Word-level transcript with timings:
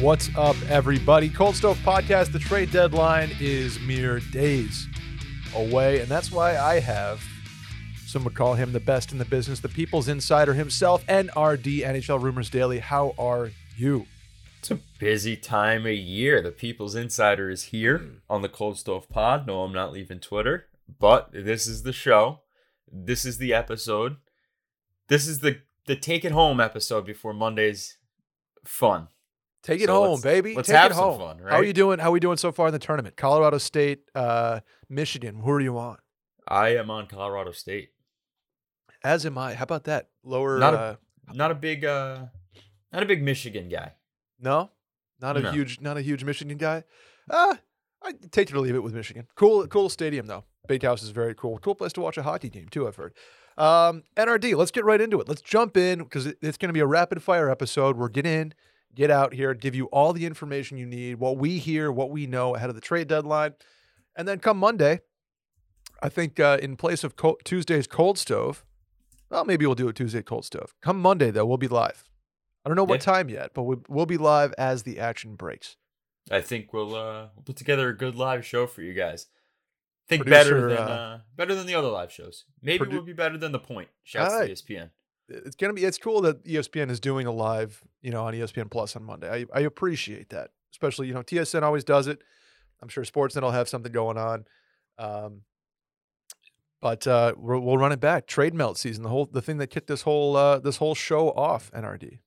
What's 0.00 0.30
up, 0.36 0.54
everybody? 0.68 1.28
Cold 1.28 1.56
Stove 1.56 1.76
Podcast. 1.78 2.30
The 2.30 2.38
trade 2.38 2.70
deadline 2.70 3.32
is 3.40 3.80
mere 3.80 4.20
days 4.20 4.86
away, 5.56 5.98
and 5.98 6.08
that's 6.08 6.30
why 6.30 6.56
I 6.56 6.78
have 6.78 7.20
some 8.06 8.22
would 8.22 8.36
call 8.36 8.54
him 8.54 8.72
the 8.72 8.78
best 8.78 9.10
in 9.10 9.18
the 9.18 9.24
business, 9.24 9.58
the 9.58 9.68
People's 9.68 10.06
Insider 10.06 10.54
himself, 10.54 11.04
NRD 11.06 11.80
NHL 11.80 12.22
Rumors 12.22 12.48
Daily. 12.48 12.78
How 12.78 13.12
are 13.18 13.50
you? 13.76 14.06
It's 14.60 14.70
a 14.70 14.78
busy 15.00 15.36
time 15.36 15.84
of 15.84 15.94
year. 15.94 16.42
The 16.42 16.52
People's 16.52 16.94
Insider 16.94 17.50
is 17.50 17.64
here 17.64 17.98
hmm. 17.98 18.14
on 18.30 18.42
the 18.42 18.48
Cold 18.48 18.78
Stove 18.78 19.08
Pod. 19.08 19.48
No, 19.48 19.64
I'm 19.64 19.72
not 19.72 19.90
leaving 19.90 20.20
Twitter, 20.20 20.66
but 21.00 21.32
this 21.32 21.66
is 21.66 21.82
the 21.82 21.92
show. 21.92 22.42
This 22.86 23.24
is 23.24 23.38
the 23.38 23.52
episode. 23.52 24.18
This 25.08 25.26
is 25.26 25.40
the 25.40 25.58
the 25.86 25.96
take 25.96 26.24
it 26.24 26.30
home 26.30 26.60
episode 26.60 27.04
before 27.04 27.34
Monday's 27.34 27.96
fun. 28.64 29.08
Take 29.62 29.80
it 29.80 29.86
So 29.86 29.94
home, 29.94 30.10
let's- 30.12 30.22
baby. 30.22 30.54
let's 30.54 30.68
Take 30.68 30.76
have 30.76 30.90
it 30.92 30.94
some 30.94 31.04
home. 31.04 31.18
fun, 31.20 31.38
How 31.48 31.56
are 31.56 31.64
you 31.64 31.72
doing? 31.72 31.98
How 31.98 32.08
are 32.08 32.12
we 32.12 32.20
doing 32.20 32.36
so 32.36 32.52
far 32.52 32.68
in 32.68 32.72
the 32.72 32.78
tournament? 32.78 33.16
Colorado 33.16 33.58
State, 33.58 34.02
uh, 34.14 34.60
Michigan. 34.88 35.40
Who 35.40 35.50
are 35.50 35.60
you 35.60 35.76
on? 35.78 35.98
I 36.46 36.70
am 36.76 36.90
on 36.90 37.06
Colorado 37.06 37.52
State. 37.52 37.90
As 39.04 39.26
am 39.26 39.36
I. 39.38 39.54
How 39.54 39.64
about 39.64 39.84
that? 39.84 40.08
Lower. 40.24 40.58
Not 40.58 40.74
a- 40.74 40.78
uh, 40.78 40.96
Not 41.34 41.50
a 41.50 41.54
big 41.54 41.84
uh 41.84 42.26
not 42.92 43.02
a 43.02 43.06
big 43.06 43.22
Michigan 43.22 43.68
guy. 43.68 43.92
no, 44.40 44.70
not 45.20 45.36
a 45.36 45.40
No. 45.40 45.50
huge, 45.52 45.80
not 45.80 45.96
a 45.98 46.02
huge 46.02 46.24
Michigan 46.24 46.56
guy. 46.56 46.84
Uh 47.28 47.56
I 48.00 48.12
take 48.30 48.48
it 48.48 48.54
or 48.56 48.60
leave 48.60 48.74
it 48.76 48.82
with 48.82 48.94
Michigan. 48.94 49.26
Cool, 49.34 49.66
cool 49.66 49.88
stadium 49.90 50.26
though. 50.26 50.44
Big 50.68 50.82
House 50.82 51.02
is 51.02 51.10
very 51.10 51.34
cool. 51.34 51.58
Cool 51.58 51.74
place 51.74 51.92
to 51.94 52.00
watch 52.00 52.16
a 52.16 52.22
hockey 52.22 52.48
game 52.48 52.68
too. 52.70 52.86
I've 52.88 52.96
heard. 52.96 53.12
Um, 53.58 54.04
NRD. 54.16 54.54
Let's 54.54 54.70
get 54.70 54.84
right 54.84 55.00
into 55.00 55.20
it. 55.20 55.28
Let's 55.28 55.42
jump 55.42 55.76
in 55.76 55.98
because 55.98 56.26
it's 56.26 56.56
going 56.56 56.68
to 56.68 56.72
be 56.72 56.78
a 56.80 56.86
rapid 56.86 57.22
fire 57.22 57.50
episode. 57.50 57.96
We're 57.96 58.08
getting 58.08 58.32
in, 58.32 58.54
get 58.98 59.10
out 59.12 59.32
here, 59.32 59.54
give 59.54 59.74
you 59.76 59.86
all 59.86 60.12
the 60.12 60.26
information 60.26 60.76
you 60.76 60.84
need, 60.84 61.14
what 61.20 61.38
we 61.38 61.58
hear, 61.58 61.90
what 61.92 62.10
we 62.10 62.26
know 62.26 62.56
ahead 62.56 62.68
of 62.68 62.74
the 62.74 62.80
trade 62.82 63.06
deadline, 63.06 63.54
and 64.16 64.26
then 64.26 64.40
come 64.40 64.58
Monday, 64.58 65.00
I 66.02 66.08
think 66.08 66.40
uh, 66.40 66.58
in 66.60 66.76
place 66.76 67.04
of 67.04 67.14
co- 67.14 67.38
Tuesday's 67.44 67.86
cold 67.86 68.18
stove, 68.18 68.64
well, 69.30 69.44
maybe 69.44 69.64
we'll 69.64 69.76
do 69.76 69.88
a 69.88 69.92
Tuesday 69.92 70.20
cold 70.22 70.44
stove. 70.44 70.74
Come 70.82 71.00
Monday 71.00 71.30
though, 71.30 71.46
we'll 71.46 71.58
be 71.58 71.68
live. 71.68 72.04
I 72.64 72.68
don't 72.68 72.76
know 72.76 72.84
what 72.84 73.00
Yeah. 73.00 73.12
time 73.12 73.28
yet, 73.28 73.52
but 73.54 73.62
we, 73.62 73.76
we'll 73.88 74.04
be 74.06 74.18
live 74.18 74.52
as 74.58 74.82
the 74.82 74.98
action 74.98 75.36
breaks. 75.36 75.76
I 76.30 76.40
think 76.42 76.72
we'll 76.72 76.94
uh 76.94 77.28
we'll 77.36 77.44
put 77.44 77.56
together 77.56 77.88
a 77.88 77.96
good 77.96 78.14
live 78.16 78.44
show 78.44 78.66
for 78.66 78.82
you 78.82 78.92
guys. 78.94 79.28
think 80.08 80.24
Producer, 80.24 80.44
better 80.54 80.68
than 80.68 80.78
uh, 80.78 80.90
uh, 80.90 81.18
better 81.36 81.54
than 81.54 81.66
the 81.66 81.74
other 81.74 81.88
live 81.88 82.10
shows. 82.12 82.44
Maybe 82.60 82.84
produ- 82.84 82.92
we'll 82.92 83.02
be 83.02 83.12
better 83.12 83.38
than 83.38 83.52
the 83.52 83.58
point. 83.58 83.88
Shouts 84.02 84.34
Alright. 84.34 84.54
to 84.56 84.62
ESPN. 84.74 84.90
It's 85.28 85.56
gonna 85.56 85.72
be 85.72 85.84
it's 85.84 85.98
cool 85.98 86.20
that 86.22 86.44
ESPN 86.44 86.90
is 86.90 87.00
doing 87.00 87.26
a 87.26 87.32
live, 87.32 87.82
you 88.02 88.10
know, 88.10 88.24
on 88.24 88.34
ESPN 88.34 88.70
Plus 88.70 88.96
on 88.96 89.04
Monday. 89.04 89.30
I, 89.30 89.58
I 89.58 89.60
appreciate 89.62 90.30
that, 90.30 90.50
especially 90.72 91.08
you 91.08 91.14
know 91.14 91.22
TSN 91.22 91.62
always 91.62 91.84
does 91.84 92.06
it. 92.06 92.22
I'm 92.82 92.88
sure 92.88 93.04
Sportsnet 93.04 93.42
will 93.42 93.50
have 93.50 93.68
something 93.68 93.92
going 93.92 94.16
on, 94.16 94.44
um, 94.98 95.42
but 96.80 97.06
uh, 97.06 97.34
we'll, 97.36 97.60
we'll 97.60 97.78
run 97.78 97.92
it 97.92 98.00
back. 98.00 98.26
Trade 98.26 98.54
melt 98.54 98.78
season, 98.78 99.02
the 99.02 99.08
whole 99.08 99.26
the 99.26 99.42
thing 99.42 99.58
that 99.58 99.68
kicked 99.68 99.88
this 99.88 100.02
whole 100.02 100.36
uh, 100.36 100.58
this 100.58 100.76
whole 100.76 100.94
show 100.94 101.30
off. 101.30 101.70
NRD. 101.72 102.18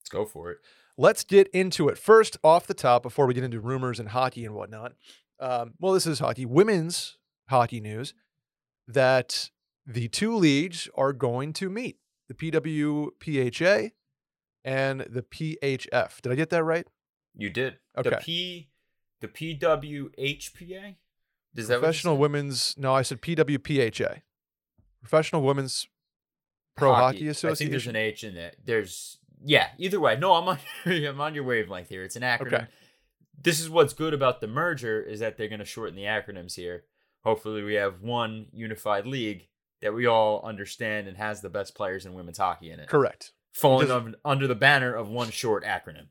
Let's 0.00 0.08
go 0.10 0.24
for 0.24 0.50
it. 0.50 0.58
Let's 0.98 1.24
get 1.24 1.48
into 1.48 1.88
it. 1.88 1.96
First, 1.96 2.36
off 2.44 2.66
the 2.66 2.74
top, 2.74 3.02
before 3.02 3.26
we 3.26 3.34
get 3.34 3.44
into 3.44 3.60
rumors 3.60 3.98
and 3.98 4.10
hockey 4.10 4.44
and 4.44 4.54
whatnot. 4.54 4.92
Um, 5.40 5.74
well, 5.80 5.92
this 5.92 6.06
is 6.06 6.20
hockey, 6.20 6.46
women's 6.46 7.16
hockey 7.48 7.80
news 7.80 8.14
that 8.86 9.50
the 9.86 10.08
two 10.08 10.34
leagues 10.36 10.88
are 10.94 11.12
going 11.12 11.52
to 11.54 11.68
meet 11.68 11.98
the 12.28 12.34
PWPHA 12.34 13.92
and 14.64 15.00
the 15.00 15.22
PHF. 15.22 16.20
Did 16.20 16.32
I 16.32 16.34
get 16.34 16.50
that 16.50 16.64
right? 16.64 16.86
You 17.34 17.50
did. 17.50 17.78
Okay. 17.96 18.10
The 18.10 18.16
P 18.16 18.68
the 19.20 19.28
PWHPA? 19.28 20.96
Does 21.54 21.68
that 21.68 21.80
Professional 21.80 22.16
women's, 22.16 22.74
no, 22.76 22.94
I 22.94 23.02
said 23.02 23.22
PWPHA. 23.22 24.22
Professional 25.00 25.42
Women's 25.42 25.86
Pro 26.76 26.94
Hockey, 26.94 27.28
Association. 27.28 27.52
I 27.52 27.56
think 27.56 27.70
there's 27.70 27.86
an 27.86 27.96
H 27.96 28.24
in 28.24 28.36
it. 28.36 28.56
There's 28.64 29.18
yeah, 29.44 29.68
either 29.78 30.00
way. 30.00 30.16
No, 30.16 30.34
I'm 30.34 30.48
on 30.48 30.58
I'm 30.86 31.20
on 31.20 31.34
your 31.34 31.44
wavelength 31.44 31.88
here. 31.88 32.04
It's 32.04 32.16
an 32.16 32.22
acronym. 32.22 32.54
Okay. 32.54 32.66
This 33.40 33.60
is 33.60 33.68
what's 33.68 33.92
good 33.92 34.14
about 34.14 34.40
the 34.40 34.46
merger 34.46 35.02
is 35.02 35.20
that 35.20 35.36
they're 35.36 35.48
gonna 35.48 35.64
shorten 35.64 35.96
the 35.96 36.04
acronyms 36.04 36.54
here. 36.54 36.84
Hopefully 37.24 37.62
we 37.62 37.74
have 37.74 38.00
one 38.00 38.46
unified 38.52 39.06
league 39.06 39.48
that 39.82 39.92
we 39.92 40.06
all 40.06 40.40
understand 40.44 41.08
and 41.08 41.16
has 41.16 41.40
the 41.40 41.50
best 41.50 41.74
players 41.74 42.06
in 42.06 42.14
women's 42.14 42.38
hockey 42.38 42.70
in 42.70 42.80
it. 42.80 42.88
Correct. 42.88 43.32
Falling 43.52 43.90
un- 43.90 44.16
under 44.24 44.46
the 44.46 44.54
banner 44.54 44.94
of 44.94 45.08
one 45.08 45.30
short 45.30 45.64
acronym. 45.64 46.06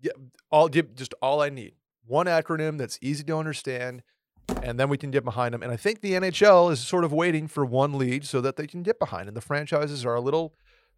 Yeah, 0.00 0.12
all 0.50 0.68
just 0.68 1.14
all 1.20 1.42
I 1.42 1.50
need. 1.50 1.74
One 2.06 2.26
acronym 2.26 2.78
that's 2.78 2.98
easy 3.02 3.24
to 3.24 3.36
understand, 3.36 4.02
and 4.62 4.80
then 4.80 4.88
we 4.88 4.96
can 4.96 5.10
get 5.10 5.24
behind 5.24 5.52
them. 5.52 5.62
And 5.62 5.70
I 5.70 5.76
think 5.76 6.00
the 6.00 6.12
NHL 6.12 6.72
is 6.72 6.80
sort 6.80 7.04
of 7.04 7.12
waiting 7.12 7.48
for 7.48 7.66
one 7.66 7.98
lead 7.98 8.24
so 8.24 8.40
that 8.40 8.56
they 8.56 8.66
can 8.66 8.82
get 8.82 8.98
behind. 8.98 9.28
And 9.28 9.36
the 9.36 9.42
franchises 9.42 10.06
are 10.06 10.14
a 10.14 10.20
little 10.20 10.54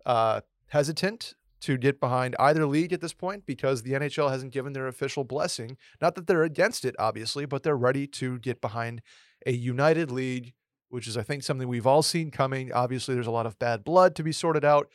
uh, 0.06 0.42
hesitant 0.68 1.34
to 1.60 1.76
get 1.76 2.00
behind 2.00 2.36
either 2.38 2.66
league 2.66 2.92
at 2.92 3.00
this 3.00 3.12
point 3.12 3.44
because 3.46 3.82
the 3.82 3.92
NHL 3.92 4.30
hasn't 4.30 4.52
given 4.52 4.72
their 4.72 4.86
official 4.86 5.24
blessing. 5.24 5.76
Not 6.00 6.14
that 6.14 6.26
they're 6.26 6.42
against 6.42 6.84
it, 6.84 6.94
obviously, 6.98 7.44
but 7.44 7.62
they're 7.62 7.76
ready 7.76 8.06
to 8.06 8.38
get 8.38 8.60
behind 8.60 9.02
a 9.46 9.52
united 9.52 10.10
league, 10.10 10.52
which 10.90 11.08
is 11.08 11.16
I 11.16 11.22
think 11.22 11.42
something 11.42 11.68
we've 11.68 11.86
all 11.86 12.02
seen 12.02 12.30
coming. 12.30 12.72
Obviously, 12.72 13.14
there's 13.14 13.26
a 13.26 13.32
lot 13.32 13.46
of 13.46 13.58
bad 13.58 13.82
blood 13.84 14.14
to 14.16 14.22
be 14.22 14.32
sorted 14.32 14.64
out. 14.64 14.88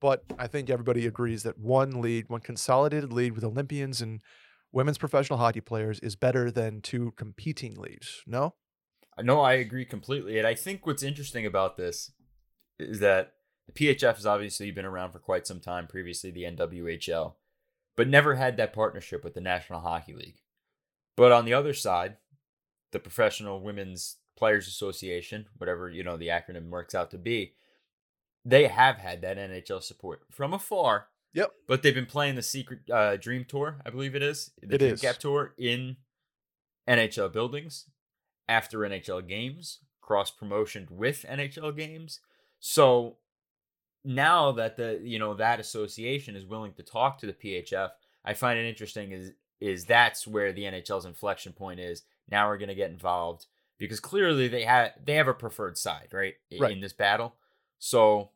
But 0.00 0.24
I 0.38 0.46
think 0.46 0.70
everybody 0.70 1.06
agrees 1.06 1.42
that 1.42 1.58
one 1.58 2.00
lead, 2.00 2.28
one 2.28 2.40
consolidated 2.40 3.12
lead 3.12 3.34
with 3.34 3.44
Olympians 3.44 4.00
and 4.00 4.20
women's 4.72 4.98
professional 4.98 5.38
hockey 5.38 5.60
players 5.60 6.00
is 6.00 6.16
better 6.16 6.50
than 6.50 6.80
two 6.80 7.12
competing 7.16 7.74
leagues. 7.76 8.22
No? 8.26 8.54
No, 9.22 9.40
I 9.40 9.54
agree 9.54 9.84
completely. 9.84 10.38
And 10.38 10.46
I 10.46 10.54
think 10.54 10.86
what's 10.86 11.02
interesting 11.02 11.46
about 11.46 11.76
this 11.76 12.12
is 12.78 13.00
that 13.00 13.34
the 13.66 13.72
PHF 13.72 14.16
has 14.16 14.26
obviously 14.26 14.70
been 14.70 14.84
around 14.84 15.12
for 15.12 15.18
quite 15.18 15.46
some 15.46 15.60
time, 15.60 15.86
previously 15.86 16.30
the 16.30 16.42
NWHL, 16.42 17.34
but 17.96 18.08
never 18.08 18.34
had 18.34 18.56
that 18.56 18.72
partnership 18.72 19.22
with 19.22 19.34
the 19.34 19.40
National 19.40 19.80
Hockey 19.80 20.12
League. 20.12 20.40
But 21.16 21.32
on 21.32 21.44
the 21.44 21.54
other 21.54 21.72
side, 21.72 22.16
the 22.90 22.98
Professional 22.98 23.60
Women's 23.60 24.16
Players 24.36 24.66
Association, 24.66 25.46
whatever, 25.58 25.88
you 25.88 26.02
know, 26.02 26.16
the 26.16 26.28
acronym 26.28 26.68
works 26.70 26.94
out 26.94 27.10
to 27.12 27.18
be, 27.18 27.54
they 28.44 28.66
have 28.66 28.96
had 28.98 29.22
that 29.22 29.38
NHL 29.38 29.82
support 29.82 30.22
from 30.30 30.52
afar. 30.52 31.08
Yep. 31.32 31.52
But 31.66 31.82
they've 31.82 31.94
been 31.94 32.06
playing 32.06 32.36
the 32.36 32.42
Secret 32.42 32.80
uh, 32.92 33.16
Dream 33.16 33.44
Tour, 33.44 33.80
I 33.84 33.90
believe 33.90 34.14
it 34.14 34.22
is. 34.22 34.52
The 34.62 34.74
It 34.74 34.78
Dream 34.78 34.94
is. 34.94 35.00
Gap 35.00 35.18
Tour 35.18 35.54
in 35.58 35.96
NHL 36.88 37.32
buildings 37.32 37.86
after 38.48 38.78
NHL 38.80 39.26
games, 39.26 39.80
cross 40.00 40.32
promotioned 40.32 40.90
with 40.90 41.24
NHL 41.28 41.76
games. 41.76 42.20
So 42.60 43.16
now 44.04 44.52
that 44.52 44.76
the 44.76 45.00
you 45.02 45.18
know 45.18 45.34
that 45.34 45.60
association 45.60 46.36
is 46.36 46.44
willing 46.44 46.74
to 46.74 46.82
talk 46.82 47.18
to 47.18 47.26
the 47.26 47.32
PHF, 47.32 47.90
I 48.24 48.34
find 48.34 48.58
it 48.58 48.68
interesting 48.68 49.12
is 49.12 49.32
is 49.60 49.86
that's 49.86 50.26
where 50.26 50.52
the 50.52 50.64
NHL's 50.64 51.06
inflection 51.06 51.52
point 51.52 51.80
is. 51.80 52.02
Now 52.30 52.48
we're 52.48 52.58
going 52.58 52.68
to 52.68 52.74
get 52.74 52.90
involved 52.90 53.46
because 53.78 54.00
clearly 54.00 54.48
they 54.48 54.64
have 54.64 54.92
they 55.02 55.14
have 55.14 55.28
a 55.28 55.34
preferred 55.34 55.76
side, 55.78 56.08
right, 56.12 56.34
i- 56.52 56.58
Right. 56.58 56.72
in 56.72 56.80
this 56.80 56.92
battle. 56.92 57.36
So 57.78 58.30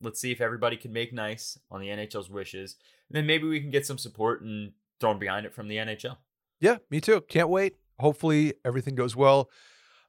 let's 0.00 0.20
see 0.20 0.30
if 0.32 0.40
everybody 0.40 0.76
can 0.76 0.92
make 0.92 1.12
nice 1.12 1.58
on 1.70 1.80
the 1.80 1.88
NHL's 1.90 2.28
wishes. 2.30 2.76
And 3.08 3.16
then 3.16 3.26
maybe 3.26 3.46
we 3.46 3.60
can 3.60 3.70
get 3.70 3.86
some 3.86 3.98
support 3.98 4.42
and 4.42 4.72
thrown 5.00 5.18
behind 5.18 5.46
it 5.46 5.54
from 5.54 5.68
the 5.68 5.76
NHL. 5.76 6.18
Yeah, 6.60 6.78
me 6.90 7.00
too. 7.00 7.20
Can't 7.22 7.48
wait. 7.48 7.76
Hopefully 7.98 8.54
everything 8.64 8.94
goes 8.94 9.14
well. 9.16 9.50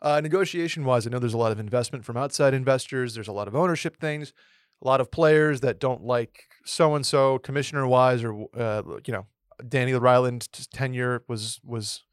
Uh, 0.02 0.22
negotiation 0.22 0.86
wise, 0.86 1.06
I 1.08 1.10
know 1.10 1.20
there's 1.20 1.34
a 1.34 1.38
lot 1.38 1.52
of 1.52 1.60
investment 1.60 2.06
from 2.06 2.18
outside 2.18 2.54
investors. 2.54 3.16
There's 3.16 3.28
a 3.28 3.32
lot 3.34 3.48
of 3.48 3.56
ownership 3.56 3.98
things, 3.98 4.34
a 4.82 4.88
lot 4.88 5.02
of 5.02 5.10
players 5.12 5.62
that 5.62 5.80
don't 5.80 6.04
like 6.04 6.48
so 6.66 6.96
and 6.96 7.06
so 7.06 7.40
commissioner 7.40 7.88
wise 7.88 8.24
or 8.24 8.46
uh, 8.56 8.84
you 9.06 9.14
know 9.14 9.26
Dani 9.64 10.00
Rylan's 10.00 10.48
tenure 10.48 11.24
was 11.28 11.60
was 11.64 12.04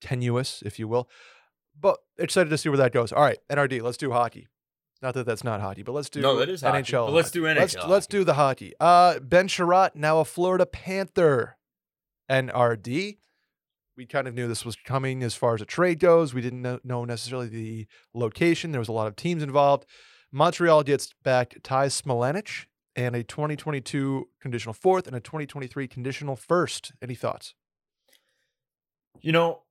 tenuous, 0.00 0.62
if 0.64 0.78
you 0.78 0.88
will. 0.88 1.08
But 1.80 1.98
excited 2.18 2.50
to 2.50 2.58
see 2.58 2.68
where 2.68 2.78
that 2.78 2.92
goes. 2.92 3.12
All 3.12 3.22
right, 3.22 3.38
NRD, 3.50 3.80
let's 3.82 3.96
do 3.96 4.10
hockey. 4.10 4.46
Not 5.02 5.14
that 5.14 5.24
that's 5.24 5.42
not 5.44 5.60
hockey, 5.62 5.82
but 5.82 5.92
let's 5.92 6.10
do 6.10 6.20
No, 6.20 6.36
that 6.36 6.48
is 6.50 6.60
hockey, 6.60 6.82
NHL. 6.82 7.06
but 7.06 7.12
let's 7.14 7.28
hockey. 7.28 7.38
do 7.38 7.44
Let's, 7.46 7.74
NHL 7.74 7.88
let's 7.88 8.06
do 8.06 8.22
the 8.24 8.34
hockey. 8.34 8.74
Uh, 8.78 9.18
ben 9.20 9.48
Chiarot, 9.48 9.94
now 9.94 10.18
a 10.20 10.24
Florida 10.24 10.66
Panther. 10.66 11.56
NRD. 12.30 13.18
We 13.96 14.06
kind 14.06 14.28
of 14.28 14.34
knew 14.34 14.46
this 14.46 14.64
was 14.64 14.76
coming 14.76 15.22
as 15.22 15.34
far 15.34 15.54
as 15.54 15.60
a 15.60 15.64
trade 15.66 15.98
goes. 16.00 16.32
We 16.32 16.40
didn't 16.40 16.62
know, 16.62 16.78
know 16.84 17.04
necessarily 17.04 17.48
the 17.48 17.86
location. 18.14 18.72
There 18.72 18.78
was 18.78 18.88
a 18.88 18.92
lot 18.92 19.06
of 19.08 19.16
teams 19.16 19.42
involved. 19.42 19.84
Montreal 20.32 20.84
gets 20.84 21.12
back 21.24 21.56
Ty 21.62 21.86
Smilanic 21.88 22.66
and 22.94 23.16
a 23.16 23.22
2022 23.24 24.28
conditional 24.40 24.74
fourth 24.74 25.06
and 25.06 25.16
a 25.16 25.20
2023 25.20 25.88
conditional 25.88 26.36
first. 26.36 26.92
Any 27.02 27.14
thoughts? 27.14 27.54
You 29.20 29.32
know, 29.32 29.62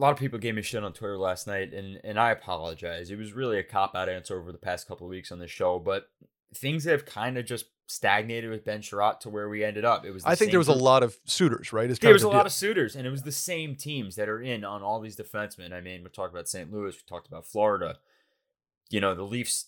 a 0.00 0.02
lot 0.02 0.12
of 0.12 0.18
people 0.18 0.38
gave 0.38 0.54
me 0.54 0.62
shit 0.62 0.82
on 0.82 0.94
Twitter 0.94 1.18
last 1.18 1.46
night, 1.46 1.74
and 1.74 2.00
and 2.02 2.18
I 2.18 2.30
apologize. 2.30 3.10
It 3.10 3.18
was 3.18 3.34
really 3.34 3.58
a 3.58 3.62
cop 3.62 3.94
out 3.94 4.08
answer 4.08 4.40
over 4.40 4.50
the 4.50 4.58
past 4.58 4.88
couple 4.88 5.06
of 5.06 5.10
weeks 5.10 5.30
on 5.30 5.38
this 5.38 5.50
show, 5.50 5.78
but 5.78 6.08
things 6.54 6.84
have 6.84 7.04
kind 7.04 7.36
of 7.36 7.44
just 7.44 7.66
stagnated 7.86 8.48
with 8.48 8.64
Ben 8.64 8.80
Chiarot 8.80 9.20
to 9.20 9.28
where 9.28 9.50
we 9.50 9.62
ended 9.62 9.84
up. 9.84 10.06
It 10.06 10.12
was. 10.12 10.22
the 10.22 10.30
I 10.30 10.36
think 10.36 10.52
there 10.52 10.58
was 10.58 10.68
a 10.68 10.72
lot 10.72 11.02
of 11.02 11.18
suitors, 11.26 11.70
right? 11.74 11.82
There 12.00 12.14
was 12.14 12.22
a 12.22 12.28
the 12.28 12.32
lot 12.32 12.46
of 12.46 12.52
suitors, 12.52 12.96
and 12.96 13.06
it 13.06 13.10
was 13.10 13.24
the 13.24 13.32
same 13.32 13.76
teams 13.76 14.16
that 14.16 14.30
are 14.30 14.40
in 14.40 14.64
on 14.64 14.82
all 14.82 15.00
these 15.00 15.16
defensemen. 15.16 15.74
I 15.74 15.82
mean, 15.82 16.02
we 16.02 16.08
talked 16.08 16.32
about 16.32 16.48
St. 16.48 16.72
Louis, 16.72 16.94
we 16.94 17.02
talked 17.06 17.28
about 17.28 17.44
Florida. 17.44 17.98
You 18.88 19.00
know, 19.00 19.14
the 19.14 19.22
Leafs 19.22 19.66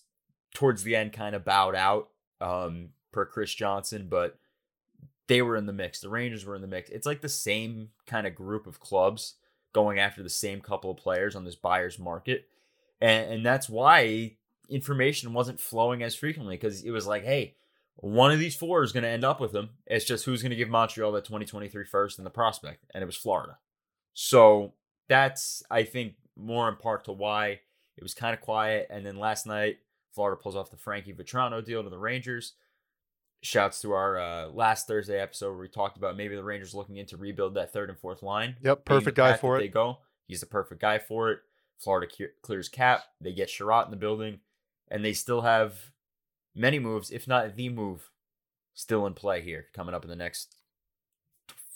towards 0.55 0.81
the 0.81 0.95
end 0.95 1.13
kind 1.13 1.35
of 1.35 1.45
bowed 1.45 1.75
out 1.75 2.09
um, 2.41 2.89
per 3.11 3.23
Chris 3.23 3.53
Johnson, 3.53 4.07
but 4.09 4.39
they 5.27 5.43
were 5.43 5.55
in 5.55 5.67
the 5.67 5.73
mix. 5.73 5.99
The 5.99 6.09
Rangers 6.09 6.43
were 6.43 6.55
in 6.55 6.61
the 6.61 6.67
mix. 6.67 6.89
It's 6.89 7.05
like 7.05 7.21
the 7.21 7.29
same 7.29 7.89
kind 8.07 8.25
of 8.25 8.33
group 8.33 8.65
of 8.65 8.79
clubs 8.79 9.35
going 9.73 9.99
after 9.99 10.23
the 10.23 10.29
same 10.29 10.61
couple 10.61 10.91
of 10.91 10.97
players 10.97 11.35
on 11.35 11.43
this 11.43 11.55
buyer's 11.55 11.99
market. 11.99 12.47
And, 13.01 13.33
and 13.33 13.45
that's 13.45 13.67
why 13.67 14.37
information 14.69 15.33
wasn't 15.33 15.59
flowing 15.59 16.03
as 16.03 16.15
frequently 16.15 16.55
because 16.55 16.83
it 16.83 16.91
was 16.91 17.05
like, 17.05 17.23
hey, 17.23 17.55
one 17.97 18.31
of 18.31 18.39
these 18.39 18.55
four 18.55 18.83
is 18.83 18.91
going 18.91 19.03
to 19.03 19.09
end 19.09 19.23
up 19.23 19.39
with 19.39 19.51
them. 19.51 19.71
It's 19.85 20.05
just 20.05 20.25
who's 20.25 20.41
going 20.41 20.51
to 20.51 20.55
give 20.55 20.69
Montreal 20.69 21.11
that 21.11 21.25
2023 21.25 21.85
first 21.85 22.17
and 22.17 22.25
the 22.25 22.31
prospect. 22.31 22.85
And 22.93 23.01
it 23.01 23.05
was 23.05 23.17
Florida. 23.17 23.57
So 24.13 24.73
that's, 25.09 25.63
I 25.69 25.83
think, 25.83 26.15
more 26.35 26.69
in 26.69 26.75
part 26.75 27.05
to 27.05 27.11
why 27.11 27.59
it 27.97 28.03
was 28.03 28.13
kind 28.13 28.33
of 28.33 28.41
quiet. 28.41 28.87
And 28.89 29.05
then 29.05 29.17
last 29.17 29.45
night, 29.45 29.77
Florida 30.13 30.39
pulls 30.41 30.55
off 30.55 30.71
the 30.71 30.77
Frankie 30.77 31.13
Vatrano 31.13 31.63
deal 31.63 31.83
to 31.83 31.89
the 31.89 31.97
Rangers. 31.97 32.53
Shouts 33.43 33.81
to 33.81 33.91
our 33.91 34.17
uh, 34.17 34.47
last 34.47 34.87
Thursday 34.87 35.19
episode 35.19 35.51
where 35.51 35.59
we 35.59 35.67
talked 35.67 35.97
about 35.97 36.15
maybe 36.15 36.35
the 36.35 36.43
Rangers 36.43 36.73
looking 36.73 36.95
into 36.95 37.17
rebuild 37.17 37.55
that 37.55 37.73
third 37.73 37.89
and 37.89 37.99
fourth 37.99 38.23
line. 38.23 38.55
Yep, 38.61 38.85
perfect 38.85 39.17
guy 39.17 39.35
for 39.35 39.57
it. 39.57 39.59
They 39.59 39.67
go. 39.67 39.97
He's 40.27 40.39
the 40.39 40.45
perfect 40.45 40.79
guy 40.79 40.97
for 40.97 41.29
it. 41.31 41.39
Florida 41.77 42.07
clears 42.41 42.69
cap. 42.69 43.03
They 43.19 43.33
get 43.33 43.49
Chiarot 43.49 43.85
in 43.85 43.91
the 43.91 43.97
building, 43.97 44.39
and 44.89 45.03
they 45.03 45.11
still 45.11 45.41
have 45.41 45.91
many 46.55 46.79
moves, 46.79 47.11
if 47.11 47.27
not 47.27 47.57
the 47.57 47.67
move, 47.67 48.09
still 48.73 49.05
in 49.05 49.13
play 49.13 49.41
here 49.41 49.65
coming 49.73 49.93
up 49.93 50.05
in 50.05 50.09
the 50.09 50.15
next 50.15 50.55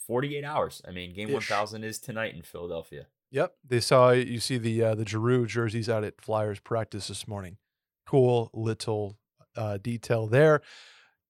48 0.07 0.45
hours. 0.45 0.81
I 0.87 0.91
mean, 0.91 1.13
game 1.13 1.27
Ish. 1.27 1.49
1000 1.49 1.83
is 1.83 1.99
tonight 1.99 2.33
in 2.33 2.43
Philadelphia. 2.43 3.07
Yep, 3.31 3.55
they 3.67 3.81
saw 3.81 4.11
you 4.11 4.39
see 4.39 4.57
the 4.57 4.81
uh, 4.81 4.95
the 4.95 5.05
Giroux 5.05 5.45
jerseys 5.45 5.89
out 5.89 6.05
at 6.05 6.21
Flyers 6.21 6.61
practice 6.61 7.09
this 7.09 7.27
morning. 7.27 7.57
Cool 8.05 8.49
little 8.53 9.17
uh, 9.57 9.77
detail 9.77 10.27
there. 10.27 10.61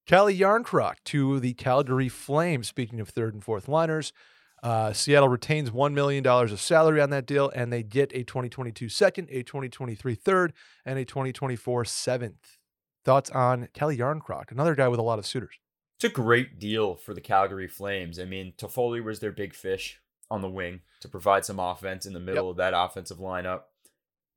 Calle 0.08 0.32
Jarnkrok 0.32 0.94
to 1.04 1.38
the 1.38 1.52
Calgary 1.52 2.08
Flames. 2.08 2.66
Speaking 2.66 2.98
of 2.98 3.10
third 3.10 3.34
and 3.34 3.44
fourth 3.44 3.68
liners, 3.68 4.14
uh, 4.62 4.94
Seattle 4.94 5.28
retains 5.28 5.70
one 5.70 5.92
million 5.92 6.24
dollars 6.24 6.50
of 6.50 6.62
salary 6.62 7.02
on 7.02 7.10
that 7.10 7.26
deal, 7.26 7.50
and 7.50 7.70
they 7.70 7.82
get 7.82 8.10
a 8.14 8.24
2022 8.24 8.88
second, 8.88 9.28
a 9.30 9.42
2023 9.42 10.14
third, 10.14 10.54
and 10.86 10.98
a 10.98 11.04
2024 11.04 11.84
seventh. 11.84 12.56
Thoughts 13.04 13.28
on 13.30 13.68
Calle 13.74 13.98
Jarnkrok, 13.98 14.50
another 14.50 14.74
guy 14.74 14.88
with 14.88 14.98
a 14.98 15.02
lot 15.02 15.18
of 15.18 15.26
suitors. 15.26 15.58
It's 15.98 16.10
a 16.10 16.14
great 16.14 16.58
deal 16.58 16.94
for 16.94 17.12
the 17.12 17.20
Calgary 17.20 17.68
Flames. 17.68 18.18
I 18.18 18.24
mean, 18.24 18.54
Toffoli 18.56 19.04
was 19.04 19.20
their 19.20 19.32
big 19.32 19.54
fish 19.54 20.00
on 20.30 20.40
the 20.40 20.48
wing 20.48 20.80
to 21.00 21.08
provide 21.08 21.44
some 21.44 21.60
offense 21.60 22.06
in 22.06 22.14
the 22.14 22.20
middle 22.20 22.48
of 22.48 22.56
that 22.56 22.72
offensive 22.74 23.18
lineup. 23.18 23.64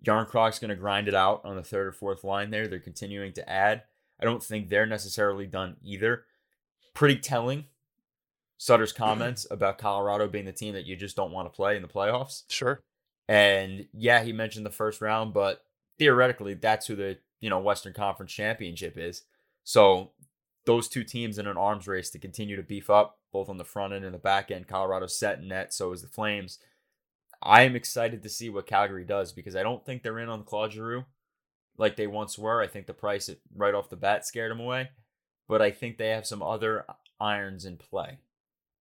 Jarnkrok's 0.06 0.60
going 0.60 0.70
to 0.70 0.76
grind 0.76 1.08
it 1.08 1.16
out 1.16 1.46
on 1.46 1.56
the 1.56 1.64
third 1.64 1.88
or 1.88 1.92
fourth 1.94 2.26
line 2.26 2.50
there. 2.50 2.68
They're 2.68 2.80
continuing 2.80 3.32
to 3.34 3.50
add. 3.50 3.84
I 4.22 4.26
don't 4.26 4.44
think 4.44 4.70
they're 4.70 4.86
necessarily 4.86 5.48
done 5.48 5.78
either. 5.84 6.26
Pretty 6.94 7.18
telling. 7.18 7.66
Sutter's 8.58 8.94
mm-hmm. 8.94 9.04
comments 9.04 9.48
about 9.50 9.80
Colorado 9.80 10.28
being 10.28 10.46
the 10.46 10.52
team 10.52 10.74
that 10.74 10.86
you 10.86 10.96
just 10.96 11.16
don't 11.16 11.32
want 11.32 11.52
to 11.52 11.56
play 11.56 11.76
in 11.76 11.82
the 11.82 11.88
playoffs. 11.88 12.44
Sure. 12.50 12.82
And 13.28 13.88
yeah, 13.94 14.24
he 14.24 14.34
mentioned 14.34 14.66
the 14.66 14.72
first 14.72 15.02
round, 15.02 15.34
but 15.34 15.64
theoretically, 15.98 16.54
that's 16.54 16.88
who 16.88 16.96
the 16.96 17.18
you 17.40 17.50
know 17.50 17.60
Western 17.60 17.94
Conference 17.94 18.32
Championship 18.32 18.98
is. 18.98 19.24
So 19.64 20.12
those 20.66 20.88
two 20.88 21.04
teams 21.04 21.38
in 21.38 21.48
an 21.48 21.58
arms 21.58 21.88
race 21.88 22.10
to 22.12 22.20
continue 22.20 22.56
to 22.56 22.64
beef 22.64 22.90
up, 22.90 23.20
both 23.32 23.50
on 23.50 23.58
the 23.58 23.64
front 23.64 23.94
end 23.94 24.06
and 24.06 24.14
the 24.14 24.20
back 24.20 24.52
end. 24.52 24.68
Colorado's 24.68 25.18
set 25.18 25.42
net, 25.42 25.74
so 25.74 25.92
is 25.92 26.02
the 26.02 26.08
Flames. 26.08 26.60
I 27.42 27.64
am 27.64 27.76
excited 27.76 28.22
to 28.22 28.30
see 28.30 28.50
what 28.50 28.68
Calgary 28.68 29.06
does 29.06 29.34
because 29.34 29.56
I 29.56 29.64
don't 29.64 29.84
think 29.84 30.04
they're 30.04 30.20
in 30.20 30.30
on 30.30 30.44
Claude 30.44 30.74
Giroux 30.74 31.06
like 31.82 31.98
they 31.98 32.08
once 32.08 32.38
were. 32.38 32.62
I 32.62 32.68
think 32.68 32.86
the 32.86 32.94
price 32.94 33.30
right 33.56 33.74
off 33.74 33.90
the 33.90 33.96
bat 33.98 34.26
scared 34.26 34.52
them 34.52 34.60
away, 34.62 34.90
but 35.50 35.62
I 35.62 35.72
think 35.72 35.98
they 35.98 36.10
have 36.10 36.26
some 36.28 36.42
other 36.44 36.86
irons 37.20 37.66
in 37.66 37.78
play. 37.78 38.20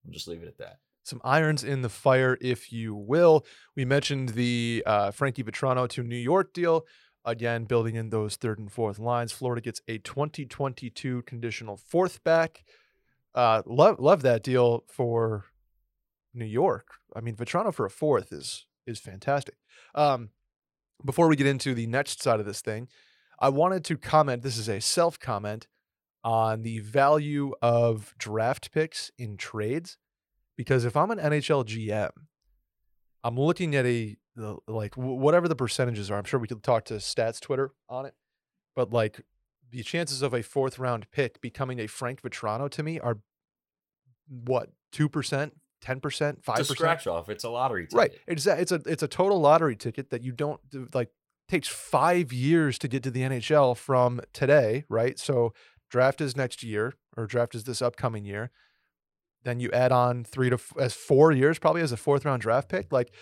I'll 0.05 0.13
just 0.13 0.29
leave 0.29 0.43
it 0.43 0.49
at 0.49 0.59
that. 0.59 0.79
some 1.03 1.21
irons 1.25 1.65
in 1.65 1.83
the 1.83 1.89
fire, 1.89 2.37
if 2.41 2.73
you 2.73 2.95
will. 2.95 3.45
We 3.75 3.85
mentioned 3.85 4.31
the 4.31 4.83
uh, 4.87 5.11
Frankie 5.11 5.43
Vatrano 5.43 5.89
to 5.89 6.03
New 6.03 6.17
York 6.17 6.53
deal. 6.53 6.85
Again, 7.25 7.65
building 7.65 7.97
in 7.97 8.11
those 8.11 8.37
third 8.37 8.59
and 8.59 8.71
fourth 8.71 8.99
lines. 8.99 9.33
Florida 9.33 9.61
gets 9.61 9.81
a 9.89 9.99
2022 9.99 11.23
conditional 11.23 11.77
fourth 11.77 12.23
back. 12.23 12.63
Uh, 13.35 13.63
love 13.67 13.99
love 13.99 14.23
that 14.23 14.43
deal 14.43 14.85
for 14.89 15.47
New 16.35 16.47
York. 16.47 16.89
I 17.15 17.21
mean, 17.21 17.37
Vatrano 17.37 17.73
for 17.73 17.87
a 17.87 17.91
fourth 17.91 18.33
is 18.33 18.67
is 18.87 19.01
fantastic. 19.01 19.57
Um, 19.95 20.31
before 21.05 21.29
we 21.29 21.37
get 21.37 21.47
into 21.47 21.75
the 21.75 21.87
next 21.87 22.23
side 22.23 22.41
of 22.41 22.47
this 22.47 22.61
thing, 22.61 22.89
I 23.39 23.49
wanted 23.49 23.85
to 23.87 23.97
comment. 23.97 24.43
This 24.43 24.57
is 24.57 24.69
a 24.69 24.81
self 24.81 25.19
comment 25.19 25.67
on 26.23 26.63
the 26.63 26.81
value 26.81 27.55
of 27.63 28.15
draft 28.19 28.73
picks 28.73 29.11
in 29.19 29.37
trades 29.37 29.97
because 30.57 30.85
if 30.85 30.97
I'm 30.97 31.11
an 31.11 31.19
NHL 31.19 31.65
GM, 31.65 32.11
I'm 33.25 33.37
looking 33.37 33.75
at 33.75 33.87
a 33.87 34.17
like 34.67 34.95
whatever 34.97 35.49
the 35.49 35.57
percentages 35.57 36.11
are. 36.11 36.19
I'm 36.19 36.25
sure 36.25 36.41
we 36.41 36.49
could 36.49 36.63
talk 36.63 36.85
to 36.87 36.95
Stats 36.95 37.41
Twitter 37.41 37.73
on 37.89 38.07
it, 38.07 38.15
but 38.75 38.93
like 38.93 39.23
the 39.71 39.83
chances 39.83 40.23
of 40.23 40.35
a 40.35 40.43
fourth 40.43 40.79
round 40.79 41.11
pick 41.11 41.41
becoming 41.41 41.79
a 41.79 41.87
Frank 41.87 42.23
Vatrano 42.23 42.71
to 42.71 42.83
me 42.83 42.99
are 42.99 43.19
what 44.29 44.71
two 44.93 45.09
percent, 45.09 45.55
ten 45.81 46.01
percent, 46.01 46.45
five 46.45 46.59
It's 46.61 46.71
a 46.71 46.73
percent. 46.75 47.01
scratch 47.01 47.07
off. 47.07 47.29
It's 47.29 47.45
a 47.45 47.49
lottery 47.51 47.85
ticket. 47.85 47.97
Right. 47.99 48.13
It's 48.27 48.47
a, 48.47 48.61
it's 48.61 48.73
a 48.73 48.81
it's 48.87 49.03
a 49.03 49.09
total 49.09 49.41
lottery 49.41 49.77
ticket 49.77 50.11
that 50.11 50.23
you 50.23 50.33
don't 50.33 50.61
like 50.95 51.11
takes 51.49 51.67
5 51.67 52.33
years 52.33 52.79
to 52.79 52.87
get 52.87 53.03
to 53.03 53.11
the 53.11 53.23
NHL 53.23 53.77
from 53.77 54.21
today, 54.33 54.85
right? 54.89 55.19
So 55.19 55.53
draft 55.91 56.21
is 56.21 56.37
next 56.37 56.63
year 56.63 56.95
or 57.17 57.27
draft 57.27 57.57
is 57.57 57.65
this 57.65 57.83
upcoming 57.83 58.25
year. 58.25 58.53
Then 59.43 59.59
you 59.59 59.69
add 59.73 59.91
on 59.91 60.23
3 60.23 60.51
to 60.51 60.55
f- 60.55 60.73
as 60.79 60.95
4 60.95 61.33
years 61.33 61.59
probably 61.59 61.83
as 61.83 61.91
a 61.91 61.97
fourth 61.97 62.25
round 62.25 62.41
draft 62.43 62.69
pick. 62.69 62.93
Like 62.93 63.13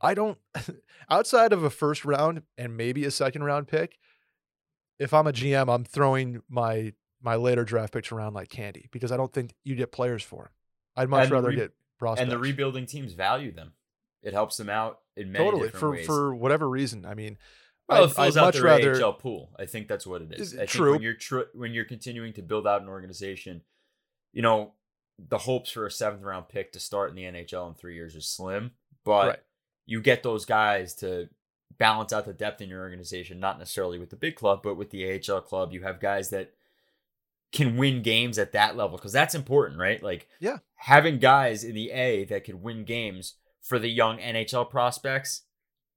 I 0.00 0.14
don't 0.14 0.38
outside 1.10 1.52
of 1.52 1.62
a 1.62 1.68
first 1.70 2.04
round 2.06 2.42
and 2.56 2.74
maybe 2.76 3.04
a 3.04 3.10
second 3.10 3.44
round 3.44 3.68
pick, 3.68 3.98
if 4.98 5.12
I'm 5.12 5.26
a 5.26 5.32
GM, 5.32 5.72
I'm 5.72 5.84
throwing 5.84 6.40
my 6.48 6.92
my 7.20 7.36
later 7.36 7.64
draft 7.64 7.92
picks 7.92 8.12
around 8.12 8.34
like 8.34 8.48
candy 8.48 8.88
because 8.92 9.10
I 9.12 9.16
don't 9.16 9.32
think 9.32 9.52
you 9.64 9.74
get 9.74 9.92
players 9.92 10.22
for 10.22 10.44
them. 10.44 10.52
I'd 10.96 11.08
much 11.08 11.24
And 11.24 11.32
rather 11.32 11.52
get 11.52 11.72
and 12.06 12.30
the 12.30 12.38
rebuilding 12.38 12.86
teams 12.86 13.12
value 13.12 13.52
them. 13.52 13.72
It 14.22 14.32
helps 14.32 14.56
them 14.56 14.70
out 14.70 15.00
in 15.16 15.30
many 15.32 15.44
totally 15.44 15.62
different 15.64 15.80
for 15.80 15.90
ways. 15.90 16.06
for 16.06 16.34
whatever 16.34 16.68
reason. 16.68 17.04
I 17.04 17.14
mean, 17.14 17.36
well, 17.88 18.04
I'd, 18.04 18.10
it 18.10 18.14
fills 18.14 18.36
I'd 18.36 18.40
out 18.40 18.44
much 18.46 18.54
their 18.54 18.64
rather 18.64 19.04
AHL 19.04 19.12
pool. 19.14 19.50
I 19.58 19.66
think 19.66 19.88
that's 19.88 20.06
what 20.06 20.22
it 20.22 20.32
is. 20.32 20.54
I 20.54 20.58
think 20.58 20.70
true. 20.70 20.92
when 20.92 21.02
you're 21.02 21.14
tr- 21.14 21.50
when 21.52 21.72
you're 21.74 21.84
continuing 21.84 22.32
to 22.34 22.42
build 22.42 22.66
out 22.66 22.80
an 22.82 22.88
organization, 22.88 23.62
you 24.32 24.42
know, 24.42 24.72
the 25.18 25.38
hopes 25.38 25.70
for 25.70 25.86
a 25.86 25.90
seventh 25.90 26.22
round 26.22 26.48
pick 26.48 26.72
to 26.72 26.80
start 26.80 27.10
in 27.10 27.16
the 27.16 27.22
NHL 27.24 27.68
in 27.68 27.74
three 27.74 27.94
years 27.94 28.14
is 28.16 28.26
slim, 28.26 28.72
but 29.04 29.28
Right. 29.28 29.38
you 29.86 30.00
get 30.00 30.22
those 30.22 30.44
guys 30.44 30.94
to 30.96 31.28
balance 31.78 32.12
out 32.12 32.24
the 32.24 32.32
depth 32.32 32.60
in 32.60 32.68
your 32.68 32.80
organization, 32.80 33.38
not 33.40 33.58
necessarily 33.58 33.98
with 33.98 34.10
the 34.10 34.16
big 34.16 34.36
club, 34.36 34.60
but 34.62 34.76
with 34.76 34.90
the 34.90 35.04
AHL 35.04 35.40
club. 35.40 35.72
You 35.72 35.82
have 35.82 36.00
guys 36.00 36.30
that 36.30 36.52
can 37.54 37.76
win 37.78 38.02
games 38.02 38.38
at 38.38 38.52
that 38.52 38.76
level 38.76 38.98
because 38.98 39.12
that's 39.12 39.34
important, 39.34 39.78
right? 39.78 40.02
Like, 40.02 40.28
Yeah. 40.40 40.58
having 40.74 41.18
guys 41.20 41.64
in 41.64 41.74
the 41.74 41.90
A 41.92 42.24
that 42.24 42.44
could 42.44 42.56
win 42.62 42.84
games 42.84 43.34
for 43.62 43.78
the 43.78 43.88
young 43.88 44.18
NHL 44.18 44.68
prospects 44.68 45.42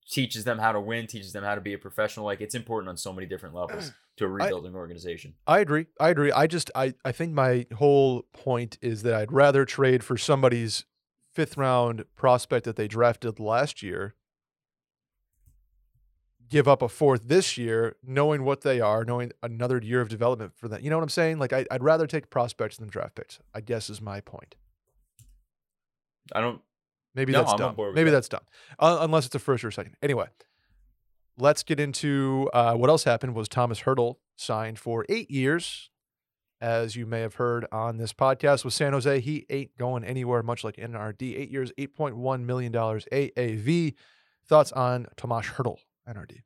teaches 0.09 0.45
them 0.45 0.59
how 0.59 0.71
to 0.71 0.79
win, 0.79 1.07
teaches 1.07 1.33
them 1.33 1.43
how 1.43 1.55
to 1.55 1.59
be 1.61 1.73
a 1.73 1.77
professional. 1.77 2.25
Like, 2.25 2.39
it's 2.39 2.55
important 2.55 2.89
on 2.89 2.95
so 2.97 3.11
many 3.11 3.27
different 3.27 3.55
levels 3.55 3.91
to 4.17 4.25
a 4.25 4.27
rebuilding 4.27 4.75
organization. 4.75 5.33
I 5.45 5.59
agree. 5.59 5.87
I 5.99 6.09
agree. 6.09 6.31
I 6.31 6.47
just 6.47 6.71
I 6.75 6.93
I 7.03 7.11
think 7.11 7.33
my 7.33 7.65
whole 7.75 8.21
point 8.33 8.77
is 8.81 9.01
that 9.03 9.15
I'd 9.15 9.31
rather 9.33 9.65
trade 9.65 10.03
for 10.03 10.15
somebody's 10.17 10.85
fifth 11.33 11.57
round 11.57 12.05
prospect 12.15 12.65
that 12.65 12.75
they 12.77 12.87
drafted 12.87 13.39
last 13.39 13.83
year, 13.83 14.15
give 16.49 16.67
up 16.67 16.81
a 16.81 16.89
fourth 16.89 17.27
this 17.27 17.57
year, 17.57 17.95
knowing 18.03 18.43
what 18.43 18.61
they 18.61 18.79
are, 18.79 19.03
knowing 19.03 19.31
another 19.43 19.79
year 19.83 20.01
of 20.01 20.09
development 20.09 20.53
for 20.55 20.67
them. 20.67 20.81
You 20.81 20.89
know 20.89 20.97
what 20.97 21.03
I'm 21.03 21.09
saying? 21.09 21.39
Like 21.39 21.53
I, 21.53 21.65
I'd 21.69 21.83
rather 21.83 22.07
take 22.07 22.29
prospects 22.29 22.77
than 22.77 22.87
draft 22.87 23.15
picks. 23.15 23.39
I 23.53 23.61
guess 23.61 23.89
is 23.89 24.01
my 24.01 24.21
point. 24.21 24.55
I 26.33 26.41
don't. 26.41 26.61
Maybe 27.15 27.33
No, 27.33 27.39
that's 27.39 27.53
I'm 27.53 27.57
dumb. 27.57 27.75
Maybe 27.93 28.09
that. 28.09 28.17
that's 28.17 28.29
dumb. 28.29 28.43
Uh, 28.77 28.99
unless 29.01 29.25
it's 29.25 29.35
a 29.35 29.39
first 29.39 29.63
or 29.63 29.69
a 29.69 29.73
second. 29.73 29.95
Anyway, 30.03 30.27
let's 31.37 31.63
get 31.63 31.79
into 31.79 32.49
uh, 32.53 32.75
what 32.75 32.89
else 32.89 33.03
happened. 33.05 33.33
Was 33.33 33.49
Tomas 33.49 33.81
Hertl 33.81 34.17
signed 34.35 34.77
for 34.79 35.05
eight 35.09 35.31
years? 35.31 35.89
As 36.59 36.95
you 36.95 37.05
may 37.05 37.21
have 37.21 37.35
heard 37.35 37.67
on 37.71 37.97
this 37.97 38.13
podcast 38.13 38.65
with 38.65 38.73
San 38.73 38.93
Jose, 38.93 39.19
he 39.19 39.45
ain't 39.49 39.77
going 39.77 40.03
anywhere. 40.03 40.41
Much 40.41 40.63
like 40.63 40.77
NRD, 40.77 41.37
eight 41.37 41.51
years, 41.51 41.71
eight 41.77 41.95
point 41.95 42.17
one 42.17 42.45
million 42.45 42.71
dollars 42.71 43.05
AAV. 43.11 43.93
Thoughts 44.47 44.71
on 44.71 45.07
Tomas 45.17 45.45
Hertl, 45.45 45.77
NRD? 46.07 46.41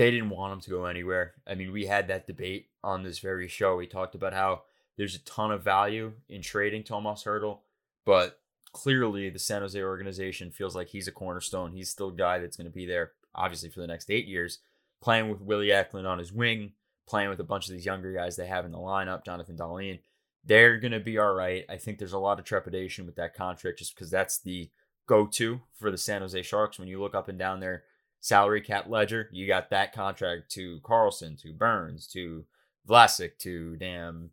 they 0.00 0.10
didn't 0.10 0.30
want 0.30 0.50
him 0.50 0.60
to 0.60 0.70
go 0.70 0.86
anywhere. 0.86 1.34
I 1.46 1.54
mean, 1.54 1.72
we 1.72 1.84
had 1.84 2.08
that 2.08 2.26
debate 2.26 2.70
on 2.82 3.02
this 3.02 3.18
very 3.18 3.48
show. 3.48 3.76
We 3.76 3.86
talked 3.86 4.14
about 4.14 4.32
how 4.32 4.62
there's 4.96 5.14
a 5.14 5.22
ton 5.24 5.50
of 5.50 5.62
value 5.62 6.14
in 6.26 6.40
trading 6.40 6.84
Tomas 6.84 7.24
Hertl, 7.24 7.58
but 8.06 8.40
clearly 8.72 9.28
the 9.28 9.38
San 9.38 9.60
Jose 9.60 9.78
organization 9.78 10.52
feels 10.52 10.74
like 10.74 10.88
he's 10.88 11.06
a 11.06 11.12
cornerstone. 11.12 11.72
He's 11.72 11.90
still 11.90 12.08
a 12.08 12.14
guy 12.14 12.38
that's 12.38 12.56
going 12.56 12.64
to 12.64 12.72
be 12.72 12.86
there, 12.86 13.12
obviously, 13.34 13.68
for 13.68 13.80
the 13.80 13.86
next 13.86 14.10
eight 14.10 14.26
years, 14.26 14.60
playing 15.02 15.28
with 15.28 15.42
Willie 15.42 15.70
Eklund 15.70 16.06
on 16.06 16.18
his 16.18 16.32
wing, 16.32 16.72
playing 17.06 17.28
with 17.28 17.40
a 17.40 17.44
bunch 17.44 17.68
of 17.68 17.74
these 17.74 17.84
younger 17.84 18.14
guys 18.14 18.36
they 18.36 18.46
have 18.46 18.64
in 18.64 18.72
the 18.72 18.78
lineup, 18.78 19.26
Jonathan 19.26 19.58
Dahlen. 19.58 20.00
They're 20.42 20.78
going 20.78 20.92
to 20.92 21.00
be 21.00 21.18
all 21.18 21.34
right. 21.34 21.66
I 21.68 21.76
think 21.76 21.98
there's 21.98 22.14
a 22.14 22.18
lot 22.18 22.38
of 22.38 22.46
trepidation 22.46 23.04
with 23.04 23.16
that 23.16 23.34
contract 23.34 23.80
just 23.80 23.94
because 23.94 24.10
that's 24.10 24.38
the 24.38 24.70
go 25.06 25.26
to 25.26 25.60
for 25.74 25.90
the 25.90 25.98
San 25.98 26.22
Jose 26.22 26.40
Sharks. 26.40 26.78
When 26.78 26.88
you 26.88 27.02
look 27.02 27.14
up 27.14 27.28
and 27.28 27.38
down 27.38 27.60
their 27.60 27.82
salary 28.20 28.60
cap 28.60 28.86
ledger, 28.88 29.28
you 29.32 29.46
got 29.46 29.70
that 29.70 29.94
contract 29.94 30.50
to 30.52 30.80
Carlson, 30.82 31.36
to 31.36 31.52
Burns, 31.52 32.06
to 32.08 32.44
Vlasic, 32.88 33.38
to 33.38 33.76
damn 33.76 34.30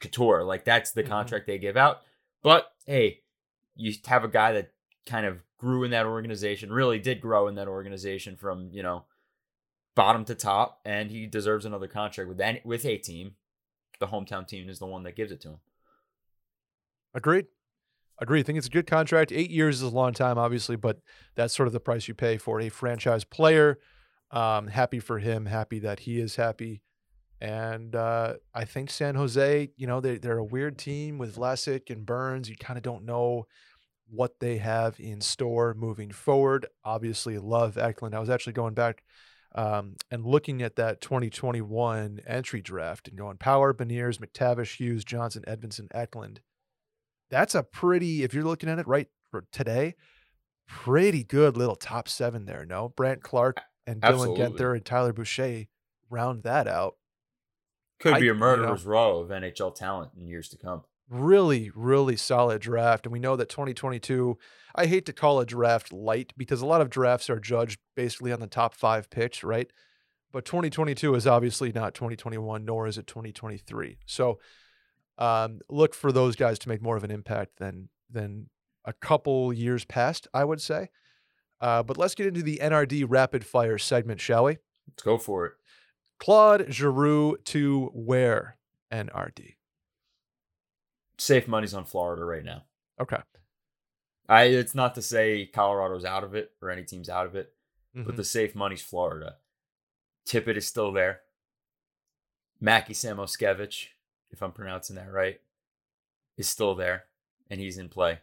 Couture. 0.00 0.42
Like 0.42 0.64
that's 0.64 0.92
the 0.92 1.02
mm-hmm. 1.02 1.10
contract 1.10 1.46
they 1.46 1.58
give 1.58 1.76
out. 1.76 2.02
But 2.42 2.72
hey, 2.86 3.20
you 3.76 3.92
have 4.06 4.24
a 4.24 4.28
guy 4.28 4.52
that 4.52 4.72
kind 5.06 5.26
of 5.26 5.38
grew 5.58 5.84
in 5.84 5.90
that 5.90 6.06
organization, 6.06 6.72
really 6.72 6.98
did 6.98 7.20
grow 7.20 7.46
in 7.46 7.54
that 7.56 7.68
organization 7.68 8.36
from, 8.36 8.70
you 8.72 8.82
know, 8.82 9.04
bottom 9.94 10.24
to 10.24 10.34
top, 10.34 10.80
and 10.84 11.10
he 11.10 11.26
deserves 11.26 11.64
another 11.64 11.88
contract 11.88 12.28
with 12.28 12.40
any, 12.40 12.60
with 12.64 12.84
a 12.86 12.96
team. 12.96 13.32
The 13.98 14.06
hometown 14.06 14.48
team 14.48 14.70
is 14.70 14.78
the 14.78 14.86
one 14.86 15.02
that 15.02 15.16
gives 15.16 15.30
it 15.30 15.40
to 15.42 15.48
him. 15.48 15.58
Agreed. 17.12 17.46
Agreed. 18.20 18.40
I 18.40 18.42
think 18.42 18.58
it's 18.58 18.66
a 18.66 18.70
good 18.70 18.86
contract. 18.86 19.32
Eight 19.32 19.50
years 19.50 19.76
is 19.76 19.82
a 19.82 19.88
long 19.88 20.12
time, 20.12 20.36
obviously, 20.36 20.76
but 20.76 20.98
that's 21.36 21.56
sort 21.56 21.66
of 21.66 21.72
the 21.72 21.80
price 21.80 22.06
you 22.06 22.14
pay 22.14 22.36
for 22.36 22.60
a 22.60 22.68
franchise 22.68 23.24
player. 23.24 23.78
Um, 24.30 24.66
happy 24.66 25.00
for 25.00 25.18
him. 25.18 25.46
Happy 25.46 25.78
that 25.78 26.00
he 26.00 26.20
is 26.20 26.36
happy. 26.36 26.82
And 27.40 27.96
uh, 27.96 28.34
I 28.54 28.66
think 28.66 28.90
San 28.90 29.14
Jose, 29.14 29.70
you 29.74 29.86
know, 29.86 30.00
they, 30.02 30.18
they're 30.18 30.36
a 30.36 30.44
weird 30.44 30.76
team 30.76 31.16
with 31.16 31.36
Vlasic 31.36 31.88
and 31.88 32.04
Burns. 32.04 32.50
You 32.50 32.56
kind 32.56 32.76
of 32.76 32.82
don't 32.82 33.06
know 33.06 33.46
what 34.10 34.38
they 34.38 34.58
have 34.58 35.00
in 35.00 35.22
store 35.22 35.72
moving 35.72 36.10
forward. 36.10 36.66
Obviously, 36.84 37.38
love 37.38 37.78
Eklund. 37.78 38.14
I 38.14 38.20
was 38.20 38.28
actually 38.28 38.52
going 38.52 38.74
back 38.74 39.02
um, 39.54 39.96
and 40.10 40.26
looking 40.26 40.60
at 40.60 40.76
that 40.76 41.00
2021 41.00 42.20
entry 42.26 42.60
draft 42.60 43.08
and 43.08 43.16
going 43.16 43.38
Power, 43.38 43.72
Beniers, 43.72 44.18
McTavish, 44.18 44.76
Hughes, 44.76 45.06
Johnson, 45.06 45.42
Edvinsson, 45.48 45.88
Eklund 45.94 46.42
that's 47.30 47.54
a 47.54 47.62
pretty, 47.62 48.22
if 48.22 48.34
you're 48.34 48.44
looking 48.44 48.68
at 48.68 48.78
it 48.78 48.86
right 48.86 49.08
for 49.30 49.44
today, 49.52 49.94
pretty 50.68 51.24
good 51.24 51.56
little 51.56 51.76
top 51.76 52.08
seven 52.08 52.44
there. 52.44 52.64
No, 52.64 52.88
Brandt 52.90 53.22
Clarke 53.22 53.60
and 53.86 54.00
Dylan 54.00 54.36
Guenther 54.36 54.74
and 54.74 54.84
Tyler 54.84 55.12
Boucher 55.12 55.66
round 56.10 56.42
that 56.42 56.66
out. 56.66 56.96
Could 58.00 58.14
I, 58.14 58.20
be 58.20 58.28
a 58.28 58.34
murderer's 58.34 58.82
you 58.82 58.88
know, 58.88 58.92
row 58.92 59.18
of 59.18 59.28
NHL 59.28 59.74
talent 59.74 60.12
in 60.18 60.26
years 60.26 60.48
to 60.50 60.56
come. 60.56 60.82
Really, 61.08 61.70
really 61.74 62.16
solid 62.16 62.62
draft. 62.62 63.04
And 63.04 63.12
we 63.12 63.18
know 63.18 63.36
that 63.36 63.48
2022, 63.48 64.38
I 64.74 64.86
hate 64.86 65.06
to 65.06 65.12
call 65.12 65.40
a 65.40 65.46
draft 65.46 65.92
light 65.92 66.32
because 66.36 66.62
a 66.62 66.66
lot 66.66 66.80
of 66.80 66.88
drafts 66.88 67.28
are 67.28 67.40
judged 67.40 67.78
basically 67.96 68.32
on 68.32 68.40
the 68.40 68.46
top 68.46 68.74
five 68.74 69.10
picks, 69.10 69.42
right? 69.42 69.70
But 70.32 70.44
2022 70.44 71.14
is 71.16 71.26
obviously 71.26 71.72
not 71.72 71.94
2021, 71.94 72.64
nor 72.64 72.86
is 72.86 72.96
it 72.96 73.06
2023. 73.06 73.98
So 74.06 74.38
um, 75.20 75.60
look 75.68 75.94
for 75.94 76.10
those 76.10 76.34
guys 76.34 76.58
to 76.60 76.68
make 76.68 76.82
more 76.82 76.96
of 76.96 77.04
an 77.04 77.10
impact 77.10 77.58
than 77.58 77.88
than 78.10 78.48
a 78.84 78.92
couple 78.92 79.52
years 79.52 79.84
past, 79.84 80.26
I 80.34 80.44
would 80.44 80.60
say. 80.60 80.88
Uh, 81.60 81.82
but 81.82 81.98
let's 81.98 82.14
get 82.14 82.26
into 82.26 82.42
the 82.42 82.58
NRD 82.62 83.04
rapid 83.06 83.44
fire 83.44 83.76
segment, 83.76 84.20
shall 84.20 84.44
we? 84.44 84.56
Let's 84.88 85.02
go 85.02 85.18
for 85.18 85.46
it. 85.46 85.52
Claude 86.18 86.72
Giroux 86.72 87.36
to 87.44 87.90
where 87.92 88.56
NRD? 88.90 89.56
Safe 91.18 91.46
money's 91.46 91.74
on 91.74 91.84
Florida 91.84 92.24
right 92.24 92.44
now. 92.44 92.64
Okay. 92.98 93.18
I 94.28 94.44
it's 94.44 94.74
not 94.74 94.94
to 94.94 95.02
say 95.02 95.46
Colorado's 95.46 96.04
out 96.04 96.24
of 96.24 96.34
it 96.34 96.52
or 96.62 96.70
any 96.70 96.84
team's 96.84 97.10
out 97.10 97.26
of 97.26 97.34
it, 97.36 97.52
mm-hmm. 97.94 98.06
but 98.06 98.16
the 98.16 98.24
safe 98.24 98.54
money's 98.54 98.82
Florida. 98.82 99.36
Tippett 100.26 100.56
is 100.56 100.66
still 100.66 100.92
there. 100.92 101.20
Mackie 102.60 102.94
Samoskevich 102.94 103.88
if 104.30 104.42
I'm 104.42 104.52
pronouncing 104.52 104.96
that 104.96 105.12
right, 105.12 105.40
is 106.36 106.48
still 106.48 106.74
there 106.74 107.04
and 107.50 107.60
he's 107.60 107.78
in 107.78 107.88
play. 107.88 108.20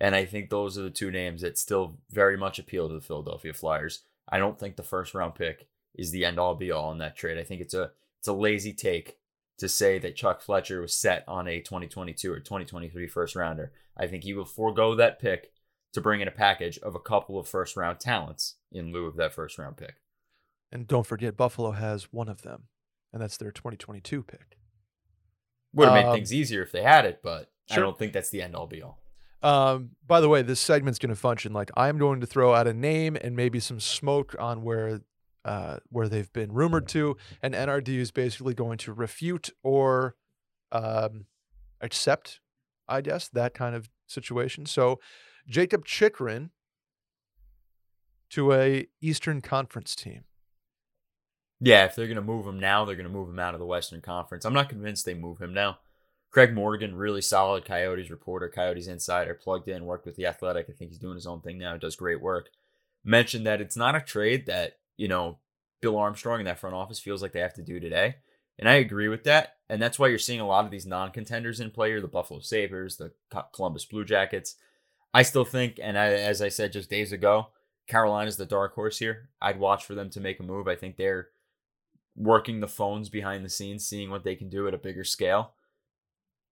And 0.00 0.14
I 0.14 0.24
think 0.24 0.50
those 0.50 0.76
are 0.76 0.82
the 0.82 0.90
two 0.90 1.10
names 1.10 1.42
that 1.42 1.58
still 1.58 1.98
very 2.10 2.36
much 2.36 2.58
appeal 2.58 2.88
to 2.88 2.94
the 2.94 3.00
Philadelphia 3.00 3.52
Flyers. 3.52 4.02
I 4.28 4.38
don't 4.38 4.58
think 4.58 4.76
the 4.76 4.82
first 4.82 5.14
round 5.14 5.34
pick 5.34 5.68
is 5.94 6.10
the 6.10 6.24
end 6.24 6.38
all 6.38 6.54
be 6.54 6.70
all 6.70 6.90
in 6.92 6.98
that 6.98 7.16
trade. 7.16 7.38
I 7.38 7.44
think 7.44 7.60
it's 7.60 7.74
a 7.74 7.92
it's 8.18 8.28
a 8.28 8.32
lazy 8.32 8.72
take 8.72 9.18
to 9.58 9.68
say 9.68 9.98
that 9.98 10.16
Chuck 10.16 10.40
Fletcher 10.40 10.80
was 10.80 10.96
set 10.96 11.24
on 11.28 11.46
a 11.46 11.60
2022 11.60 12.32
or 12.32 12.40
2023 12.40 13.06
first 13.06 13.36
rounder. 13.36 13.72
I 13.96 14.06
think 14.06 14.24
he 14.24 14.34
will 14.34 14.44
forego 14.44 14.94
that 14.96 15.20
pick 15.20 15.52
to 15.92 16.00
bring 16.00 16.20
in 16.20 16.28
a 16.28 16.32
package 16.32 16.78
of 16.78 16.94
a 16.94 17.00
couple 17.00 17.38
of 17.38 17.46
first 17.46 17.76
round 17.76 18.00
talents 18.00 18.56
in 18.72 18.92
lieu 18.92 19.06
of 19.06 19.16
that 19.16 19.32
first 19.32 19.58
round 19.58 19.76
pick. 19.76 19.96
And 20.72 20.88
don't 20.88 21.06
forget, 21.06 21.36
Buffalo 21.36 21.70
has 21.70 22.12
one 22.12 22.28
of 22.28 22.42
them, 22.42 22.64
and 23.12 23.22
that's 23.22 23.36
their 23.36 23.52
2022 23.52 24.24
pick. 24.24 24.58
Would 25.74 25.88
have 25.88 25.94
made 25.94 26.04
um, 26.06 26.14
things 26.14 26.32
easier 26.32 26.62
if 26.62 26.72
they 26.72 26.82
had 26.82 27.04
it, 27.04 27.20
but 27.22 27.50
sure. 27.68 27.78
I 27.78 27.80
don't 27.80 27.98
think 27.98 28.12
that's 28.12 28.30
the 28.30 28.42
end 28.42 28.54
all 28.54 28.66
be 28.66 28.82
all. 28.82 28.98
Um, 29.42 29.90
by 30.06 30.20
the 30.20 30.28
way, 30.28 30.40
this 30.40 30.60
segment's 30.60 30.98
going 30.98 31.10
to 31.10 31.16
function 31.16 31.52
like 31.52 31.70
I'm 31.76 31.98
going 31.98 32.20
to 32.20 32.26
throw 32.26 32.54
out 32.54 32.66
a 32.66 32.72
name 32.72 33.16
and 33.20 33.36
maybe 33.36 33.60
some 33.60 33.78
smoke 33.78 34.34
on 34.38 34.62
where 34.62 35.00
uh, 35.44 35.76
where 35.90 36.08
they've 36.08 36.32
been 36.32 36.52
rumored 36.52 36.88
to, 36.88 37.16
and 37.42 37.52
NRD 37.54 37.88
is 37.88 38.10
basically 38.10 38.54
going 38.54 38.78
to 38.78 38.94
refute 38.94 39.50
or 39.62 40.16
um, 40.72 41.26
accept, 41.82 42.40
I 42.88 43.02
guess, 43.02 43.28
that 43.28 43.52
kind 43.52 43.76
of 43.76 43.90
situation. 44.06 44.64
So, 44.64 45.00
Jacob 45.46 45.84
Chychrun 45.84 46.50
to 48.30 48.52
a 48.52 48.86
Eastern 49.02 49.42
Conference 49.42 49.94
team. 49.94 50.24
Yeah, 51.60 51.84
if 51.84 51.94
they're 51.94 52.06
going 52.06 52.16
to 52.16 52.22
move 52.22 52.46
him 52.46 52.58
now, 52.58 52.84
they're 52.84 52.96
going 52.96 53.06
to 53.06 53.12
move 53.12 53.28
him 53.28 53.38
out 53.38 53.54
of 53.54 53.60
the 53.60 53.66
Western 53.66 54.00
Conference. 54.00 54.44
I'm 54.44 54.52
not 54.52 54.68
convinced 54.68 55.04
they 55.04 55.14
move 55.14 55.40
him 55.40 55.54
now. 55.54 55.78
Craig 56.30 56.52
Morgan, 56.52 56.96
really 56.96 57.22
solid 57.22 57.64
Coyotes 57.64 58.10
reporter, 58.10 58.48
Coyotes 58.48 58.88
insider, 58.88 59.34
plugged 59.34 59.68
in, 59.68 59.84
worked 59.84 60.04
with 60.04 60.16
the 60.16 60.26
Athletic. 60.26 60.66
I 60.68 60.72
think 60.72 60.90
he's 60.90 60.98
doing 60.98 61.14
his 61.14 61.28
own 61.28 61.40
thing 61.40 61.58
now. 61.58 61.76
Does 61.76 61.94
great 61.94 62.20
work. 62.20 62.48
Mentioned 63.04 63.46
that 63.46 63.60
it's 63.60 63.76
not 63.76 63.94
a 63.94 64.00
trade 64.00 64.46
that 64.46 64.78
you 64.96 65.06
know 65.06 65.38
Bill 65.80 65.96
Armstrong 65.96 66.40
in 66.40 66.46
that 66.46 66.58
front 66.58 66.74
office 66.74 66.98
feels 66.98 67.22
like 67.22 67.32
they 67.32 67.40
have 67.40 67.54
to 67.54 67.62
do 67.62 67.78
today, 67.78 68.16
and 68.58 68.68
I 68.68 68.74
agree 68.74 69.06
with 69.06 69.22
that. 69.24 69.56
And 69.68 69.80
that's 69.80 69.96
why 69.98 70.08
you're 70.08 70.18
seeing 70.18 70.40
a 70.40 70.46
lot 70.46 70.64
of 70.64 70.72
these 70.72 70.86
non-contenders 70.86 71.60
in 71.60 71.70
play, 71.70 71.98
the 72.00 72.08
Buffalo 72.08 72.40
Sabres, 72.40 72.96
the 72.96 73.12
Columbus 73.52 73.84
Blue 73.84 74.04
Jackets. 74.04 74.56
I 75.14 75.22
still 75.22 75.44
think, 75.44 75.78
and 75.80 75.96
I, 75.96 76.06
as 76.08 76.42
I 76.42 76.48
said 76.48 76.72
just 76.72 76.90
days 76.90 77.12
ago, 77.12 77.48
Carolina's 77.86 78.36
the 78.36 78.44
dark 78.44 78.74
horse 78.74 78.98
here. 78.98 79.28
I'd 79.40 79.60
watch 79.60 79.84
for 79.84 79.94
them 79.94 80.10
to 80.10 80.20
make 80.20 80.40
a 80.40 80.42
move. 80.42 80.66
I 80.66 80.74
think 80.74 80.96
they're 80.96 81.28
working 82.16 82.60
the 82.60 82.68
phones 82.68 83.08
behind 83.08 83.44
the 83.44 83.50
scenes, 83.50 83.86
seeing 83.86 84.10
what 84.10 84.24
they 84.24 84.36
can 84.36 84.48
do 84.48 84.68
at 84.68 84.74
a 84.74 84.78
bigger 84.78 85.04
scale. 85.04 85.52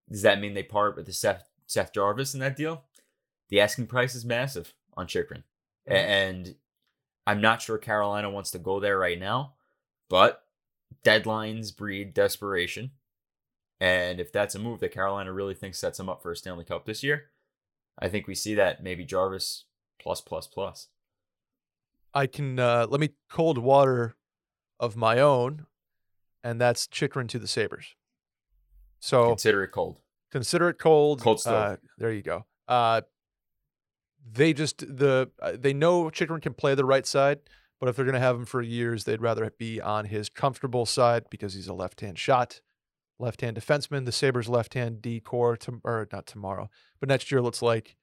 Does 0.10 0.24
that 0.24 0.40
mean 0.42 0.54
they 0.54 0.64
part 0.64 0.96
with 0.96 1.06
the 1.06 1.14
Seth, 1.14 1.44
Seth 1.68 1.94
Jarvis 1.94 2.34
in 2.34 2.40
that 2.40 2.56
deal? 2.56 2.84
The 3.50 3.62
asking 3.62 3.88
price 3.88 4.16
is 4.16 4.26
massive 4.26 4.74
on 4.96 5.08
Chychrun. 5.08 5.44
Mm-hmm. 5.88 5.94
And 5.94 6.56
I'm 7.28 7.42
not 7.42 7.62
sure 7.62 7.78
Carolina 7.78 8.30
wants 8.30 8.52
to 8.52 8.60
go 8.60 8.80
there 8.80 8.98
right 8.98 9.20
now, 9.20 9.54
but 10.10 10.44
deadlines 11.04 11.76
breed 11.76 12.14
desperation. 12.14 12.92
And 13.80 14.20
if 14.20 14.32
that's 14.32 14.56
a 14.56 14.60
move 14.60 14.80
that 14.82 14.94
Carolina 14.94 15.34
really 15.34 15.56
thinks 15.56 15.80
sets 15.80 15.98
them 15.98 16.10
up 16.10 16.22
for 16.22 16.32
a 16.32 16.36
Stanley 16.36 16.66
Cup 16.66 16.86
this 16.86 17.04
year, 17.04 17.26
I 17.98 18.10
think 18.10 18.28
we 18.28 18.36
see 18.36 18.56
that 18.56 18.84
maybe 18.84 19.06
Jarvis 19.06 19.66
plus 20.00 20.22
plus 20.22 20.48
plus. 20.48 20.88
I 22.14 22.28
can 22.28 22.60
uh, 22.60 22.88
let 22.90 23.00
me 23.00 23.12
cold 23.30 23.58
water 23.58 24.16
of 24.82 24.98
my 24.98 25.20
own, 25.20 25.68
and 26.44 26.60
that's 26.60 26.88
Chychrun 26.88 27.30
to 27.30 27.40
the 27.40 27.48
Sabres. 27.48 27.96
So 29.00 29.30
consider 29.30 29.64
it 29.64 29.70
cold. 29.70 30.02
Consider 30.32 30.70
it 30.70 30.80
cold. 30.80 31.22
Cold 31.22 31.40
stove. 31.40 31.74
Uh, 31.74 31.76
there 31.98 32.12
you 32.12 32.24
go. 32.24 32.46
Uh, 32.68 33.02
they 34.30 34.52
just 34.54 34.80
the 34.80 35.30
uh, 35.42 35.54
they 35.58 35.74
know 35.74 36.10
Chychrun 36.10 36.42
can 36.42 36.54
play 36.54 36.76
the 36.76 36.86
right 36.86 37.06
side, 37.06 37.40
but 37.80 37.88
if 37.90 37.96
they're 37.96 38.06
going 38.06 38.14
to 38.14 38.20
have 38.20 38.36
him 38.36 38.46
for 38.46 38.62
years, 38.62 39.04
they'd 39.04 39.22
rather 39.22 39.50
be 39.58 39.80
on 39.80 40.06
his 40.06 40.30
comfortable 40.30 40.86
side 40.86 41.26
because 41.30 41.54
he's 41.54 41.68
a 41.68 41.74
left-hand 41.74 42.18
shot, 42.18 42.62
left-hand 43.20 43.58
defenseman. 43.58 44.06
The 44.06 44.12
Sabres 44.12 44.50
left-hand 44.50 45.02
D 45.02 45.20
core, 45.20 45.58
to, 45.58 45.80
or 45.84 46.08
not 46.12 46.26
tomorrow, 46.26 46.70
but 47.00 47.10
next 47.10 47.32
year 47.32 47.42
looks 47.42 47.62
like 47.62 47.96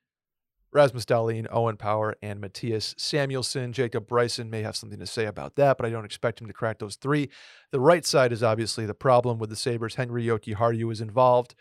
Rasmus 0.73 1.05
Dahlin, 1.05 1.47
Owen 1.51 1.77
Power, 1.77 2.15
and 2.23 2.41
Mattias 2.41 2.95
Samuelsson. 2.97 3.73
Jacob 3.73 4.07
Bryson 4.07 4.51
may 4.51 4.63
have 4.63 4.77
something 4.77 4.99
to 4.99 5.07
say 5.07 5.25
about 5.25 5.57
that, 5.57 5.77
but 5.77 5.87
I 5.87 5.91
don't 5.91 6.05
expect 6.05 6.41
him 6.41 6.47
to 6.47 6.53
crack 6.53 6.79
those 6.79 6.97
three. 6.97 7.31
The 7.73 7.81
right 7.81 8.05
side 8.05 8.33
is 8.33 8.43
obviously 8.43 8.85
the 8.87 8.95
problem 8.95 9.39
with 9.39 9.51
the 9.51 9.57
Sabres. 9.57 9.95
Henri 9.95 10.25
Jokiharju 10.25 10.93
is 10.93 11.01
involved. 11.01 11.55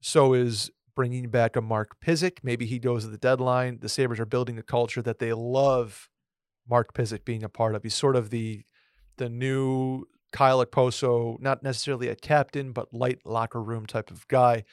So 0.00 0.34
is 0.34 0.70
bringing 0.94 1.28
back 1.28 1.56
a 1.56 1.60
Mark 1.60 2.00
Pysyk. 2.00 2.38
Maybe 2.42 2.66
he 2.66 2.78
goes 2.78 3.04
at 3.04 3.10
the 3.10 3.18
deadline. 3.18 3.78
The 3.80 3.88
Sabres 3.88 4.20
are 4.20 4.26
building 4.26 4.58
a 4.58 4.62
culture 4.62 5.02
that 5.02 5.18
they 5.18 5.32
love 5.32 6.08
Mark 6.68 6.94
Pysyk 6.94 7.24
being 7.24 7.42
a 7.42 7.48
part 7.48 7.74
of. 7.74 7.82
He's 7.82 7.94
sort 7.94 8.16
of 8.16 8.30
the 8.30 8.64
the 9.18 9.28
new 9.28 10.06
Kyle 10.32 10.64
Okposo, 10.64 11.38
not 11.40 11.62
necessarily 11.62 12.08
a 12.08 12.16
captain, 12.16 12.72
but 12.72 12.92
light 12.92 13.20
locker 13.24 13.62
room 13.62 13.86
type 13.86 14.10
of 14.10 14.26
guy. 14.28 14.64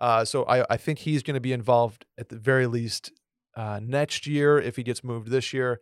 Uh, 0.00 0.24
so 0.24 0.44
I, 0.44 0.64
I 0.70 0.76
think 0.76 1.00
he's 1.00 1.22
going 1.22 1.34
to 1.34 1.40
be 1.40 1.52
involved 1.52 2.06
at 2.18 2.28
the 2.28 2.38
very 2.38 2.66
least 2.66 3.12
uh, 3.54 3.80
next 3.82 4.26
year 4.26 4.58
if 4.58 4.76
he 4.76 4.82
gets 4.82 5.04
moved 5.04 5.28
this 5.28 5.52
year. 5.52 5.80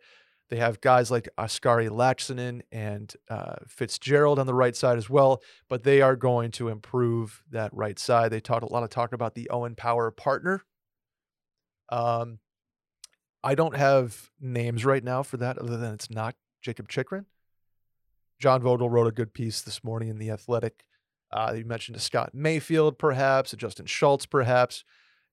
They 0.49 0.57
have 0.57 0.81
guys 0.81 1.11
like 1.11 1.29
Oskari 1.37 1.89
Laaksonen 1.89 2.61
and 2.71 3.13
uh, 3.29 3.57
Fitzgerald 3.67 4.39
on 4.39 4.47
the 4.47 4.53
right 4.53 4.75
side 4.75 4.97
as 4.97 5.09
well, 5.09 5.41
but 5.69 5.83
they 5.83 6.01
are 6.01 6.15
going 6.15 6.51
to 6.51 6.69
improve 6.69 7.43
that 7.51 7.71
right 7.73 7.99
side. 7.99 8.31
They 8.31 8.39
talked 8.39 8.63
a 8.63 8.71
lot 8.71 8.83
of 8.83 8.89
talk 8.89 9.13
about 9.13 9.35
the 9.35 9.49
Owen 9.51 9.75
Power 9.75 10.09
partner. 10.09 10.63
Um, 11.89 12.39
I 13.43 13.55
don't 13.55 13.75
have 13.75 14.31
names 14.41 14.83
right 14.83 15.03
now 15.03 15.21
for 15.23 15.37
that 15.37 15.59
other 15.59 15.77
than 15.77 15.93
it's 15.93 16.09
not 16.09 16.35
Jacob 16.61 16.89
Chychrun. 16.89 17.25
John 18.39 18.61
Vogl 18.61 18.89
wrote 18.89 19.07
a 19.07 19.11
good 19.11 19.33
piece 19.33 19.61
this 19.61 19.83
morning 19.83 20.09
in 20.09 20.17
The 20.17 20.31
Athletic. 20.31 20.83
Uh, 21.31 21.53
you 21.57 21.65
mentioned 21.65 21.95
a 21.95 21.99
Scott 21.99 22.31
Mayfield, 22.33 22.97
perhaps, 22.97 23.53
a 23.53 23.57
Justin 23.57 23.85
Schultz, 23.85 24.25
perhaps, 24.25 24.83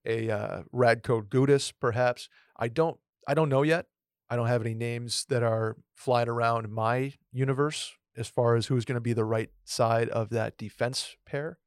a 0.05 0.29
uh, 0.29 0.61
Radko 0.73 1.23
Gudas, 1.23 1.73
perhaps. 1.79 2.29
I 2.57 2.67
don't, 2.67 2.97
I 3.27 3.33
don't 3.33 3.49
know 3.49 3.63
yet. 3.63 3.87
I 4.29 4.35
don't 4.35 4.47
have 4.47 4.61
any 4.61 4.73
names 4.73 5.25
that 5.29 5.43
are 5.43 5.77
flying 5.95 6.29
around 6.29 6.69
my 6.69 7.13
universe 7.31 7.93
as 8.15 8.27
far 8.27 8.55
as 8.55 8.67
who's 8.67 8.85
going 8.85 8.95
to 8.95 9.01
be 9.01 9.13
the 9.13 9.25
right 9.25 9.49
side 9.63 10.09
of 10.09 10.29
that 10.29 10.57
defense 10.57 11.15
pair. 11.25 11.59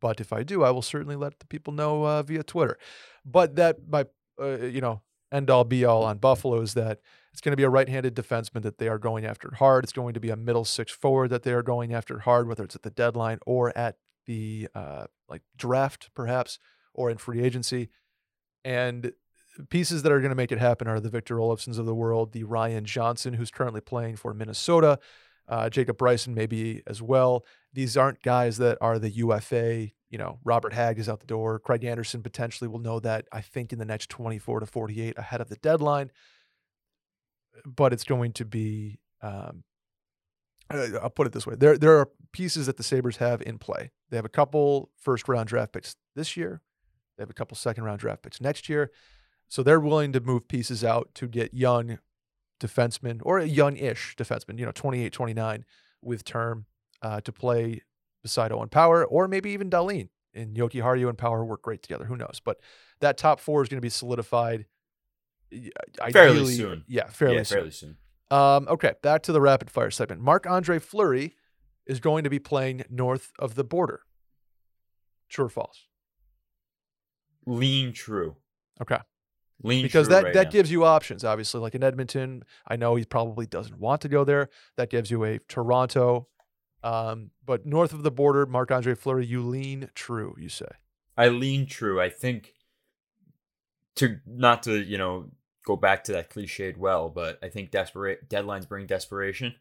But 0.00 0.20
if 0.20 0.32
I 0.32 0.42
do, 0.42 0.64
I 0.64 0.70
will 0.70 0.82
certainly 0.82 1.16
let 1.16 1.38
the 1.38 1.46
people 1.46 1.72
know 1.72 2.04
uh, 2.04 2.22
via 2.22 2.42
Twitter. 2.42 2.76
But 3.24 3.56
that 3.56 3.76
my, 3.88 4.06
uh, 4.40 4.56
you 4.58 4.80
know, 4.80 5.02
end 5.32 5.50
all 5.50 5.64
be 5.64 5.84
all 5.84 6.04
on 6.04 6.18
Buffalo 6.18 6.60
is 6.60 6.74
that 6.74 7.00
it's 7.32 7.40
going 7.40 7.52
to 7.52 7.56
be 7.56 7.62
a 7.62 7.70
right-handed 7.70 8.14
defenseman 8.14 8.62
that 8.62 8.78
they 8.78 8.88
are 8.88 8.98
going 8.98 9.24
after 9.24 9.54
hard. 9.54 9.84
It's 9.84 9.92
going 9.92 10.14
to 10.14 10.20
be 10.20 10.30
a 10.30 10.36
middle 10.36 10.64
six 10.64 10.92
forward 10.92 11.30
that 11.30 11.42
they 11.42 11.52
are 11.52 11.62
going 11.62 11.94
after 11.94 12.20
hard, 12.20 12.46
whether 12.46 12.62
it's 12.62 12.76
at 12.76 12.82
the 12.82 12.90
deadline 12.90 13.38
or 13.46 13.76
at 13.76 13.96
the 14.26 14.68
uh, 14.74 15.06
like 15.28 15.42
draft, 15.56 16.10
perhaps, 16.14 16.58
or 16.94 17.10
in 17.10 17.16
free 17.16 17.42
agency. 17.42 17.88
And 18.64 19.12
pieces 19.70 20.02
that 20.02 20.12
are 20.12 20.20
going 20.20 20.30
to 20.30 20.36
make 20.36 20.52
it 20.52 20.58
happen 20.58 20.86
are 20.86 21.00
the 21.00 21.08
Victor 21.08 21.36
Olofssons 21.36 21.78
of 21.78 21.86
the 21.86 21.94
world, 21.94 22.32
the 22.32 22.44
Ryan 22.44 22.84
Johnson, 22.84 23.34
who's 23.34 23.50
currently 23.50 23.80
playing 23.80 24.16
for 24.16 24.34
Minnesota, 24.34 24.98
uh, 25.48 25.70
Jacob 25.70 25.96
Bryson 25.96 26.34
maybe 26.34 26.82
as 26.86 27.02
well. 27.02 27.44
These 27.72 27.96
aren't 27.96 28.22
guys 28.22 28.58
that 28.58 28.78
are 28.80 28.98
the 28.98 29.10
UFA. 29.10 29.90
You 30.12 30.18
know, 30.18 30.38
Robert 30.44 30.74
Hagg 30.74 30.98
is 30.98 31.08
out 31.08 31.20
the 31.20 31.26
door. 31.26 31.58
Craig 31.58 31.84
Anderson 31.84 32.22
potentially 32.22 32.68
will 32.68 32.78
know 32.78 33.00
that, 33.00 33.24
I 33.32 33.40
think, 33.40 33.72
in 33.72 33.78
the 33.78 33.86
next 33.86 34.10
24 34.10 34.60
to 34.60 34.66
48 34.66 35.16
ahead 35.16 35.40
of 35.40 35.48
the 35.48 35.56
deadline. 35.56 36.10
But 37.64 37.94
it's 37.94 38.04
going 38.04 38.32
to 38.34 38.44
be, 38.44 38.98
um, 39.22 39.64
I'll 40.70 41.10
put 41.10 41.26
it 41.26 41.32
this 41.32 41.46
way 41.46 41.54
there, 41.54 41.76
there 41.76 41.98
are 41.98 42.08
pieces 42.32 42.66
that 42.66 42.76
the 42.76 42.82
Sabres 42.82 43.16
have 43.16 43.40
in 43.40 43.56
play. 43.56 43.90
They 44.10 44.18
have 44.18 44.26
a 44.26 44.30
couple 44.30 44.90
first 44.98 45.28
round 45.28 45.48
draft 45.48 45.72
picks 45.72 45.96
this 46.14 46.36
year, 46.36 46.60
they 47.16 47.22
have 47.22 47.30
a 47.30 47.34
couple 47.34 47.56
second 47.56 47.84
round 47.84 48.00
draft 48.00 48.22
picks 48.22 48.40
next 48.40 48.68
year. 48.68 48.90
So 49.48 49.62
they're 49.62 49.80
willing 49.80 50.12
to 50.12 50.20
move 50.20 50.46
pieces 50.46 50.84
out 50.84 51.10
to 51.14 51.26
get 51.26 51.54
young 51.54 51.98
defensemen 52.60 53.20
or 53.22 53.38
a 53.38 53.46
young-ish 53.46 54.14
defenseman, 54.16 54.58
you 54.58 54.66
know, 54.66 54.72
28, 54.72 55.12
29 55.12 55.64
with 56.02 56.24
term 56.24 56.66
uh, 57.00 57.20
to 57.22 57.32
play 57.32 57.82
beside 58.22 58.52
Owen 58.52 58.68
Power 58.68 59.04
or 59.04 59.28
maybe 59.28 59.50
even 59.50 59.70
Dahlin 59.70 60.08
and 60.34 60.56
Jokiharju 60.56 61.08
and 61.08 61.18
Power 61.18 61.44
work 61.44 61.62
great 61.62 61.82
together. 61.82 62.04
Who 62.04 62.16
knows? 62.16 62.40
But 62.44 62.60
that 63.00 63.16
top 63.16 63.40
four 63.40 63.62
is 63.62 63.68
going 63.68 63.78
to 63.78 63.82
be 63.82 63.90
solidified 63.90 64.66
ideally, 66.00 66.12
fairly 66.12 66.54
soon. 66.54 66.84
Yeah, 66.86 67.08
fairly 67.08 67.36
yeah, 67.36 67.42
soon. 67.42 67.56
Fairly 67.56 67.70
soon. 67.70 67.96
Um, 68.30 68.66
okay, 68.68 68.94
back 69.02 69.22
to 69.24 69.32
the 69.32 69.40
rapid 69.40 69.70
fire 69.70 69.90
segment. 69.90 70.22
Marc 70.22 70.46
Andre 70.46 70.78
Fleury 70.78 71.36
is 71.86 72.00
going 72.00 72.24
to 72.24 72.30
be 72.30 72.38
playing 72.38 72.84
north 72.88 73.32
of 73.38 73.54
the 73.56 73.64
border. 73.64 74.00
True 75.28 75.46
or 75.46 75.48
false? 75.48 75.86
Lean 77.46 77.92
true. 77.92 78.36
Okay. 78.80 78.98
Lean 79.62 79.82
because 79.82 80.08
that 80.08 80.24
right 80.24 80.34
that 80.34 80.44
now. 80.44 80.50
gives 80.50 80.70
you 80.70 80.84
options. 80.84 81.24
Obviously, 81.24 81.60
like 81.60 81.74
in 81.74 81.84
Edmonton, 81.84 82.42
I 82.66 82.76
know 82.76 82.96
he 82.96 83.04
probably 83.04 83.46
doesn't 83.46 83.78
want 83.78 84.00
to 84.02 84.08
go 84.08 84.24
there. 84.24 84.48
That 84.76 84.90
gives 84.90 85.10
you 85.10 85.24
a 85.24 85.38
Toronto, 85.48 86.28
um, 86.82 87.30
but 87.44 87.66
north 87.66 87.92
of 87.92 88.02
the 88.02 88.10
border, 88.10 88.46
Marc 88.46 88.70
Andre 88.70 88.94
Fleury, 88.94 89.26
you 89.26 89.42
lean 89.42 89.90
true. 89.94 90.34
You 90.38 90.48
say 90.48 90.68
I 91.16 91.28
lean 91.28 91.66
true. 91.66 92.00
I 92.00 92.08
think 92.08 92.54
to 93.96 94.18
not 94.26 94.62
to 94.64 94.82
you 94.82 94.98
know 94.98 95.30
go 95.66 95.76
back 95.76 96.04
to 96.04 96.12
that 96.12 96.30
cliched 96.30 96.76
well, 96.76 97.08
but 97.08 97.38
I 97.42 97.48
think 97.48 97.70
desperate 97.70 98.28
deadlines 98.28 98.68
bring 98.68 98.86
desperation, 98.86 99.54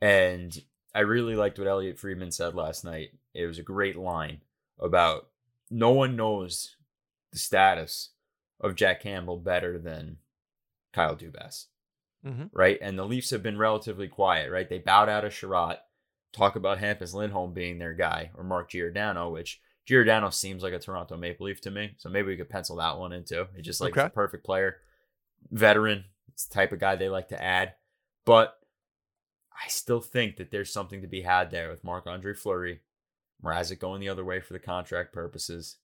and 0.00 0.56
I 0.94 1.00
really 1.00 1.34
liked 1.34 1.58
what 1.58 1.68
Elliotte 1.68 1.98
Friedman 1.98 2.30
said 2.32 2.54
last 2.54 2.84
night. 2.84 3.10
It 3.34 3.46
was 3.46 3.58
a 3.58 3.62
great 3.62 3.96
line 3.96 4.42
about 4.78 5.28
no 5.70 5.90
one 5.90 6.16
knows 6.16 6.76
the 7.32 7.38
status 7.38 8.10
of 8.60 8.74
Jack 8.74 9.02
Campbell 9.02 9.36
better 9.38 9.78
than 9.78 10.18
Kyle 10.92 11.16
Dubas. 11.16 11.66
Mhm. 12.24 12.50
Right. 12.52 12.78
And 12.80 12.98
the 12.98 13.04
Leafs 13.04 13.30
have 13.30 13.42
been 13.42 13.58
relatively 13.58 14.08
quiet, 14.08 14.50
right? 14.50 14.68
They 14.68 14.78
bowed 14.78 15.08
out 15.08 15.24
of 15.24 15.32
Chiarot, 15.32 15.78
talk 16.32 16.56
about 16.56 16.78
Hampus 16.78 17.14
Lindholm 17.14 17.52
being 17.54 17.78
their 17.78 17.94
guy, 17.94 18.30
or 18.34 18.44
Mark 18.44 18.70
Giordano, 18.70 19.30
which 19.30 19.60
Giordano 19.86 20.30
seems 20.30 20.62
like 20.62 20.72
a 20.72 20.78
Toronto 20.78 21.16
Maple 21.16 21.46
Leaf 21.46 21.60
to 21.62 21.70
me. 21.70 21.94
So 21.98 22.08
maybe 22.08 22.28
we 22.28 22.36
could 22.36 22.50
pencil 22.50 22.76
that 22.76 22.98
one 22.98 23.12
into. 23.12 23.46
It's 23.54 23.66
just 23.66 23.80
like 23.80 23.92
Okay. 23.96 24.04
the 24.04 24.10
perfect 24.10 24.44
player. 24.44 24.78
Veteran. 25.50 26.04
It's 26.32 26.46
the 26.46 26.54
type 26.54 26.72
of 26.72 26.80
guy 26.80 26.96
they 26.96 27.08
like 27.08 27.28
to 27.28 27.42
add. 27.42 27.74
But 28.24 28.58
I 29.52 29.68
still 29.68 30.00
think 30.00 30.36
that 30.36 30.50
there's 30.50 30.72
something 30.72 31.00
to 31.02 31.06
be 31.08 31.22
had 31.22 31.50
there 31.50 31.70
with 31.70 31.84
Marc 31.84 32.06
Andre 32.06 32.34
Fleury. 32.34 32.80
Mrazek 33.44 33.78
going 33.78 34.00
the 34.00 34.08
other 34.08 34.24
way 34.24 34.40
for 34.40 34.52
the 34.52 34.58
contract 34.58 35.12
purposes. 35.12 35.76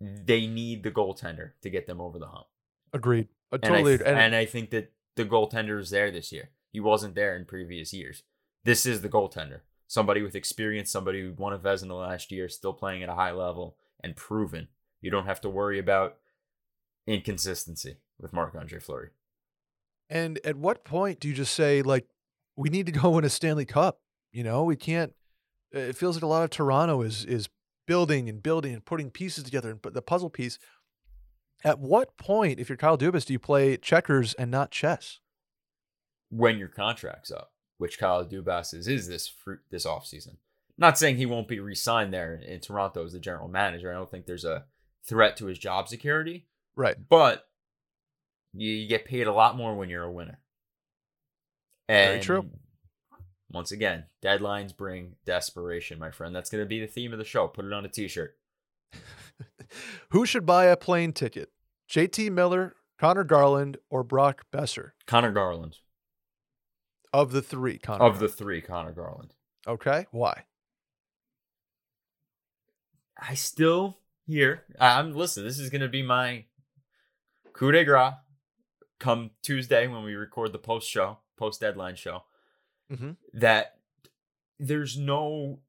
They 0.00 0.46
need 0.46 0.82
the 0.84 0.90
goaltender 0.90 1.52
to 1.62 1.70
get 1.70 1.86
them 1.86 2.00
over 2.00 2.18
the 2.18 2.28
hump. 2.28 2.46
agreed. 2.92 3.28
I 3.52 3.56
And, 3.56 3.64
I, 3.64 3.68
totally. 3.68 3.98
th- 3.98 4.08
and 4.08 4.34
I 4.34 4.44
think 4.46 4.70
that 4.70 4.92
the 5.16 5.24
goaltender 5.24 5.78
is 5.80 5.90
there 5.90 6.10
this 6.10 6.30
year. 6.32 6.50
He 6.72 6.80
wasn't 6.80 7.14
there 7.14 7.36
in 7.36 7.44
previous 7.46 7.92
years. 7.92 8.22
This 8.64 8.86
is 8.86 9.02
the 9.02 9.08
goaltender. 9.08 9.60
Somebody 9.86 10.22
with 10.22 10.34
experience, 10.34 10.90
somebody 10.90 11.22
who 11.22 11.32
won 11.32 11.52
a 11.52 11.58
Vezina 11.58 11.98
last 11.98 12.30
year, 12.30 12.48
still 12.48 12.74
playing 12.74 13.02
at 13.02 13.08
a 13.08 13.14
high 13.14 13.32
level 13.32 13.76
and 14.02 14.14
proven. 14.14 14.68
You 15.00 15.10
don't 15.10 15.26
have 15.26 15.40
to 15.42 15.48
worry 15.48 15.78
about 15.78 16.16
inconsistency 17.06 17.96
with 18.18 18.32
Marc 18.32 18.54
Andre 18.54 18.78
Fleury. 18.80 19.10
and 20.10 20.38
at 20.44 20.56
what 20.56 20.84
point 20.84 21.20
do 21.20 21.28
you 21.28 21.34
just 21.34 21.54
say 21.54 21.82
like 21.82 22.06
we 22.56 22.68
need 22.68 22.86
to 22.86 22.92
go 22.92 23.10
win 23.10 23.24
a 23.24 23.30
Stanley 23.30 23.64
Cup? 23.64 24.00
You 24.32 24.44
know, 24.44 24.64
we 24.64 24.76
can't. 24.76 25.14
Uh, 25.74 25.80
it 25.80 25.96
feels 25.96 26.16
like 26.16 26.22
a 26.22 26.26
lot 26.26 26.44
of 26.44 26.50
Toronto 26.50 27.02
is 27.02 27.24
is 27.24 27.48
building 27.86 28.28
and 28.28 28.42
building 28.42 28.74
and 28.74 28.84
putting 28.84 29.10
pieces 29.10 29.44
together 29.44 29.70
and 29.70 29.80
put 29.80 29.94
the 29.94 30.02
puzzle 30.02 30.28
piece. 30.30 30.58
At 31.64 31.78
what 31.80 32.16
point, 32.18 32.60
if 32.60 32.68
you're 32.68 32.76
Kyle 32.76 32.98
Dubas, 32.98 33.24
do 33.24 33.32
you 33.32 33.38
play 33.38 33.76
checkers 33.76 34.34
and 34.34 34.50
not 34.50 34.70
chess? 34.70 35.20
When 36.30 36.58
your 36.58 36.68
contract's 36.68 37.30
up, 37.32 37.52
which 37.78 37.98
Kyle 37.98 38.24
Dubas 38.24 38.74
is, 38.74 38.86
is 38.86 39.08
this 39.08 39.26
fruit 39.26 39.60
this 39.70 39.86
offseason. 39.86 40.36
Not 40.76 40.98
saying 40.98 41.16
he 41.16 41.26
won't 41.26 41.48
be 41.48 41.58
re-signed 41.58 42.12
there 42.12 42.34
in 42.34 42.60
Toronto 42.60 43.04
as 43.04 43.12
the 43.12 43.18
general 43.18 43.48
manager. 43.48 43.90
I 43.90 43.94
don't 43.94 44.10
think 44.10 44.26
there's 44.26 44.44
a 44.44 44.64
threat 45.04 45.36
to 45.38 45.46
his 45.46 45.58
job 45.58 45.88
security. 45.88 46.46
Right. 46.76 46.96
but 47.08 47.48
you, 48.52 48.70
you 48.70 48.88
get 48.88 49.04
paid 49.04 49.26
a 49.26 49.32
lot 49.32 49.56
more 49.56 49.74
when 49.74 49.88
you're 49.88 50.04
a 50.04 50.12
winner. 50.12 50.38
And 51.88 52.10
Very 52.10 52.20
true. 52.20 52.50
Once 53.50 53.72
again, 53.72 54.04
deadlines 54.22 54.76
bring 54.76 55.16
desperation, 55.24 55.98
my 55.98 56.10
friend. 56.10 56.36
That's 56.36 56.50
going 56.50 56.62
to 56.62 56.68
be 56.68 56.80
the 56.80 56.86
theme 56.86 57.12
of 57.12 57.18
the 57.18 57.24
show. 57.24 57.48
Put 57.48 57.64
it 57.64 57.72
on 57.72 57.84
a 57.84 57.88
t-shirt. 57.88 58.36
Who 60.10 60.26
should 60.26 60.44
buy 60.44 60.66
a 60.66 60.76
plane 60.76 61.12
ticket? 61.12 61.50
JT 61.90 62.30
Miller, 62.30 62.76
Conor 62.98 63.24
Garland, 63.24 63.78
or 63.88 64.04
Brock 64.04 64.44
Boeser? 64.52 64.90
Conor 65.06 65.32
Garland. 65.32 65.78
Of 67.12 67.32
the 67.32 67.42
three, 67.42 67.78
Conor. 67.78 68.04
Of 68.04 68.18
the 68.18 68.28
three, 68.28 68.60
Conor 68.60 68.92
Garland. 68.92 69.34
Okay. 69.66 70.06
Why? 70.10 70.44
I 73.20 73.34
still 73.34 73.98
here. 74.26 74.64
I'm 74.78 75.14
listen. 75.14 75.44
This 75.44 75.58
is 75.58 75.70
going 75.70 75.80
to 75.80 75.88
be 75.88 76.02
my 76.02 76.44
coup 77.52 77.72
de 77.72 77.84
grace 77.84 78.14
come 79.00 79.30
Tuesday 79.42 79.86
when 79.86 80.02
we 80.04 80.14
record 80.14 80.52
the 80.52 80.58
post 80.58 80.88
show, 80.88 81.18
post 81.36 81.60
deadline 81.60 81.96
show. 81.96 82.24
Mhm. 82.90 83.16
That 83.32 83.78
there's 84.58 84.98
no 84.98 85.60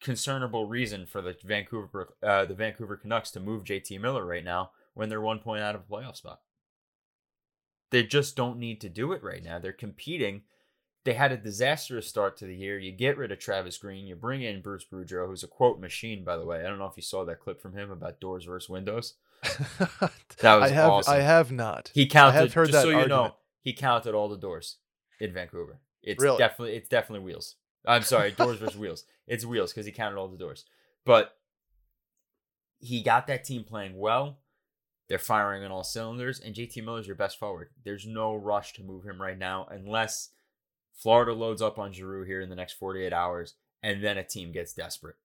concernable 0.00 0.66
reason 0.66 1.06
for 1.06 1.22
the 1.22 1.36
Vancouver 1.44 2.14
uh, 2.22 2.44
the 2.44 2.54
Vancouver 2.54 2.96
Canucks 2.96 3.30
to 3.32 3.40
move 3.40 3.64
JT 3.64 3.98
Miller 4.00 4.24
right 4.24 4.44
now 4.44 4.72
when 4.94 5.08
they're 5.08 5.20
one 5.20 5.38
point 5.40 5.62
out 5.62 5.74
of 5.74 5.82
a 5.82 5.84
playoff 5.84 6.16
spot. 6.16 6.40
They 7.90 8.02
just 8.02 8.36
don't 8.36 8.58
need 8.58 8.80
to 8.80 8.88
do 8.88 9.12
it 9.12 9.22
right 9.22 9.42
now. 9.42 9.58
They're 9.58 9.72
competing. 9.72 10.42
They 11.04 11.12
had 11.14 11.32
a 11.32 11.36
disastrous 11.36 12.08
start 12.08 12.38
to 12.38 12.46
the 12.46 12.54
year. 12.54 12.78
You 12.78 12.90
get 12.90 13.18
rid 13.18 13.30
of 13.30 13.38
Travis 13.38 13.76
Green. 13.76 14.06
You 14.06 14.16
bring 14.16 14.42
in 14.42 14.62
Bruce 14.62 14.86
Boudreau, 14.90 15.26
who's 15.26 15.42
a 15.42 15.48
quote 15.48 15.78
machine, 15.78 16.24
by 16.24 16.36
the 16.38 16.46
way. 16.46 16.60
I 16.60 16.62
don't 16.68 16.78
know 16.78 16.86
if 16.86 16.96
you 16.96 17.02
saw 17.02 17.24
that 17.26 17.40
clip 17.40 17.60
from 17.60 17.74
him 17.76 17.90
about 17.90 18.20
doors 18.20 18.44
versus 18.44 18.70
windows. 18.70 19.14
That 20.40 20.56
was 20.56 20.70
I 20.72 20.74
have 20.74 20.90
awesome. 20.90 21.14
I 21.14 21.18
have 21.18 21.52
not. 21.52 21.90
He 21.94 22.06
counted. 22.06 22.38
I 22.38 22.40
have 22.42 22.54
heard 22.54 22.68
just 22.70 22.72
that 22.72 22.82
so 22.82 22.98
you 22.98 23.06
know, 23.06 23.34
he 23.62 23.72
counted 23.72 24.14
all 24.14 24.28
the 24.28 24.36
doors 24.36 24.78
in 25.20 25.32
Vancouver. 25.32 25.78
It's 26.02 26.22
Really? 26.22 26.38
definitely 26.38 26.76
it's 26.76 26.88
definitely 26.88 27.24
wheels. 27.24 27.56
I'm 27.86 28.02
sorry, 28.02 28.32
doors 28.32 28.58
versus 28.58 28.76
wheels. 28.76 29.04
It's 29.26 29.46
wheels 29.46 29.72
because 29.72 29.86
he 29.86 29.92
counted 29.92 30.18
all 30.18 30.28
the 30.28 30.36
doors. 30.36 30.66
But 31.06 31.34
he 32.78 33.02
got 33.02 33.26
that 33.28 33.44
team 33.44 33.64
playing 33.64 33.96
well. 33.96 34.38
They're 35.08 35.18
firing 35.18 35.64
on 35.64 35.70
all 35.70 35.82
cylinders, 35.84 36.40
and 36.40 36.54
JT 36.54 36.84
Miller's 36.84 37.06
your 37.06 37.16
best 37.16 37.38
forward. 37.38 37.70
There's 37.84 38.06
no 38.06 38.34
rush 38.34 38.74
to 38.74 38.82
move 38.82 39.04
him 39.04 39.20
right 39.22 39.38
now 39.38 39.66
unless 39.70 40.30
Florida 40.94 41.32
loads 41.32 41.60
up 41.60 41.78
on 41.78 41.92
Giroux 41.92 42.24
here 42.24 42.40
in 42.40 42.48
the 42.48 42.56
next 42.56 42.74
48 42.74 43.12
hours, 43.12 43.54
and 43.82 44.02
then 44.02 44.16
a 44.16 44.24
team 44.24 44.52
gets 44.52 44.72
desperate. 44.72 45.16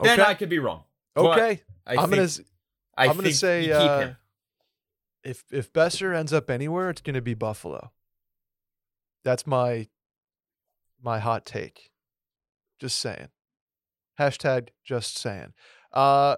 Then 0.00 0.20
Okay. 0.20 0.30
I 0.30 0.34
could 0.34 0.48
be 0.48 0.58
wrong. 0.58 0.84
Okay. 1.16 1.62
I 1.86 1.96
I'm 1.96 2.10
gonna 2.10 2.28
I 2.96 3.08
I'm 3.08 3.16
gonna 3.16 3.32
say, 3.32 3.70
uh, 3.70 4.12
if 5.22 5.44
if 5.50 5.72
Boeser 5.72 6.14
ends 6.14 6.32
up 6.32 6.50
anywhere, 6.50 6.90
it's 6.90 7.00
gonna 7.00 7.22
be 7.22 7.34
Buffalo. 7.34 7.92
That's 9.24 9.46
my 9.46 9.88
my 11.02 11.18
hot 11.18 11.46
take. 11.46 11.90
Just 12.78 12.98
saying. 12.98 13.28
Hashtag 14.18 14.68
just 14.84 15.18
saying. 15.18 15.52
Uh 15.92 16.36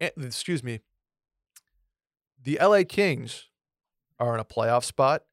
eh, 0.00 0.10
excuse 0.16 0.62
me. 0.62 0.80
The 2.42 2.58
LA 2.60 2.82
Kings 2.88 3.46
are 4.20 4.34
in 4.34 4.40
a 4.40 4.44
playoff 4.44 4.84
spot. 4.84 5.24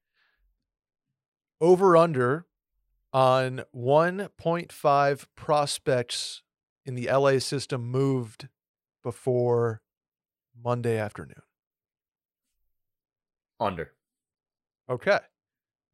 Over 1.60 1.96
under 1.96 2.46
on 3.12 3.62
1.5 3.74 5.26
prospects 5.36 6.42
in 6.84 6.94
the 6.94 7.08
LA 7.10 7.38
system 7.38 7.86
moved 7.90 8.48
before 9.02 9.82
Monday 10.62 10.98
afternoon. 10.98 11.42
under. 13.60 13.92
Okay. 14.90 15.20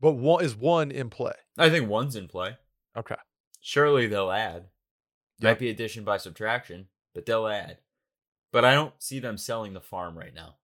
But 0.01 0.13
one 0.13 0.43
is 0.45 0.57
one 0.57 0.91
in 0.91 1.11
play. 1.11 1.35
I 1.59 1.69
think 1.69 1.89
one's 1.89 2.17
in 2.17 2.27
play. 2.27 2.57
Okay. 2.97 3.17
Surely 3.61 4.07
they'll 4.07 4.31
add. 4.31 4.69
Yep. 5.41 5.51
Might 5.51 5.59
be 5.59 5.71
addition 5.71 6.05
by 6.05 6.17
subtraction, 6.17 6.89
but 7.15 7.27
they'll 7.27 7.47
add. 7.47 7.79
But 8.53 8.65
I 8.65 8.75
don't 8.75 8.95
see 8.99 9.21
them 9.21 9.37
selling 9.37 9.75
the 9.75 9.81
farm 9.81 10.19
right 10.19 10.35
now. 10.35 10.57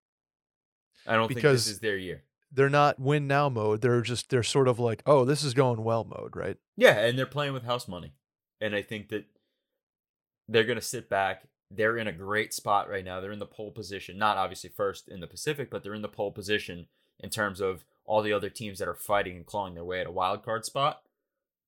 I 1.06 1.14
don't 1.14 1.28
think 1.28 1.42
this 1.42 1.68
is 1.68 1.80
their 1.80 1.96
year. 1.96 2.24
They're 2.57 2.71
not 2.71 2.99
win 2.99 3.27
now 3.27 3.49
mode. 3.49 3.83
They're 3.83 4.01
just 4.01 4.31
they're 4.31 4.42
sort 4.42 4.66
of 4.66 4.79
like, 4.79 5.03
oh, 5.07 5.25
this 5.25 5.45
is 5.45 5.55
going 5.55 5.85
well 5.85 6.05
mode, 6.05 6.35
right? 6.35 6.57
Yeah, 6.77 6.99
and 6.99 7.19
they're 7.19 7.27
playing 7.27 7.53
with 7.53 7.64
house 7.64 7.87
money. 7.87 8.14
And 8.61 8.75
I 8.75 8.81
think 8.83 9.11
that 9.11 9.27
they're 10.49 10.64
to 10.64 10.81
sit 10.81 11.11
back. 11.11 11.45
They're 11.71 11.99
in 11.99 12.07
a 12.07 12.12
great 12.12 12.55
spot 12.55 12.88
right 12.88 13.05
now. 13.05 13.21
They're 13.21 13.33
in 13.33 13.38
the 13.38 13.47
pole 13.47 13.73
position, 13.73 14.16
not 14.16 14.38
obviously 14.38 14.71
first 14.71 15.09
in 15.09 15.21
the 15.21 15.27
Pacific, 15.27 15.71
but 15.71 15.83
they're 15.83 15.95
in 15.95 16.03
the 16.03 16.09
pole 16.09 16.33
position 16.33 16.87
in 17.21 17.29
terms 17.29 17.61
of 17.61 17.85
all 18.07 18.23
the 18.23 18.33
other 18.33 18.49
teams 18.49 18.79
that 18.79 18.88
are 18.88 18.95
fighting 18.95 19.37
and 19.37 19.47
clawing 19.47 19.75
their 19.75 19.85
way 19.85 20.01
at 20.01 20.07
a 20.07 20.12
wild 20.12 20.42
card 20.42 20.64
spot. 20.64 21.03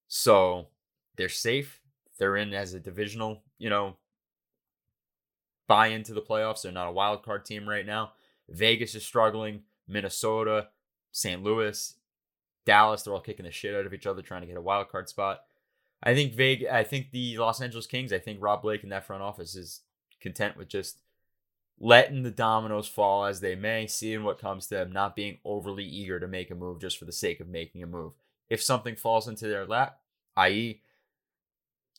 So 0.07 0.67
they're 1.17 1.29
safe. 1.29 1.81
They're 2.17 2.35
in 2.35 2.53
as 2.53 2.73
a 2.73 2.79
divisional, 2.79 3.43
you 3.59 3.69
know, 3.69 3.97
buy 5.67 5.87
into 5.87 6.13
the 6.13 6.21
playoffs. 6.21 6.63
They're 6.63 6.71
not 6.71 6.87
a 6.87 6.93
wild 6.93 7.23
card 7.23 7.45
team 7.45 7.69
right 7.69 7.85
now. 7.85 8.13
Vegas 8.49 8.95
is 8.95 9.05
struggling. 9.05 9.61
Minnesota, 9.87 10.69
St. 11.11 11.43
Louis, 11.43 11.95
Dallas, 12.65 13.03
they're 13.03 13.13
all 13.13 13.19
kicking 13.19 13.45
the 13.45 13.51
shit 13.51 13.75
out 13.75 13.85
of 13.85 13.93
each 13.93 14.05
other 14.05 14.21
trying 14.21 14.41
to 14.41 14.47
get 14.47 14.57
a 14.57 14.61
wild 14.61 14.89
card 14.89 15.09
spot. 15.09 15.41
I 16.01 16.13
think 16.13 16.33
Vegas, 16.33 16.69
I 16.71 16.83
think 16.83 17.11
the 17.11 17.37
Los 17.37 17.61
Angeles 17.61 17.87
Kings, 17.87 18.13
I 18.13 18.19
think 18.19 18.41
Rob 18.41 18.61
Blake 18.61 18.83
in 18.83 18.89
that 18.89 19.05
front 19.05 19.21
office 19.21 19.55
is 19.55 19.81
content 20.21 20.55
with 20.55 20.69
just 20.69 21.01
letting 21.79 22.23
the 22.23 22.31
dominoes 22.31 22.87
fall 22.87 23.25
as 23.25 23.39
they 23.39 23.55
may, 23.55 23.87
seeing 23.87 24.23
what 24.23 24.39
comes 24.39 24.67
to 24.67 24.75
them, 24.75 24.91
not 24.91 25.15
being 25.15 25.39
overly 25.45 25.85
eager 25.85 26.19
to 26.19 26.27
make 26.27 26.51
a 26.51 26.55
move 26.55 26.81
just 26.81 26.97
for 26.97 27.05
the 27.05 27.11
sake 27.11 27.39
of 27.39 27.47
making 27.47 27.81
a 27.81 27.87
move. 27.87 28.13
If 28.49 28.61
something 28.61 28.95
falls 28.95 29.27
into 29.27 29.47
their 29.47 29.65
lap, 29.65 29.99
i.e., 30.37 30.81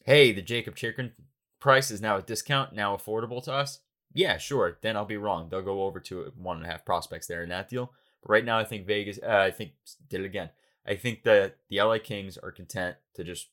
hey, 0.05 0.33
the 0.33 0.43
Jacob 0.43 0.77
Chychrun 0.77 1.13
price 1.61 1.91
is 1.91 2.01
now 2.01 2.17
a 2.17 2.23
discount, 2.23 2.75
now 2.75 2.97
affordable 2.97 3.43
to 3.45 3.53
us, 3.53 3.81
yeah, 4.13 4.39
sure, 4.39 4.79
then 4.83 4.97
I'll 4.97 5.05
be 5.05 5.17
wrong. 5.17 5.49
They'll 5.49 5.63
go 5.63 5.85
over 5.85 6.01
to 6.01 6.33
one 6.37 6.57
and 6.57 6.67
a 6.67 6.69
half 6.69 6.85
prospects 6.85 7.27
there 7.27 7.43
in 7.43 7.49
that 7.51 7.69
deal. 7.69 7.93
Right 8.27 8.45
now, 8.45 8.59
I 8.59 8.65
think 8.65 8.87
Vegas, 8.87 9.19
uh, 9.23 9.39
I 9.39 9.51
think, 9.51 9.73
did 10.09 10.21
it 10.21 10.27
again. 10.27 10.51
I 10.87 10.97
think 10.97 11.23
that 11.25 11.57
the 11.69 11.81
LA 11.81 11.99
Kings 11.99 12.37
are 12.37 12.51
content 12.51 12.97
to 13.15 13.25
just 13.25 13.49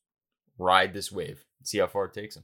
ride 0.58 0.94
this 0.94 1.12
wave, 1.12 1.46
see 1.64 1.78
how 1.78 1.88
far 1.88 2.06
it 2.06 2.14
takes 2.14 2.36
them. 2.36 2.44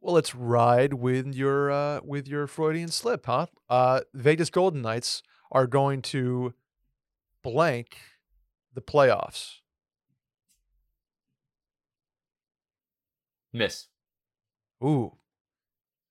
Well, 0.00 0.14
let's 0.14 0.34
ride 0.34 0.94
with 0.94 1.34
your 1.34 1.70
uh, 1.70 2.00
with 2.02 2.26
your 2.26 2.46
Freudian 2.46 2.88
slip, 2.88 3.26
huh? 3.26 3.46
Uh, 3.70 4.00
Vegas 4.12 4.50
Golden 4.50 4.82
Knights 4.82 5.22
are 5.52 5.66
going 5.66 6.02
to 6.02 6.54
blank 7.42 7.98
the 8.74 8.80
playoffs. 8.80 9.58
Miss. 13.52 13.86
Ooh, 14.82 15.12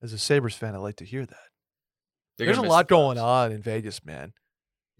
as 0.01 0.13
a 0.13 0.17
Sabres 0.17 0.55
fan, 0.55 0.75
I 0.75 0.77
like 0.77 0.95
to 0.97 1.05
hear 1.05 1.25
that. 1.25 1.37
They're 2.37 2.47
There's 2.47 2.57
a 2.57 2.61
lot 2.61 2.87
going 2.87 3.17
on 3.17 3.51
in 3.51 3.61
Vegas, 3.61 4.05
man. 4.05 4.33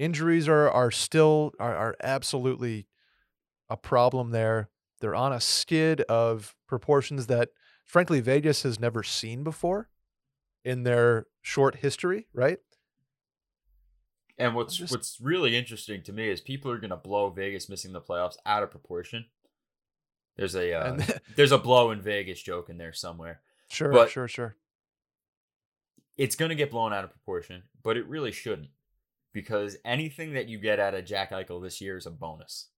Injuries 0.01 0.47
are 0.47 0.67
are 0.69 0.89
still 0.89 1.51
are, 1.59 1.75
are 1.75 1.95
absolutely 2.01 2.87
a 3.69 3.77
problem 3.77 4.31
there. 4.31 4.69
They're 4.99 5.13
on 5.15 5.31
a 5.31 5.39
skid 5.39 6.01
of 6.01 6.55
proportions 6.67 7.27
that 7.27 7.49
frankly 7.85 8.19
Vegas 8.19 8.63
has 8.63 8.79
never 8.79 9.03
seen 9.03 9.43
before 9.43 9.89
in 10.65 10.81
their 10.83 11.27
short 11.43 11.75
history, 11.75 12.27
right? 12.33 12.57
And 14.39 14.55
what's 14.55 14.75
just- 14.75 14.91
what's 14.91 15.19
really 15.21 15.55
interesting 15.55 16.01
to 16.03 16.11
me 16.13 16.29
is 16.29 16.41
people 16.41 16.71
are 16.71 16.79
gonna 16.79 16.97
blow 16.97 17.29
Vegas 17.29 17.69
missing 17.69 17.93
the 17.93 18.01
playoffs 18.01 18.37
out 18.45 18.63
of 18.63 18.71
proportion. 18.71 19.25
There's 20.35 20.55
a 20.55 20.73
uh, 20.73 20.99
there's 21.35 21.51
a 21.51 21.57
blow 21.59 21.91
in 21.91 22.01
Vegas 22.01 22.41
joke 22.41 22.69
in 22.71 22.77
there 22.77 22.93
somewhere. 22.93 23.41
sure, 23.69 23.91
But- 23.91 24.09
sure, 24.09 24.27
sure. 24.27 24.55
It's 26.17 26.35
gonna 26.35 26.55
get 26.55 26.71
blown 26.71 26.91
out 26.91 27.03
of 27.03 27.11
proportion, 27.11 27.63
but 27.83 27.97
it 27.97 28.07
really 28.07 28.31
shouldn't, 28.31 28.69
because 29.33 29.77
anything 29.85 30.33
that 30.33 30.47
you 30.47 30.57
get 30.59 30.79
out 30.79 30.93
of 30.93 31.05
Jack 31.05 31.31
Eichel 31.31 31.61
this 31.61 31.81
year 31.81 31.97
is 31.97 32.05
a 32.05 32.11
bonus. 32.11 32.69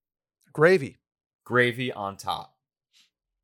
Gravy. 0.51 0.97
Gravy 1.45 1.91
on 1.91 2.17
top. 2.17 2.55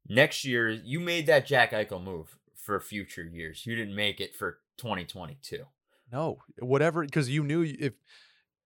Next 0.07 0.45
year, 0.45 0.69
you 0.69 0.99
made 0.99 1.27
that 1.27 1.45
Jack 1.45 1.71
Eichel 1.71 2.03
move 2.03 2.37
for 2.55 2.79
future 2.79 3.23
years. 3.23 3.65
You 3.65 3.75
didn't 3.75 3.95
make 3.95 4.19
it 4.19 4.35
for 4.35 4.59
2022. 4.77 5.63
No, 6.11 6.39
whatever, 6.59 7.03
because 7.03 7.29
you 7.29 7.43
knew 7.43 7.61
if 7.61 7.93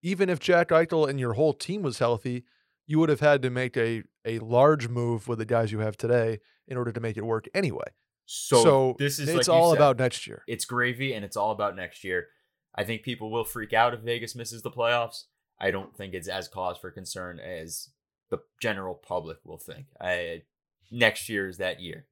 even 0.02 0.28
if 0.30 0.38
Jack 0.40 0.68
Eichel 0.68 1.08
and 1.08 1.20
your 1.20 1.34
whole 1.34 1.52
team 1.52 1.82
was 1.82 1.98
healthy, 1.98 2.44
you 2.86 2.98
would 2.98 3.08
have 3.10 3.20
had 3.20 3.42
to 3.42 3.50
make 3.50 3.76
a 3.76 4.02
a 4.24 4.38
large 4.38 4.88
move 4.88 5.28
with 5.28 5.38
the 5.38 5.44
guys 5.44 5.70
you 5.70 5.80
have 5.80 5.96
today 5.98 6.38
in 6.66 6.78
order 6.78 6.92
to 6.92 7.00
make 7.00 7.18
it 7.18 7.24
work 7.26 7.46
anyway. 7.54 7.84
So, 8.26 8.62
So, 8.62 8.96
this 8.98 9.18
is 9.18 9.28
it's 9.28 9.48
like 9.48 9.54
all 9.54 9.72
said, 9.72 9.78
about 9.78 9.98
next 9.98 10.26
year. 10.26 10.42
it's 10.46 10.64
gravy 10.64 11.12
and 11.12 11.22
it's 11.26 11.36
all 11.36 11.50
about 11.50 11.76
next 11.76 12.04
year. 12.04 12.28
I 12.74 12.84
think 12.84 13.02
people 13.02 13.30
will 13.30 13.44
freak 13.44 13.72
out 13.72 13.94
if 13.94 14.00
Vegas 14.00 14.34
misses 14.34 14.62
the 14.62 14.70
playoffs. 14.70 15.24
I 15.60 15.70
don't 15.70 15.96
think 15.96 16.14
it's 16.14 16.28
as 16.28 16.48
cause 16.48 16.76
for 16.78 16.90
concern 16.90 17.38
as 17.38 17.90
the 18.30 18.38
general 18.60 18.94
public 18.94 19.38
will 19.44 19.58
think. 19.58 19.86
I 20.00 20.42
next 20.90 21.28
year 21.28 21.48
is 21.48 21.58
that 21.58 21.80
year. 21.80 22.06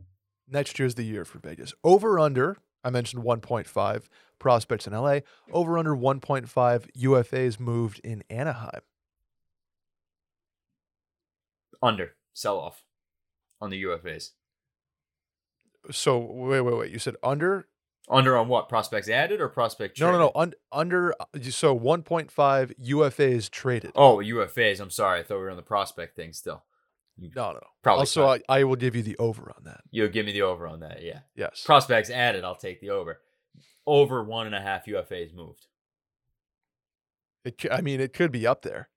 Next 0.49 0.79
year 0.79 0.87
is 0.87 0.95
the 0.95 1.03
year 1.03 1.25
for 1.25 1.39
Vegas. 1.39 1.73
Over 1.83 2.19
under, 2.19 2.59
I 2.85 2.91
mentioned 2.91 3.25
1.5 3.25 4.05
prospects 4.39 4.87
in 4.87 4.93
LA. 4.93 5.21
Over 5.53 5.79
under 5.79 5.97
1.5 5.97 6.47
UFAs 6.97 7.59
moved 7.59 8.01
in 8.05 8.23
Anaheim. 8.31 8.83
Under 11.83 12.13
sell 12.33 12.59
off 12.59 12.85
on 13.61 13.71
the 13.71 13.83
UFAs. 13.83 14.31
So 15.91 16.19
wait, 16.19 16.61
wait, 16.61 16.77
wait. 16.77 16.93
You 16.93 16.99
said 16.99 17.17
under? 17.23 17.67
Under 18.09 18.37
on 18.37 18.49
what? 18.49 18.69
Prospects 18.69 19.09
added 19.09 19.41
or 19.41 19.49
prospect 19.49 20.01
No, 20.01 20.11
no, 20.11 20.19
no. 20.19 20.33
Un- 20.35 20.55
under. 20.73 21.15
uh, 21.21 21.25
So 21.51 21.79
1.5 21.79 22.73
UFAs 22.89 23.49
traded. 23.51 23.93
Oh, 23.95 24.17
UFAs. 24.17 24.81
I'm 24.81 24.91
sorry. 24.91 25.21
I 25.21 25.23
thought 25.23 25.37
we 25.37 25.43
were 25.45 25.51
on 25.51 25.57
the 25.57 25.63
prospect 25.63 26.17
thing 26.17 26.33
still. 26.33 26.65
No, 27.19 27.53
no. 27.53 27.61
Probably 27.83 28.01
Also. 28.01 28.27
I, 28.27 28.41
I 28.49 28.65
will 28.65 28.75
give 28.77 28.97
you 28.97 29.03
the 29.03 29.17
over 29.19 29.53
on 29.57 29.65
that. 29.65 29.83
You'll 29.91 30.09
give 30.09 30.27
me 30.27 30.33
the 30.33 30.43
over 30.43 30.67
on 30.67 30.81
that. 30.81 31.03
Yeah. 31.03 31.21
Yes. 31.37 31.63
Prospects 31.65 32.11
added. 32.11 32.43
I'll 32.45 32.57
take 32.57 32.81
the 32.81 32.91
over. 32.91 33.21
Over 33.87 34.25
one 34.25 34.47
and 34.47 34.55
a 34.55 34.61
half 34.61 34.87
UFAs 34.87 35.33
moved. 35.35 35.67
It, 37.45 37.65
I 37.71 37.81
mean, 37.81 38.01
it 38.01 38.13
could 38.13 38.33
be 38.33 38.47
up 38.47 38.63
there. 38.63 38.89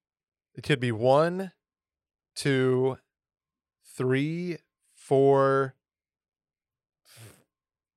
It 0.56 0.64
could 0.64 0.80
be 0.80 0.92
one, 0.92 1.52
two, 2.36 2.98
three, 3.96 4.58
four, 4.96 5.76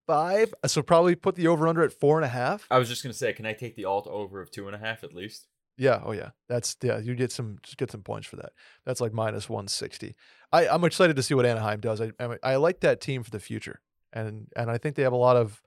five. 0.09 0.53
So 0.67 0.83
probably 0.83 1.15
put 1.15 1.37
the 1.37 1.47
over 1.47 1.69
under 1.69 1.83
at 1.85 1.93
four 1.93 2.19
and 2.19 2.25
a 2.25 2.29
half. 2.31 2.67
I 2.71 2.79
was 2.81 2.89
just 2.89 3.05
gonna 3.05 3.13
say, 3.15 3.33
can 3.33 3.47
I 3.47 3.53
take 3.53 3.77
the 3.77 3.85
alt 3.85 4.09
over 4.09 4.41
of 4.41 4.51
two 4.51 4.67
and 4.67 4.75
a 4.75 4.79
half 4.81 5.05
at 5.05 5.15
least? 5.15 5.47
Yeah. 5.77 6.01
Oh 6.05 6.13
yeah. 6.13 6.31
That's 6.49 6.77
yeah. 6.83 6.99
You 6.99 7.15
get 7.15 7.31
some 7.31 7.59
just 7.63 7.77
get 7.79 7.93
some 7.93 8.03
points 8.03 8.27
for 8.27 8.37
that. 8.37 8.51
That's 8.85 9.01
like 9.01 9.13
minus 9.13 9.49
one 9.49 9.69
sixty. 9.69 10.17
I 10.53 10.67
I'm 10.69 10.85
excited 10.85 11.15
to 11.17 11.23
see 11.23 11.35
what 11.35 11.47
Anaheim 11.47 11.81
does. 11.81 12.01
I 12.01 12.11
I, 12.19 12.37
I 12.43 12.57
like 12.57 12.81
that 12.81 13.01
team 13.01 13.23
for 13.23 13.31
the 13.31 13.39
future, 13.41 13.81
and 14.13 14.49
and 14.57 14.71
I 14.71 14.79
think 14.79 14.97
they 14.97 15.05
have 15.05 15.13
a 15.13 15.17
lot 15.17 15.37
of 15.37 15.63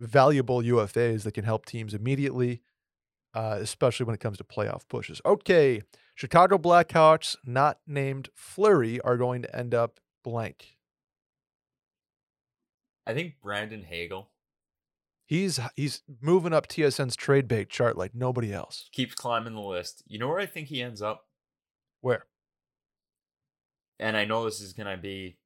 valuable 0.00 0.60
UFAs 0.62 1.22
that 1.22 1.34
can 1.34 1.44
help 1.44 1.66
teams 1.66 1.94
immediately. 1.94 2.62
uh, 3.34 3.58
especially 3.60 4.04
when 4.04 4.14
it 4.14 4.20
comes 4.20 4.38
to 4.38 4.44
playoff 4.44 4.82
pushes. 4.88 5.20
Okay, 5.24 5.82
Chicago 6.14 6.58
Blackhawks, 6.58 7.36
not 7.46 7.78
named 7.86 8.28
Fleury, 8.34 9.00
are 9.00 9.16
going 9.16 9.42
to 9.42 9.56
end 9.56 9.74
up 9.74 10.00
blank. 10.24 10.76
I 13.06 13.14
think 13.14 13.34
Brandon 13.42 13.82
Hagel 13.82 14.28
He's 15.24 15.58
he's 15.76 16.02
moving 16.20 16.52
up 16.52 16.66
TSN's 16.68 17.16
trade 17.16 17.48
bait 17.48 17.70
chart 17.70 17.96
like 17.96 18.14
nobody 18.14 18.52
else. 18.52 18.88
keeps 18.92 19.14
climbing 19.14 19.54
the 19.54 19.60
list. 19.60 20.02
You 20.06 20.18
know 20.18 20.28
where 20.28 20.38
I 20.40 20.46
think 20.46 20.68
he 20.68 20.82
ends 20.82 21.00
up? 21.00 21.26
Where? 22.00 22.26
And 23.98 24.16
I 24.16 24.24
know 24.26 24.44
this 24.44 24.60
is 24.60 24.72
going 24.74 24.94
to 24.94 25.00
be 25.00 25.38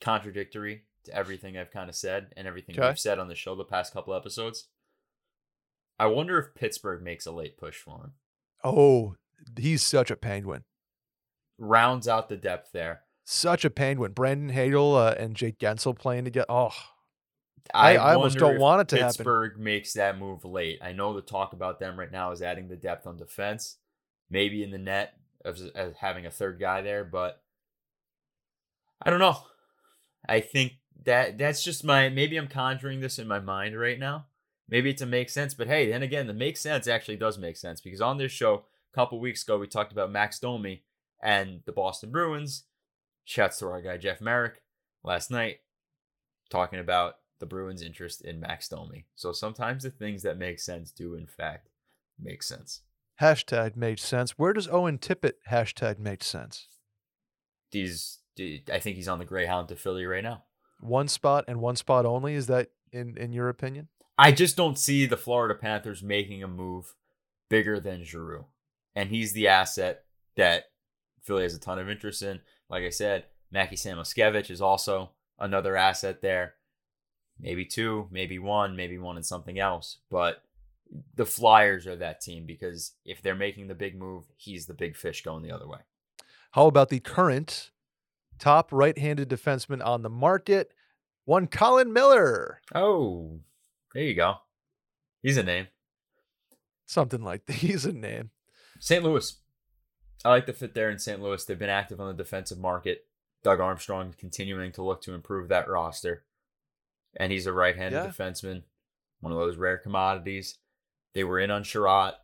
contradictory 0.00 0.84
to 1.04 1.14
everything 1.14 1.56
I've 1.56 1.70
kind 1.70 1.88
of 1.88 1.94
said 1.94 2.32
and 2.36 2.48
everything 2.48 2.76
Okay. 2.78 2.88
we've 2.88 2.98
said 2.98 3.18
on 3.18 3.28
the 3.28 3.34
show 3.34 3.54
the 3.54 3.64
past 3.64 3.92
couple 3.92 4.14
episodes. 4.14 4.68
I 5.98 6.06
wonder 6.06 6.38
if 6.38 6.54
Pittsburgh 6.54 7.02
makes 7.02 7.26
a 7.26 7.32
late 7.32 7.58
push 7.58 7.76
for 7.76 7.98
him. 8.02 8.12
Oh, 8.64 9.14
he's 9.58 9.82
such 9.84 10.10
a 10.10 10.16
penguin. 10.16 10.64
Rounds 11.58 12.08
out 12.08 12.28
the 12.30 12.36
depth 12.38 12.72
there. 12.72 13.02
Such 13.32 13.64
a 13.64 13.70
penguin. 13.70 14.10
Brandon 14.10 14.48
Hagel 14.48 14.96
uh, 14.96 15.14
and 15.16 15.36
Jake 15.36 15.60
Guentzel 15.60 15.96
playing 15.96 16.24
together. 16.24 16.46
Oh, 16.48 16.72
I- 17.72 17.96
I 17.96 18.14
almost 18.14 18.38
don't 18.38 18.58
want 18.58 18.80
it 18.80 18.88
to 18.88 18.96
happen. 18.96 19.18
Pittsburgh 19.18 19.56
makes 19.56 19.92
that 19.92 20.18
move 20.18 20.44
late. 20.44 20.80
I 20.82 20.90
know 20.90 21.14
the 21.14 21.22
talk 21.22 21.52
about 21.52 21.78
them 21.78 21.96
right 21.96 22.10
now 22.10 22.32
is 22.32 22.42
adding 22.42 22.66
the 22.66 22.74
depth 22.74 23.06
on 23.06 23.16
defense, 23.16 23.76
maybe 24.30 24.64
in 24.64 24.72
the 24.72 24.78
net 24.78 25.14
of, 25.44 25.60
of 25.76 25.94
having 25.94 26.26
a 26.26 26.30
third 26.32 26.58
guy 26.58 26.82
there, 26.82 27.04
but 27.04 27.40
I 29.00 29.10
don't 29.10 29.20
know. 29.20 29.38
I 30.28 30.40
think 30.40 30.72
that 31.04 31.38
that's 31.38 31.62
just 31.62 31.84
my 31.84 32.08
maybe 32.08 32.36
I'm 32.36 32.48
conjuring 32.48 32.98
this 32.98 33.20
in 33.20 33.28
my 33.28 33.38
mind 33.38 33.78
right 33.78 33.98
now. 34.00 34.26
Maybe 34.68 34.90
it's 34.90 35.02
a 35.02 35.06
make 35.06 35.30
sense, 35.30 35.54
but 35.54 35.68
hey, 35.68 35.88
then 35.88 36.02
again, 36.02 36.26
the 36.26 36.34
make 36.34 36.56
sense 36.56 36.88
actually 36.88 37.16
does 37.16 37.38
make 37.38 37.56
sense 37.56 37.80
because 37.80 38.00
on 38.00 38.18
this 38.18 38.32
show 38.32 38.64
a 38.92 38.94
couple 38.96 39.20
weeks 39.20 39.44
ago 39.44 39.56
we 39.56 39.68
talked 39.68 39.92
about 39.92 40.10
Max 40.10 40.40
Domi 40.40 40.82
and 41.22 41.60
the 41.64 41.72
Boston 41.72 42.10
Bruins. 42.10 42.64
Shouts 43.24 43.58
to 43.58 43.66
our 43.66 43.80
guy 43.80 43.96
Jeff 43.96 44.20
Marek 44.20 44.62
last 45.04 45.30
night 45.30 45.58
talking 46.50 46.78
about 46.78 47.16
the 47.38 47.46
Bruins' 47.46 47.82
interest 47.82 48.22
in 48.22 48.40
Max 48.40 48.68
Domi. 48.68 49.06
So 49.14 49.32
sometimes 49.32 49.82
the 49.82 49.90
things 49.90 50.22
that 50.24 50.36
make 50.36 50.58
sense 50.60 50.90
do 50.90 51.14
in 51.14 51.26
fact 51.26 51.68
make 52.18 52.42
sense. 52.42 52.82
hashtag 53.20 53.76
made 53.76 53.98
sense. 54.00 54.32
Where 54.32 54.52
does 54.52 54.68
Owen 54.68 54.98
Tippett 54.98 55.34
hashtag 55.48 55.98
made 55.98 56.22
sense? 56.22 56.66
These, 57.72 58.18
I 58.72 58.78
think 58.80 58.96
he's 58.96 59.08
on 59.08 59.18
the 59.20 59.24
Greyhound 59.24 59.68
to 59.68 59.76
Philly 59.76 60.04
right 60.04 60.24
now. 60.24 60.42
One 60.80 61.08
spot 61.08 61.44
and 61.46 61.60
one 61.60 61.76
spot 61.76 62.04
only. 62.04 62.34
Is 62.34 62.46
that 62.48 62.70
in 62.92 63.16
in 63.16 63.32
your 63.32 63.48
opinion? 63.48 63.88
I 64.18 64.32
just 64.32 64.56
don't 64.56 64.78
see 64.78 65.06
the 65.06 65.16
Florida 65.16 65.54
Panthers 65.54 66.02
making 66.02 66.42
a 66.42 66.48
move 66.48 66.94
bigger 67.48 67.78
than 67.80 68.04
Giroux. 68.04 68.46
And 68.94 69.08
he's 69.08 69.32
the 69.32 69.48
asset 69.48 70.04
that 70.36 70.64
Philly 71.22 71.44
has 71.44 71.54
a 71.54 71.60
ton 71.60 71.78
of 71.78 71.88
interest 71.88 72.22
in. 72.22 72.40
Like 72.70 72.84
I 72.84 72.90
said, 72.90 73.24
Mackie 73.50 73.76
Samoskevich 73.76 74.50
is 74.50 74.62
also 74.62 75.10
another 75.38 75.76
asset 75.76 76.22
there. 76.22 76.54
Maybe 77.38 77.64
two, 77.64 78.06
maybe 78.10 78.38
one, 78.38 78.76
maybe 78.76 78.98
one 78.98 79.16
and 79.16 79.26
something 79.26 79.58
else. 79.58 79.98
But 80.10 80.42
the 81.14 81.26
Flyers 81.26 81.86
are 81.86 81.96
that 81.96 82.20
team 82.20 82.46
because 82.46 82.92
if 83.04 83.22
they're 83.22 83.34
making 83.34 83.66
the 83.66 83.74
big 83.74 83.98
move, 83.98 84.24
he's 84.36 84.66
the 84.66 84.74
big 84.74 84.96
fish 84.96 85.22
going 85.22 85.42
the 85.42 85.52
other 85.52 85.66
way. 85.66 85.78
How 86.52 86.66
about 86.66 86.88
the 86.88 87.00
current 87.00 87.70
top 88.38 88.72
right-handed 88.72 89.28
defenseman 89.28 89.84
on 89.84 90.02
the 90.02 90.10
market? 90.10 90.72
One 91.24 91.46
Colin 91.46 91.92
Miller. 91.92 92.60
Oh, 92.74 93.40
there 93.94 94.02
you 94.04 94.14
go. 94.14 94.36
He's 95.22 95.36
a 95.36 95.42
name. 95.42 95.68
Something 96.86 97.22
like 97.22 97.46
that. 97.46 97.52
He's 97.56 97.84
a 97.84 97.92
name. 97.92 98.30
St. 98.80 99.04
Louis. 99.04 99.39
I 100.24 100.28
like 100.30 100.46
the 100.46 100.52
fit 100.52 100.74
there 100.74 100.90
in 100.90 100.98
St. 100.98 101.20
Louis. 101.22 101.44
They've 101.44 101.58
been 101.58 101.70
active 101.70 102.00
on 102.00 102.08
the 102.08 102.22
defensive 102.22 102.58
market. 102.58 103.06
Doug 103.42 103.60
Armstrong 103.60 104.14
continuing 104.18 104.70
to 104.72 104.82
look 104.82 105.00
to 105.02 105.14
improve 105.14 105.48
that 105.48 105.68
roster. 105.68 106.24
And 107.16 107.32
he's 107.32 107.46
a 107.46 107.52
right 107.52 107.74
handed 107.76 108.04
Yeah. 108.04 108.06
defenseman, 108.10 108.64
one 109.20 109.32
of 109.32 109.38
those 109.38 109.56
rare 109.56 109.78
commodities. 109.78 110.58
They 111.14 111.24
were 111.24 111.40
in 111.40 111.50
on 111.50 111.64
Chiarot. 111.64 112.14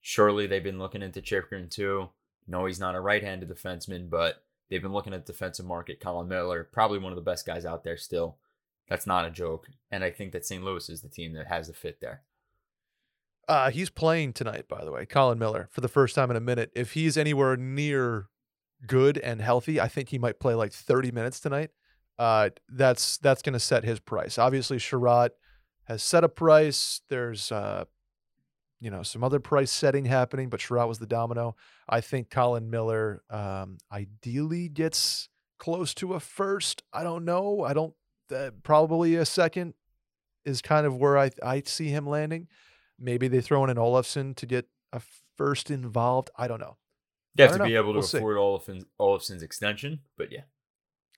Surely 0.00 0.46
they've 0.46 0.64
been 0.64 0.78
looking 0.78 1.02
into 1.02 1.20
Chychrun 1.20 1.68
too. 1.68 2.10
No, 2.46 2.64
he's 2.66 2.80
not 2.80 2.94
a 2.94 3.00
right 3.00 3.22
handed 3.22 3.50
defenseman, 3.50 4.08
but 4.08 4.42
they've 4.68 4.82
been 4.82 4.94
looking 4.94 5.12
at 5.12 5.26
the 5.26 5.32
defensive 5.32 5.66
market. 5.66 6.00
Colin 6.00 6.26
Miller, 6.26 6.64
probably 6.64 6.98
one 6.98 7.12
of 7.12 7.16
the 7.16 7.22
best 7.22 7.44
guys 7.46 7.66
out 7.66 7.84
there 7.84 7.98
still. 7.98 8.38
That's 8.88 9.06
not 9.06 9.26
a 9.26 9.30
joke. 9.30 9.68
And 9.90 10.02
I 10.02 10.10
think 10.10 10.32
that 10.32 10.44
St. 10.46 10.64
Louis 10.64 10.88
is 10.88 11.02
the 11.02 11.08
team 11.08 11.34
that 11.34 11.46
has 11.48 11.68
the 11.68 11.74
fit 11.74 12.00
there. 12.00 12.22
Uh, 13.50 13.68
he's 13.68 13.90
playing 13.90 14.32
tonight, 14.32 14.68
by 14.68 14.84
the 14.84 14.92
way, 14.92 15.04
Colin 15.04 15.36
Miller, 15.36 15.68
for 15.72 15.80
the 15.80 15.88
first 15.88 16.14
time 16.14 16.30
in 16.30 16.36
a 16.36 16.40
minute. 16.40 16.70
If 16.76 16.92
he's 16.92 17.16
anywhere 17.16 17.56
near 17.56 18.28
good 18.86 19.18
and 19.18 19.40
healthy, 19.40 19.80
I 19.80 19.88
think 19.88 20.10
he 20.10 20.20
might 20.20 20.38
play 20.38 20.54
like 20.54 20.72
30 20.72 21.10
minutes 21.10 21.40
tonight. 21.40 21.70
Uh, 22.16 22.50
that's 22.68 23.18
that's 23.18 23.42
going 23.42 23.54
to 23.54 23.58
set 23.58 23.82
his 23.82 23.98
price. 23.98 24.38
Obviously, 24.38 24.76
Chiarot 24.76 25.30
has 25.82 26.00
set 26.00 26.22
a 26.22 26.28
price. 26.28 27.00
There's 27.08 27.50
uh, 27.50 27.86
you 28.78 28.88
know 28.88 29.02
some 29.02 29.24
other 29.24 29.40
price 29.40 29.72
setting 29.72 30.04
happening, 30.04 30.48
but 30.48 30.60
Chiarot 30.60 30.86
was 30.86 31.00
the 31.00 31.06
domino. 31.06 31.56
I 31.88 32.02
think 32.02 32.30
Colin 32.30 32.70
Miller 32.70 33.24
um, 33.30 33.78
ideally 33.90 34.68
gets 34.68 35.28
close 35.58 35.92
to 35.94 36.14
a 36.14 36.20
first. 36.20 36.84
I 36.92 37.02
don't 37.02 37.24
know. 37.24 37.64
I 37.64 37.72
don't. 37.72 37.94
Uh, 38.32 38.52
probably 38.62 39.16
a 39.16 39.24
second 39.24 39.74
is 40.44 40.62
kind 40.62 40.86
of 40.86 40.96
where 40.96 41.18
I 41.18 41.32
I 41.42 41.62
see 41.66 41.88
him 41.88 42.06
landing. 42.06 42.46
Maybe 43.00 43.28
they 43.28 43.40
throw 43.40 43.64
in 43.64 43.70
an 43.70 43.76
Olofsson 43.76 44.36
to 44.36 44.46
get 44.46 44.66
a 44.92 45.00
first 45.36 45.70
involved. 45.70 46.30
I 46.36 46.46
don't 46.46 46.60
know. 46.60 46.76
You 47.36 47.44
have 47.44 47.52
to 47.52 47.58
don't 47.58 47.68
be 47.68 47.76
able 47.76 47.94
to 47.94 48.00
We'll 48.00 48.04
afford 48.04 48.36
Olafin, 48.36 48.84
Olofsson's 49.00 49.42
extension, 49.42 50.00
but 50.18 50.30
yeah. 50.30 50.42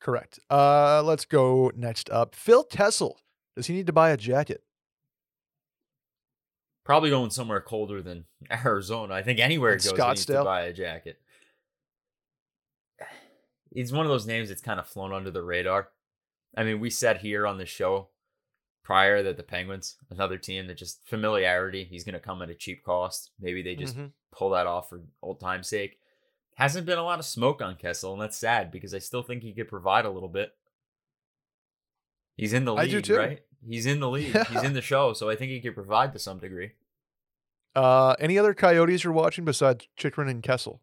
Correct. 0.01 0.39
Uh, 0.51 1.03
let's 1.03 1.25
go 1.25 1.73
next 1.75 2.11
up. 2.11 2.35
Phil 2.35 2.65
Kessel. 2.65 3.21
Does 3.57 3.67
he 3.67 3.75
need 3.75 3.87
to 3.87 3.93
buy 3.93 4.11
a 4.11 4.17
jacket? 4.17 4.63
Probably 6.85 7.11
going 7.11 7.31
somewhere 7.31 7.61
colder 7.61 8.03
than 8.03 8.27
Arizona. 8.51 9.15
I 9.15 9.23
think 9.23 9.39
anywhere 9.39 9.73
he 9.73 9.77
goes, 9.77 9.97
he 9.97 10.09
needs 10.09 10.27
to 10.27 10.45
buy 10.45 10.63
a 10.63 10.73
jacket. 10.73 11.19
He's 13.75 13.93
one 13.93 14.05
of 14.05 14.11
those 14.11 14.27
names 14.27 14.49
that's 14.49 14.61
kind 14.61 14.79
of 14.79 14.87
flown 14.87 15.13
under 15.13 15.31
the 15.31 15.43
radar. 15.43 15.89
I 16.57 16.65
mean, 16.65 16.81
we 16.81 16.91
sat 16.91 17.19
here 17.23 17.47
on 17.47 17.57
the 17.57 17.65
show 17.65 18.09
prior 18.93 19.23
that 19.23 19.39
the 19.39 19.43
Penguins, 19.43 19.97
another 20.11 20.37
team 20.37 20.67
that 20.67 20.77
just 20.77 21.01
familiarity, 21.09 21.83
he's 21.85 22.05
going 22.05 22.13
to 22.13 22.21
come 22.21 22.43
at 22.43 22.51
a 22.51 22.55
cheap 22.55 22.85
cost. 22.85 23.31
Maybe 23.41 23.63
they 23.63 23.75
just 23.75 23.97
Mhm. 23.97 24.13
pull 24.31 24.51
that 24.51 24.67
off 24.67 24.91
for 24.91 25.01
old 25.23 25.41
time's 25.41 25.67
sake. 25.69 25.99
Hasn't 26.57 26.85
been 26.85 26.99
a 26.99 27.03
lot 27.03 27.19
of 27.19 27.25
smoke 27.25 27.63
on 27.63 27.77
Kessel, 27.77 28.13
and 28.13 28.21
that's 28.21 28.37
sad 28.37 28.71
because 28.71 28.93
I 28.93 28.99
still 28.99 29.23
think 29.23 29.43
he 29.43 29.55
could 29.55 29.69
provide 29.69 30.05
a 30.05 30.11
little 30.11 30.29
bit. 30.29 30.55
He's 32.37 32.53
in 32.53 32.67
the 32.67 32.75
league, 32.75 33.09
right? 33.09 33.41
He's 33.67 33.87
in 33.87 34.01
the 34.01 34.11
league. 34.17 34.37
He's 34.49 34.63
in 34.63 34.75
the 34.75 34.83
show, 34.83 35.15
so 35.15 35.31
I 35.31 35.37
think 35.37 35.51
he 35.53 35.61
could 35.63 35.75
provide 35.75 36.13
to 36.13 36.19
some 36.19 36.39
degree. 36.39 36.73
Uh, 37.75 38.15
any 38.19 38.39
other 38.39 38.53
Coyotes 38.53 39.05
you're 39.05 39.13
watching 39.15 39.47
besides 39.47 39.89
Chychrun 39.97 40.29
and 40.29 40.43
Kessel? 40.43 40.83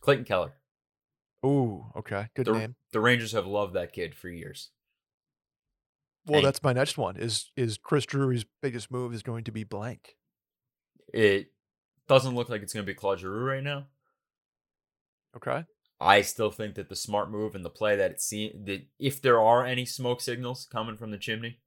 Clayton 0.00 0.24
Keller. 0.24 0.54
Ooh, 1.44 1.92
okay, 1.94 2.26
good 2.34 2.46
The, 2.46 2.52
name. 2.54 2.74
the 2.90 2.98
Rangers 3.00 3.30
have 3.32 3.46
loved 3.46 3.74
that 3.74 3.92
kid 3.92 4.16
for 4.16 4.28
years. 4.28 4.70
Well, 6.26 6.42
that's 6.42 6.62
my 6.62 6.72
next 6.72 6.98
one. 6.98 7.16
Is 7.16 7.50
is 7.56 7.78
Chris 7.78 8.04
Drury's 8.06 8.44
biggest 8.62 8.90
move 8.90 9.14
is 9.14 9.22
going 9.22 9.44
to 9.44 9.52
be 9.52 9.64
blank? 9.64 10.16
It 11.12 11.52
doesn't 12.08 12.34
look 12.34 12.48
like 12.48 12.62
it's 12.62 12.72
going 12.72 12.84
to 12.84 12.90
be 12.90 12.94
Claude 12.94 13.20
Giroux 13.20 13.44
right 13.44 13.62
now. 13.62 13.86
Okay. 15.36 15.64
I 16.00 16.20
still 16.22 16.50
think 16.50 16.74
that 16.74 16.88
the 16.88 16.96
smart 16.96 17.30
move 17.30 17.54
and 17.54 17.64
the 17.64 17.70
play 17.70 17.96
that 17.96 18.10
it 18.10 18.20
seems 18.20 18.66
that 18.66 18.86
if 18.98 19.22
there 19.22 19.40
are 19.40 19.64
any 19.64 19.86
smoke 19.86 20.20
signals 20.20 20.66
coming 20.70 20.96
from 20.96 21.10
the 21.10 21.18
chimney 21.18 21.58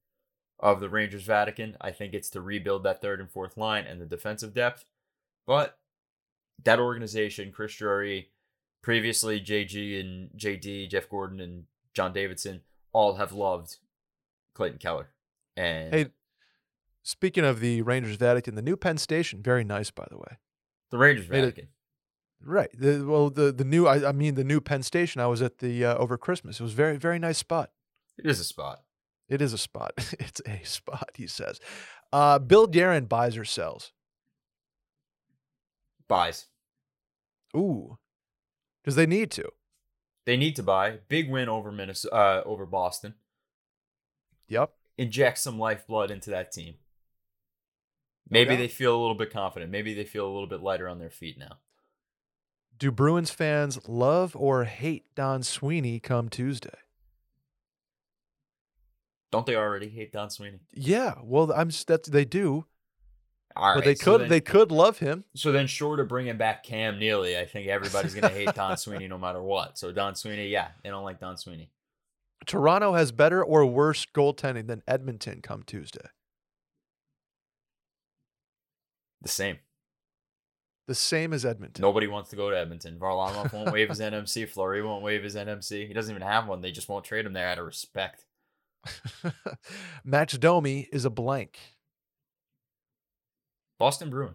of 0.60 0.80
the 0.80 0.90
Rangers 0.90 1.24
Vatican, 1.24 1.78
I 1.82 1.92
think 1.92 2.14
it's 2.14 2.30
to 2.32 2.42
rebuild 2.42 2.84
that 2.84 3.02
third 3.02 3.20
and 3.20 3.32
fourth 3.32 3.58
line 3.58 3.86
and 3.86 4.00
the 4.00 4.06
defensive 4.06 4.54
depth. 4.54 4.86
But 5.48 5.78
that 6.64 6.80
organization, 6.80 7.52
Chris 7.52 7.76
Drury, 7.76 8.30
previously 8.84 9.40
JG 9.40 10.00
and 10.00 10.30
JD, 10.38 10.92
Jeff 10.92 11.10
Gorton 11.10 11.40
and 11.40 11.64
John 11.94 12.14
Davidson, 12.14 12.62
all 12.94 13.16
have 13.16 13.32
loved 13.32 13.78
Clayton 14.60 14.80
Keller. 14.80 15.08
And 15.56 15.94
Hey, 15.94 16.08
speaking 17.02 17.46
of 17.46 17.62
the 17.62 17.82
Rangers 17.82 18.18
Vatican, 18.18 18.56
the 18.56 18.62
new 18.62 18.76
Penn 18.76 18.98
Station, 18.98 19.42
very 19.42 19.64
nice, 19.64 19.90
by 19.90 20.06
the 20.12 20.18
way. 20.18 20.38
the 20.92 20.98
Rangers 20.98 21.30
made 21.30 21.40
it- 21.40 21.42
Vatican. 21.56 21.68
Right. 22.42 22.70
The, 22.78 23.06
well, 23.06 23.30
the 23.30 23.52
the 23.54 23.64
new 23.66 23.86
I, 23.88 24.10
I 24.10 24.12
mean 24.12 24.36
the 24.36 24.44
new 24.44 24.60
Penn 24.62 24.84
Station. 24.84 25.20
I 25.22 25.28
was 25.28 25.42
at 25.42 25.58
the 25.60 25.84
uh, 25.86 25.96
over 25.98 26.18
Christmas. 26.18 26.60
It 26.60 26.64
was 26.64 26.74
very 26.74 26.98
very 26.98 27.20
nice 27.20 27.38
spot. 27.38 27.72
It 28.18 28.26
is 28.26 28.40
a 28.40 28.44
spot. 28.46 28.82
It 29.30 29.42
is 29.42 29.52
a 29.54 29.58
spot. 29.58 29.92
it's 30.20 30.42
a 30.46 30.62
spot. 30.66 31.10
He 31.16 31.28
says. 31.28 31.60
Uh, 32.12 32.38
Bill 32.40 32.66
Guerin 32.68 33.06
buys 33.06 33.38
or 33.38 33.46
sells. 33.46 33.92
Buys. 36.08 36.48
Ooh, 37.56 37.98
because 38.84 38.96
they 38.96 39.06
need 39.06 39.32
to. 39.32 39.50
They 40.26 40.38
need 40.38 40.56
to 40.58 40.64
buy. 40.64 41.00
Big 41.08 41.30
win 41.30 41.50
over 41.50 41.72
Minnesota, 41.72 42.16
uh, 42.16 42.44
over 42.46 42.66
Boston. 42.66 43.16
Yep. 44.50 44.72
Inject 44.98 45.38
some 45.38 45.58
lifeblood 45.58 46.12
into 46.12 46.30
that 46.32 46.52
team. 46.52 46.74
Oh, 46.78 46.82
Maybe 48.32 48.50
doubt. 48.52 48.58
they 48.58 48.68
feel 48.68 48.96
a 48.96 49.00
little 49.00 49.16
bit 49.16 49.32
confident. 49.32 49.72
Maybe 49.72 49.94
they 49.94 50.04
feel 50.04 50.28
a 50.28 50.32
little 50.34 50.48
bit 50.48 50.62
lighter 50.62 50.88
on 50.90 51.00
their 51.00 51.10
feet 51.10 51.38
now. 51.40 51.58
Do 52.78 52.92
Bruins 52.92 53.32
fans 53.32 53.80
love 53.88 54.36
or 54.36 54.64
hate 54.66 55.06
Don 55.16 55.44
Sweeney 55.44 56.00
come 56.00 56.30
Tuesday? 56.30 56.78
Don't 59.32 59.46
they 59.46 59.56
already 59.56 59.90
hate 59.90 60.12
Don 60.12 60.30
Sweeney? 60.30 60.60
Yeah, 60.74 61.16
well, 61.24 61.52
I'm 61.54 61.70
that's 61.86 62.10
they 62.10 62.26
do, 62.26 62.66
All 63.56 63.74
but 63.76 63.80
right, 63.80 63.84
they 63.86 63.96
so 63.96 64.04
could 64.14 64.22
then- 64.22 64.30
they 64.30 64.42
could 64.42 64.72
love 64.72 64.98
him. 65.00 65.24
So 65.36 65.52
then, 65.52 65.68
short 65.68 66.00
of 66.00 66.08
bringing 66.08 66.38
back 66.38 66.64
Cam 66.64 66.98
Neely, 66.98 67.38
I 67.38 67.46
think 67.46 67.68
everybody's 67.68 68.16
gonna 68.16 68.30
hate 68.34 68.54
Don 68.56 68.76
Sweeney 68.78 69.08
no 69.08 69.18
matter 69.20 69.42
what. 69.42 69.78
So 69.78 69.92
Don 69.92 70.16
Sweeney, 70.16 70.48
yeah, 70.48 70.70
they 70.84 70.90
don't 70.90 71.04
like 71.04 71.20
Don 71.20 71.38
Sweeney. 71.38 71.70
Toronto 72.50 72.94
has 72.94 73.12
better 73.12 73.44
or 73.44 73.64
worse 73.64 74.08
goaltending 74.08 74.66
than 74.66 74.82
Edmonton 74.88 75.40
come 75.40 75.62
Tuesday. 75.62 76.08
The 79.22 79.30
same. 79.30 79.60
The 80.88 80.96
same 80.96 81.32
as 81.32 81.46
Edmonton. 81.46 81.84
Nobody 81.84 82.08
wants 82.08 82.32
to 82.32 82.36
go 82.36 82.50
to 82.50 82.58
Edmonton. 82.58 82.98
Varlamov 82.98 83.54
won't 83.54 83.72
waive 83.72 83.90
his 83.90 84.00
NMC. 84.00 84.50
Fleury 84.50 84.82
won't 84.82 85.04
waive 85.04 85.24
his 85.24 85.36
NMC. 85.36 85.88
He 85.88 85.94
doesn't 85.94 86.10
even 86.10 86.28
have 86.28 86.48
one. 86.48 86.62
They 86.62 86.72
just 86.72 86.90
won't 86.90 87.06
trade 87.06 87.24
him 87.24 87.34
there 87.34 87.48
out 87.48 87.60
of 87.60 87.68
respect. 87.68 88.26
Max 90.04 90.36
Domi 90.36 90.88
is 90.92 91.06
a 91.06 91.12
blank. 91.12 91.60
Boston 93.78 94.10
Bruin. 94.10 94.34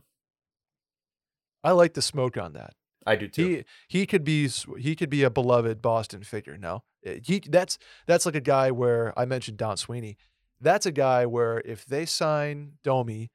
I 1.64 1.72
like 1.72 1.94
the 1.94 2.02
smoke 2.02 2.38
on 2.38 2.52
that. 2.52 2.74
I 3.06 3.16
do 3.16 3.28
too. 3.28 3.46
He 3.88 3.98
he 4.00 4.06
could 4.06 4.24
be 4.24 4.48
he 4.78 4.96
could 4.96 5.10
be 5.10 5.22
a 5.22 5.30
beloved 5.30 5.82
Boston 5.82 6.22
figure. 6.22 6.56
No, 6.56 6.82
Uh, 7.06 7.14
he 7.22 7.40
that's 7.40 7.78
that's 8.06 8.26
like 8.26 8.34
a 8.34 8.40
guy 8.40 8.70
where 8.70 9.18
I 9.18 9.24
mentioned 9.24 9.58
Don 9.58 9.76
Sweeney. 9.76 10.16
That's 10.60 10.86
a 10.86 10.92
guy 10.92 11.26
where 11.26 11.60
if 11.64 11.84
they 11.84 12.06
sign 12.06 12.72
Domi, 12.82 13.30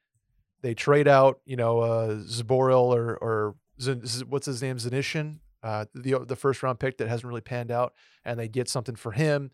they 0.62 0.74
trade 0.74 1.08
out 1.08 1.40
you 1.46 1.56
know 1.56 1.80
uh, 1.82 2.16
Zboril 2.16 2.96
or 2.96 3.16
or 3.18 3.56
Z- 3.80 4.24
what's 4.28 4.46
his 4.46 4.62
name 4.62 4.78
Senyshyn, 4.78 5.38
uh, 5.64 5.86
the 5.94 6.20
the 6.26 6.36
first 6.36 6.64
round 6.64 6.80
pick 6.80 6.98
that 6.98 7.08
hasn't 7.08 7.28
really 7.28 7.42
panned 7.42 7.72
out, 7.72 7.94
and 8.26 8.40
they 8.40 8.48
get 8.48 8.68
something 8.70 8.96
for 8.96 9.12
him. 9.12 9.52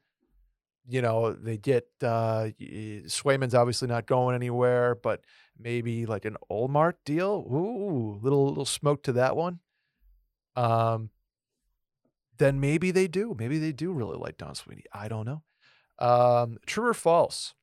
You 0.88 1.02
know 1.02 1.34
they 1.34 1.58
get 1.58 1.88
uh, 2.02 2.50
Swayman's 2.60 3.56
obviously 3.56 3.88
not 3.88 4.06
going 4.06 4.36
anywhere, 4.36 4.96
but 4.96 5.22
maybe 5.58 6.06
like 6.06 6.26
an 6.26 6.38
Ullmark 6.50 6.94
deal. 7.06 7.46
Ooh, 7.52 8.20
little 8.22 8.48
little 8.48 8.66
smoke 8.66 9.04
to 9.04 9.14
that 9.14 9.36
one 9.36 9.60
um, 10.56 11.10
then 12.38 12.60
maybe 12.60 12.92
they 12.92 13.08
do. 13.08 13.36
Maybe 13.38 13.60
they 13.60 13.72
do 13.72 13.92
really 13.92 14.18
like 14.18 14.38
Don 14.38 14.56
Sweeney. 14.56 14.84
I 14.94 15.08
don't 15.08 15.26
know. 15.26 15.44
Um, 16.00 16.58
true 16.66 16.88
or 16.88 16.94
false? 16.94 17.54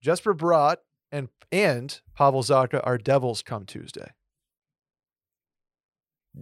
Jesper 0.00 0.34
Bratt 0.34 0.76
and 1.12 1.28
and 1.52 2.00
Pavel 2.16 2.42
Zacha 2.42 2.80
are 2.84 2.98
Devils 2.98 3.42
come 3.42 3.66
Tuesday. 3.66 4.10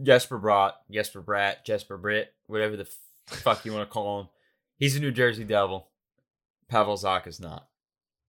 Jesper 0.02 0.38
Bratt, 0.38 0.72
Jesper 0.90 1.22
Bratt, 1.22 1.64
Jesper 1.64 1.96
Britt, 1.96 2.34
whatever 2.46 2.76
the 2.76 2.88
fuck 3.26 3.64
you 3.64 3.72
want 3.72 3.88
to 3.88 3.92
call 3.92 4.20
him. 4.20 4.28
He's 4.76 4.96
a 4.96 5.00
New 5.00 5.10
Jersey 5.10 5.44
Devil. 5.44 5.88
Pavel 6.68 6.96
Zacha's 6.96 7.40
not. 7.40 7.66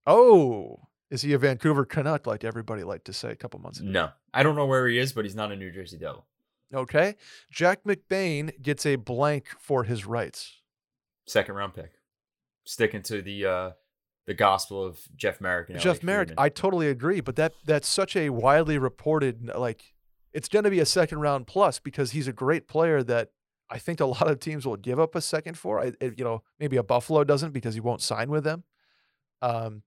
Oh, 0.07 0.79
is 1.11 1.21
he 1.21 1.33
a 1.33 1.37
Vancouver 1.37 1.85
Canuck 1.85 2.25
like 2.25 2.43
everybody 2.43 2.83
liked 2.83 3.05
to 3.05 3.13
say 3.13 3.31
a 3.31 3.35
couple 3.35 3.59
months 3.59 3.79
ago? 3.79 3.89
No. 3.89 4.09
I 4.33 4.43
don't 4.43 4.55
know 4.55 4.65
where 4.65 4.87
he 4.87 4.97
is, 4.97 5.11
but 5.11 5.25
he's 5.25 5.35
not 5.35 5.51
a 5.51 5.55
New 5.55 5.71
Jersey 5.71 5.97
Devil. 5.97 6.25
Okay. 6.73 7.15
Jack 7.51 7.83
McBain 7.83 8.61
gets 8.61 8.85
a 8.85 8.95
blank 8.95 9.47
for 9.59 9.83
his 9.85 10.05
rights. 10.05 10.61
Second 11.27 11.55
round 11.55 11.73
pick. 11.73 11.91
Sticking 12.65 13.01
to 13.03 13.21
the 13.21 13.45
uh 13.45 13.71
the 14.27 14.33
gospel 14.35 14.83
of 14.85 14.99
Jeff 15.15 15.41
Marek. 15.41 15.69
And 15.69 15.79
Jeff 15.79 16.03
Marek, 16.03 16.33
I 16.37 16.49
totally 16.49 16.87
agree, 16.87 17.19
but 17.21 17.35
that 17.37 17.53
that's 17.65 17.87
such 17.87 18.15
a 18.15 18.29
widely 18.29 18.77
reported 18.77 19.49
like 19.55 19.93
it's 20.33 20.47
going 20.47 20.63
to 20.65 20.69
be 20.69 20.79
a 20.79 20.85
second 20.85 21.19
round 21.19 21.47
plus 21.47 21.79
because 21.79 22.11
he's 22.11 22.27
a 22.27 22.33
great 22.33 22.67
player 22.67 23.01
that 23.01 23.29
I 23.71 23.79
think 23.79 23.99
a 23.99 24.05
lot 24.17 24.27
of 24.29 24.39
teams 24.39 24.67
will 24.67 24.75
give 24.77 24.99
up 24.99 25.15
a 25.15 25.21
second 25.21 25.57
for. 25.57 25.79
I, 25.79 25.93
it- 25.99 26.19
you 26.19 26.23
know, 26.23 26.43
maybe 26.59 26.77
a 26.77 26.83
Buffalo 26.83 27.23
doesn't 27.23 27.51
because 27.51 27.73
he 27.73 27.79
won't 27.79 28.01
sign 28.03 28.29
with 28.29 28.43
them. 28.43 28.63
Um, 29.41 29.81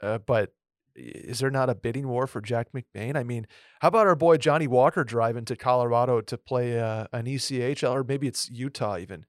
uh, 0.00 0.18
but 0.18 0.52
is 0.96 1.38
there 1.40 1.50
not 1.50 1.68
a 1.70 1.74
bidding 1.74 2.08
war 2.08 2.26
for 2.26 2.40
Jack 2.40 2.68
McBain? 2.74 3.16
I 3.16 3.22
mean, 3.24 3.46
how 3.80 3.88
about 3.88 4.06
our 4.06 4.14
boy 4.16 4.36
Johnny 4.36 4.66
Walker 4.66 5.04
driving 5.04 5.44
to 5.46 5.56
Colorado 5.56 6.20
to 6.20 6.38
play 6.38 6.78
uh, 6.78 7.06
an 7.12 7.26
ECHL 7.26 7.92
or 7.92 8.04
maybe 8.04 8.26
it's 8.28 8.48
Utah 8.50 8.98
even? 8.98 9.26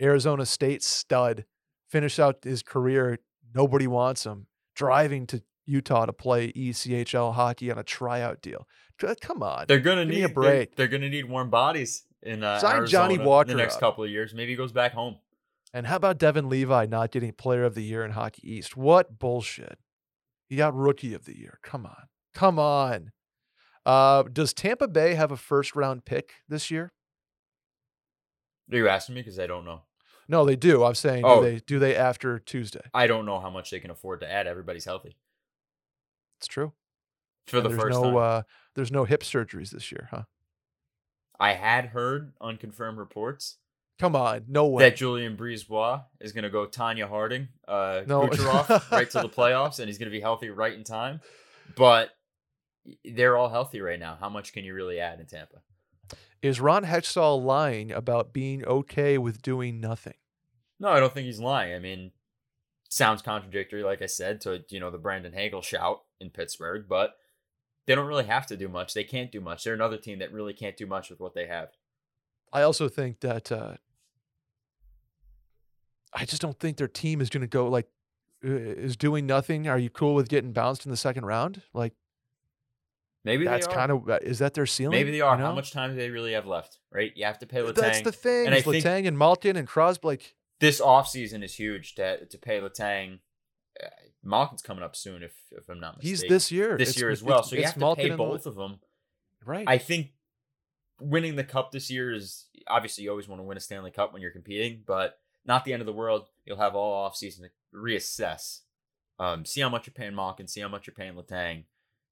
Arizona 0.00 0.44
State 0.44 0.82
stud, 0.82 1.44
finish 1.88 2.18
out 2.18 2.38
his 2.42 2.62
career. 2.62 3.18
Nobody 3.54 3.86
wants 3.86 4.24
him. 4.26 4.46
Driving 4.74 5.26
to 5.28 5.42
Utah 5.64 6.06
to 6.06 6.12
play 6.12 6.52
ECHL 6.52 7.34
hockey 7.34 7.70
on 7.70 7.78
a 7.78 7.82
tryout 7.84 8.42
deal. 8.42 8.66
Come 9.20 9.42
on. 9.42 9.64
They're 9.68 9.78
gonna 9.80 10.04
Give 10.04 10.08
me 10.10 10.14
need 10.16 10.22
a 10.24 10.26
they're- 10.26 10.34
break. 10.34 10.76
They're, 10.76 10.88
gonna 10.88 11.08
need 11.08 11.28
warm 11.28 11.50
bodies 11.50 12.04
in 12.22 12.42
uh, 12.42 12.58
Sign 12.58 12.76
Arizona 12.76 12.88
Johnny 12.88 13.14
in 13.14 13.24
Walker 13.24 13.48
the 13.50 13.54
next 13.56 13.74
up. 13.76 13.80
couple 13.80 14.04
of 14.04 14.10
years. 14.10 14.34
Maybe 14.34 14.52
he 14.52 14.56
goes 14.56 14.72
back 14.72 14.92
home. 14.92 15.16
And 15.72 15.86
how 15.86 15.96
about 15.96 16.18
Devon 16.18 16.48
Levi 16.48 16.86
not 16.86 17.10
getting 17.10 17.32
Player 17.32 17.64
of 17.64 17.74
the 17.74 17.82
Year 17.82 18.04
in 18.04 18.12
Hockey 18.12 18.50
East? 18.50 18.76
What 18.76 19.18
bullshit. 19.18 19.78
He 20.48 20.56
got 20.56 20.74
Rookie 20.74 21.14
of 21.14 21.24
the 21.24 21.36
Year. 21.38 21.58
Come 21.62 21.86
on. 21.86 22.04
Come 22.34 22.58
on. 22.58 23.12
Uh, 23.84 24.24
does 24.24 24.52
Tampa 24.52 24.88
Bay 24.88 25.14
have 25.14 25.30
a 25.32 25.36
first 25.36 25.74
round 25.76 26.04
pick 26.04 26.32
this 26.48 26.70
year? 26.70 26.92
Are 28.72 28.76
you 28.76 28.88
asking 28.88 29.14
me? 29.14 29.22
Because 29.22 29.38
I 29.38 29.46
don't 29.46 29.64
know. 29.64 29.82
No, 30.28 30.44
they 30.44 30.56
do. 30.56 30.82
I'm 30.84 30.94
saying, 30.96 31.22
Oh. 31.24 31.40
do 31.40 31.48
they 31.50 31.58
do 31.60 31.78
they 31.78 31.94
after 31.94 32.38
Tuesday? 32.40 32.82
I 32.92 33.06
don't 33.06 33.26
know 33.26 33.38
how 33.38 33.50
much 33.50 33.70
they 33.70 33.78
can 33.80 33.90
afford 33.90 34.20
to 34.20 34.30
add. 34.30 34.46
Everybody's 34.48 34.84
healthy 34.84 35.16
It's 36.38 36.48
true. 36.48 36.72
for 37.46 37.60
the 37.60 37.68
And 37.68 37.78
there's 37.78 37.80
first 37.82 37.94
no 38.02 38.02
time. 38.02 38.16
uh 38.16 38.42
there's 38.74 38.90
no 38.92 39.04
hip 39.04 39.22
surgeries 39.22 39.70
this 39.70 39.92
year, 39.92 40.08
huh? 40.10 40.24
I 41.38 41.52
had 41.52 41.86
heard 41.86 42.32
unconfirmed 42.40 42.98
reports 42.98 43.58
Come 43.98 44.14
on, 44.14 44.44
no 44.48 44.66
way. 44.66 44.84
that 44.84 44.96
Julien 44.96 45.36
BriseBois 45.36 46.04
is 46.20 46.32
going 46.32 46.44
to 46.44 46.50
go 46.50 46.66
Tonya 46.66 47.08
Harding, 47.08 47.48
uh, 47.66 48.02
No. 48.06 48.26
Kucherov 48.26 48.90
right 48.90 49.10
to 49.10 49.22
the 49.22 49.28
playoffs, 49.28 49.78
and 49.78 49.88
he's 49.88 49.96
going 49.96 50.10
to 50.10 50.16
be 50.16 50.20
healthy 50.20 50.50
right 50.50 50.74
in 50.74 50.84
time. 50.84 51.20
But 51.76 52.10
they're 53.04 53.36
all 53.36 53.48
healthy 53.48 53.80
right 53.80 53.98
now. 53.98 54.16
How 54.20 54.28
much 54.28 54.52
can 54.52 54.64
you 54.64 54.74
really 54.74 55.00
add 55.00 55.18
in 55.18 55.26
Tampa? 55.26 55.62
Is 56.42 56.60
Ron 56.60 56.84
Hextall 56.84 57.42
lying 57.42 57.90
about 57.90 58.32
being 58.32 58.64
okay 58.66 59.16
with 59.18 59.40
doing 59.40 59.80
nothing? 59.80 60.14
No, 60.78 60.88
I 60.90 61.00
don't 61.00 61.12
think 61.12 61.24
he's 61.24 61.40
lying. 61.40 61.74
I 61.74 61.78
mean, 61.78 62.12
sounds 62.90 63.22
contradictory, 63.22 63.82
like 63.82 64.02
I 64.02 64.06
said, 64.06 64.42
to 64.42 64.62
you 64.68 64.78
know 64.78 64.90
the 64.90 64.98
Brandon 64.98 65.32
Hagel 65.32 65.62
shout 65.62 66.02
in 66.20 66.28
Pittsburgh, 66.30 66.84
but 66.86 67.14
they 67.86 67.94
don't 67.94 68.06
really 68.06 68.26
have 68.26 68.46
to 68.48 68.56
do 68.56 68.68
much. 68.68 68.92
They 68.92 69.04
can't 69.04 69.32
do 69.32 69.40
much. 69.40 69.64
They're 69.64 69.74
another 69.74 69.96
team 69.96 70.18
that 70.18 70.32
really 70.32 70.52
can't 70.52 70.76
do 70.76 70.86
much 70.86 71.08
with 71.08 71.18
what 71.18 71.34
they 71.34 71.46
have. 71.46 71.70
I 72.52 72.62
also 72.62 72.88
think 72.88 73.20
that 73.20 73.50
uh, 73.50 73.74
I 76.12 76.24
just 76.24 76.40
don't 76.42 76.58
think 76.58 76.76
their 76.76 76.88
team 76.88 77.20
is 77.20 77.30
going 77.30 77.42
to 77.42 77.46
go 77.46 77.68
like 77.68 77.86
uh, 78.44 78.48
is 78.48 78.96
doing 78.96 79.26
nothing. 79.26 79.68
Are 79.68 79.78
you 79.78 79.90
cool 79.90 80.14
with 80.14 80.28
getting 80.28 80.52
bounced 80.52 80.84
in 80.86 80.90
the 80.90 80.96
second 80.96 81.24
round? 81.26 81.62
Like 81.74 81.92
Maybe 83.24 83.44
that's 83.44 83.66
kind 83.66 83.90
of 83.90 84.08
is 84.22 84.38
that 84.38 84.54
their 84.54 84.66
ceiling? 84.66 84.96
Maybe 84.96 85.10
they 85.10 85.20
are. 85.20 85.36
you 85.36 85.42
How 85.42 85.52
much 85.52 85.72
time 85.72 85.90
do 85.90 85.96
they 85.96 86.10
really 86.10 86.32
have 86.32 86.46
left? 86.46 86.78
Right? 86.92 87.12
You 87.16 87.24
have 87.24 87.40
to 87.40 87.46
pay 87.46 87.58
Letang. 87.58 87.74
That's 87.74 88.00
the 88.02 88.12
thing. 88.12 88.46
And 88.46 88.54
I 88.54 88.58
is 88.58 88.64
think- 88.64 89.06
and 89.06 89.18
Malkin 89.18 89.56
and 89.56 89.66
Crosby. 89.66 90.06
Like 90.06 90.34
this 90.60 90.80
offseason 90.80 91.42
is 91.42 91.54
huge 91.54 91.96
to 91.96 92.24
to 92.24 92.38
pay 92.38 92.60
Letang. 92.60 93.18
Uh, 93.82 93.88
Malkin's 94.22 94.62
coming 94.62 94.84
up 94.84 94.94
soon, 94.94 95.24
if 95.24 95.34
if 95.50 95.68
I'm 95.68 95.80
not 95.80 95.96
mistaken. 95.96 96.08
he's 96.08 96.22
this 96.28 96.52
year. 96.52 96.78
this 96.78 96.90
It's- 96.90 97.00
year 97.00 97.10
as 97.10 97.22
well. 97.22 97.42
So 97.42 97.56
you 97.56 97.64
have 97.64 97.74
to 97.74 97.80
Malkin 97.80 98.10
pay 98.10 98.16
both 98.16 98.46
of 98.46 98.54
them. 98.54 98.78
right. 99.44 99.64
I 99.68 99.78
think 99.78 100.12
winning 101.00 101.34
the 101.36 101.44
cup 101.44 101.72
this 101.72 101.90
year 101.90 102.12
is 102.12 102.46
obviously 102.68 103.04
you 103.04 103.10
always 103.10 103.26
want 103.28 103.40
to 103.40 103.44
win 103.44 103.56
a 103.56 103.60
Stanley 103.60 103.90
Cup 103.90 104.12
when 104.12 104.22
you're 104.22 104.30
competing, 104.30 104.82
but 104.86 105.18
not 105.46 105.64
the 105.64 105.72
end 105.72 105.80
of 105.80 105.86
the 105.86 105.92
world. 105.92 106.28
You'll 106.44 106.58
have 106.58 106.74
all 106.74 106.92
off 106.92 107.16
season 107.16 107.44
to 107.44 107.76
reassess, 107.76 108.60
um, 109.18 109.44
see 109.44 109.60
how 109.60 109.68
much 109.68 109.86
you're 109.86 109.94
paying 109.94 110.14
Malkin, 110.14 110.46
see 110.48 110.60
how 110.60 110.68
much 110.68 110.86
you're 110.86 110.94
paying 110.94 111.14
Letang, 111.14 111.64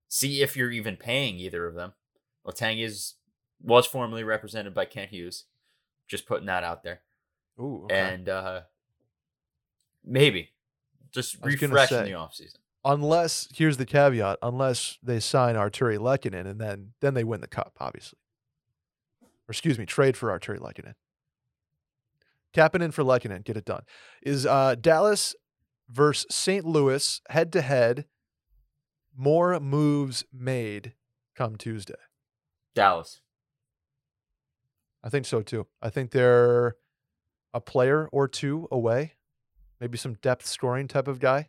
see 0.08 0.42
if 0.42 0.56
you're 0.56 0.70
even 0.70 0.96
paying 0.96 1.38
either 1.38 1.66
of 1.66 1.74
them. 1.74 1.92
Letang 2.46 2.82
is 2.84 3.14
was 3.62 3.86
formerly 3.86 4.24
represented 4.24 4.74
by 4.74 4.84
Kent 4.84 5.10
Hughes, 5.10 5.44
just 6.06 6.26
putting 6.26 6.46
that 6.46 6.64
out 6.64 6.82
there, 6.82 7.00
Ooh, 7.58 7.84
okay. 7.84 7.98
and 7.98 8.28
uh, 8.28 8.60
maybe 10.04 10.50
just 11.12 11.36
I 11.42 11.46
was 11.46 11.56
gonna 11.56 11.72
refresh 11.74 11.92
in 11.92 12.04
the 12.04 12.18
offseason. 12.18 12.56
unless 12.84 13.48
here's 13.54 13.78
the 13.78 13.86
caveat: 13.86 14.38
unless 14.42 14.98
they 15.02 15.20
sign 15.20 15.54
Artturi 15.54 15.98
Lehkonen 15.98 16.46
and 16.46 16.60
then 16.60 16.92
then 17.00 17.14
they 17.14 17.24
win 17.24 17.40
the 17.40 17.46
cup, 17.46 17.76
obviously. 17.80 18.18
Or 19.22 19.50
excuse 19.50 19.78
me, 19.78 19.86
trade 19.86 20.16
for 20.16 20.28
Artturi 20.28 20.58
Lehkonen. 20.58 20.94
Kapanen 22.54 22.92
for 22.92 23.02
Lehkonen, 23.02 23.44
get 23.44 23.56
it 23.56 23.64
done. 23.64 23.82
Is 24.22 24.46
uh, 24.46 24.76
Dallas 24.76 25.34
versus 25.90 26.26
St. 26.30 26.64
Louis 26.64 27.20
head 27.28 27.52
to 27.52 27.60
head? 27.60 28.06
More 29.16 29.58
moves 29.60 30.24
made 30.32 30.94
come 31.36 31.56
Tuesday. 31.56 31.94
Dallas. 32.74 33.20
I 35.02 35.08
think 35.08 35.26
so 35.26 35.42
too. 35.42 35.66
I 35.82 35.90
think 35.90 36.10
they're 36.10 36.76
a 37.52 37.60
player 37.60 38.08
or 38.10 38.26
two 38.26 38.66
away, 38.72 39.14
maybe 39.80 39.98
some 39.98 40.14
depth 40.14 40.46
scoring 40.46 40.88
type 40.88 41.06
of 41.08 41.20
guy. 41.20 41.48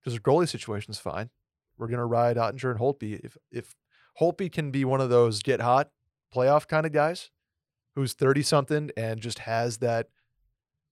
because 0.00 0.14
their 0.14 0.20
goalie 0.20 0.48
situation's 0.48 0.98
fine. 0.98 1.30
We're 1.78 1.88
gonna 1.88 2.06
ride 2.06 2.36
Oettinger 2.36 2.70
and 2.70 2.80
Holtby. 2.80 3.20
If 3.24 3.36
if 3.50 3.74
Holtby 4.20 4.50
can 4.50 4.70
be 4.70 4.84
one 4.84 5.00
of 5.00 5.10
those 5.10 5.42
get 5.42 5.60
hot 5.60 5.90
playoff 6.34 6.66
kind 6.66 6.86
of 6.86 6.92
guys, 6.92 7.30
who's 7.96 8.12
thirty 8.12 8.42
something 8.42 8.90
and 8.96 9.20
just 9.20 9.40
has 9.40 9.78
that, 9.78 10.08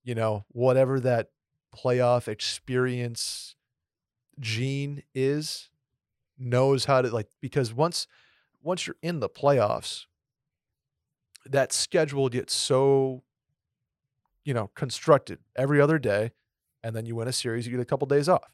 you 0.03 0.15
know, 0.15 0.43
whatever 0.49 0.99
that 0.99 1.29
playoff 1.73 2.27
experience 2.27 3.55
gene 4.39 5.03
is, 5.13 5.69
knows 6.37 6.85
how 6.85 7.01
to 7.01 7.09
like 7.09 7.27
because 7.39 7.73
once 7.73 8.07
once 8.61 8.85
you're 8.85 8.97
in 9.01 9.19
the 9.19 9.29
playoffs, 9.29 10.07
that 11.45 11.71
schedule 11.71 12.27
gets 12.27 12.53
so 12.53 13.23
you 14.43 14.53
know 14.53 14.69
constructed 14.75 15.39
every 15.55 15.79
other 15.79 15.99
day 15.99 16.31
and 16.83 16.95
then 16.95 17.05
you 17.05 17.15
win 17.15 17.27
a 17.27 17.33
series 17.33 17.65
you 17.65 17.71
get 17.71 17.81
a 17.81 17.85
couple 17.85 18.07
days 18.07 18.27
off. 18.27 18.51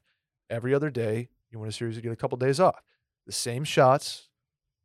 Every 0.50 0.74
other 0.74 0.90
day 0.90 1.30
you 1.50 1.60
win 1.60 1.70
a 1.70 1.72
series 1.72 1.96
you 1.96 2.02
get 2.02 2.12
a 2.12 2.18
couple 2.18 2.38
days 2.38 2.60
off. 2.60 2.82
The 3.26 3.32
same 3.32 3.64
shots 3.64 4.28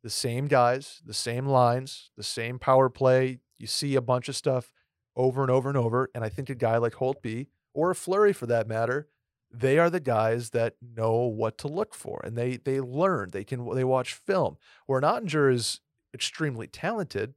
the 0.03 0.09
same 0.09 0.47
guys 0.47 1.01
the 1.05 1.13
same 1.13 1.47
lines 1.47 2.11
the 2.15 2.23
same 2.23 2.59
power 2.59 2.87
play 2.87 3.39
you 3.57 3.67
see 3.67 3.95
a 3.95 4.01
bunch 4.01 4.29
of 4.29 4.35
stuff 4.35 4.73
over 5.15 5.41
and 5.41 5.51
over 5.51 5.69
and 5.69 5.77
over 5.77 6.09
and 6.13 6.23
i 6.23 6.29
think 6.29 6.49
a 6.49 6.55
guy 6.55 6.77
like 6.77 6.93
holtby 6.93 7.47
or 7.73 7.91
a 7.91 7.95
Fleury 7.95 8.33
for 8.33 8.45
that 8.45 8.67
matter 8.67 9.07
they 9.51 9.77
are 9.77 9.89
the 9.89 9.99
guys 9.99 10.49
that 10.49 10.75
know 10.81 11.21
what 11.21 11.57
to 11.57 11.67
look 11.67 11.93
for 11.93 12.21
and 12.23 12.37
they 12.37 12.57
they 12.57 12.79
learn 12.79 13.29
they 13.31 13.43
can 13.43 13.67
they 13.73 13.83
watch 13.83 14.13
film 14.13 14.57
where 14.85 15.01
Oettinger 15.01 15.53
is 15.53 15.79
extremely 16.13 16.67
talented 16.67 17.33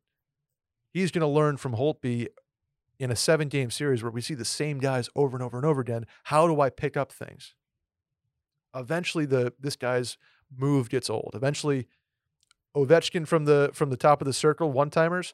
he's 0.93 1.11
going 1.11 1.21
to 1.21 1.27
learn 1.27 1.57
from 1.57 1.75
Holtby 1.75 2.29
in 2.99 3.11
a 3.11 3.17
seven 3.17 3.49
game 3.49 3.71
series 3.71 4.03
where 4.03 4.13
we 4.13 4.21
see 4.21 4.35
the 4.35 4.45
same 4.45 4.79
guys 4.79 5.09
over 5.17 5.37
and 5.37 5.43
over 5.43 5.57
and 5.57 5.67
over 5.67 5.81
again. 5.81 6.05
How 6.25 6.47
do 6.47 6.61
I 6.61 6.69
pick 6.69 6.97
up 6.97 7.11
things? 7.13 7.55
Eventually, 8.75 9.25
the 9.25 9.53
this 9.59 9.75
guy's 9.75 10.17
move 10.55 10.91
gets 10.91 11.09
old. 11.09 11.33
Eventually, 11.35 11.89
Ovechkin 12.77 13.27
from 13.27 13.47
the 13.47 13.71
from 13.73 13.91
the 13.91 13.97
top 13.97 14.21
of 14.21 14.27
the 14.27 14.33
circle, 14.33 14.71
one 14.71 14.91
timers. 14.91 15.33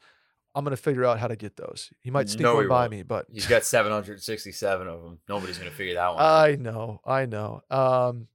I'm 0.56 0.64
going 0.64 0.74
to 0.74 0.82
figure 0.82 1.04
out 1.04 1.18
how 1.20 1.28
to 1.28 1.36
get 1.36 1.56
those. 1.56 1.90
He 2.00 2.10
might 2.10 2.28
sneak 2.30 2.40
No, 2.42 2.54
one 2.54 2.66
by 2.68 2.80
won't. 2.84 2.90
me, 2.92 3.02
but 3.02 3.26
He's 3.30 3.46
got 3.46 3.62
767 3.64 4.88
of 4.88 5.02
them. 5.02 5.18
Nobody's 5.28 5.58
gonna 5.58 5.70
figure 5.70 5.94
that 5.94 6.08
one. 6.14 6.22
out. 6.22 6.26
I 6.26 6.54
know, 6.56 7.00
I 7.04 7.26
know. 7.26 7.60
Um, 7.70 8.28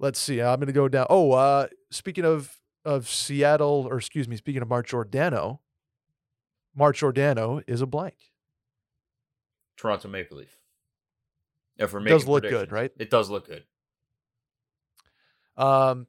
let's 0.00 0.18
see. 0.18 0.42
I'm 0.42 0.56
going 0.58 0.66
to 0.66 0.72
go 0.72 0.88
down. 0.88 1.06
Oh, 1.08 1.30
uh, 1.32 1.68
speaking 1.90 2.24
of 2.24 2.58
of 2.84 3.08
Seattle, 3.08 3.86
or 3.90 3.96
excuse 3.98 4.28
me, 4.28 4.36
speaking 4.36 4.62
of 4.62 4.68
Mark 4.68 4.86
Giordano, 4.88 5.60
Mark 6.74 6.96
Giordano 6.96 7.60
is 7.66 7.80
a 7.80 7.86
blank. 7.86 8.16
Toronto 9.76 10.08
Maple 10.08 10.38
Leaf. 10.38 10.56
If 11.78 11.92
we're 11.92 12.00
It 12.06 12.08
does 12.10 12.26
look 12.26 12.42
good, 12.42 12.72
right? 12.72 12.90
It 12.98 13.10
does 13.10 13.28
look 13.30 13.46
good. 13.46 13.64
Um, 15.56 16.06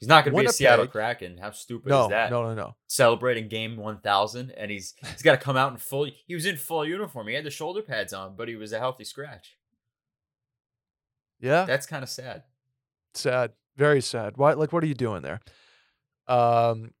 He's 0.00 0.08
not 0.08 0.24
going 0.24 0.34
to 0.34 0.40
be 0.40 0.46
a 0.46 0.52
Seattle 0.52 0.86
Kraken. 0.86 1.36
How 1.36 1.50
stupid 1.50 1.90
no, 1.90 2.04
is 2.04 2.08
that? 2.08 2.30
no, 2.30 2.42
no, 2.42 2.54
no. 2.54 2.74
Celebrating 2.86 3.48
game 3.48 3.76
1000 3.76 4.50
and 4.50 4.70
he's 4.70 4.94
he's 5.12 5.22
got 5.22 5.32
to 5.32 5.36
come 5.36 5.58
out 5.58 5.72
in 5.72 5.78
full 5.78 6.08
he 6.26 6.34
was 6.34 6.46
in 6.46 6.56
full 6.56 6.86
uniform. 6.86 7.28
He 7.28 7.34
had 7.34 7.44
the 7.44 7.50
shoulder 7.50 7.82
pads 7.82 8.14
on, 8.14 8.34
but 8.34 8.48
he 8.48 8.56
was 8.56 8.72
a 8.72 8.78
healthy 8.78 9.04
scratch. 9.04 9.58
Yeah, 11.38 11.64
That's 11.64 11.86
kind 11.86 12.02
of 12.02 12.08
sad. 12.10 12.42
sad, 13.14 13.52
very 13.76 14.02
sad. 14.02 14.36
Why? 14.36 14.52
Like, 14.52 14.72
what 14.72 14.84
are 14.84 14.86
you 14.86 14.94
doing 14.94 15.22
there? 15.22 15.40
Um, 16.28 16.92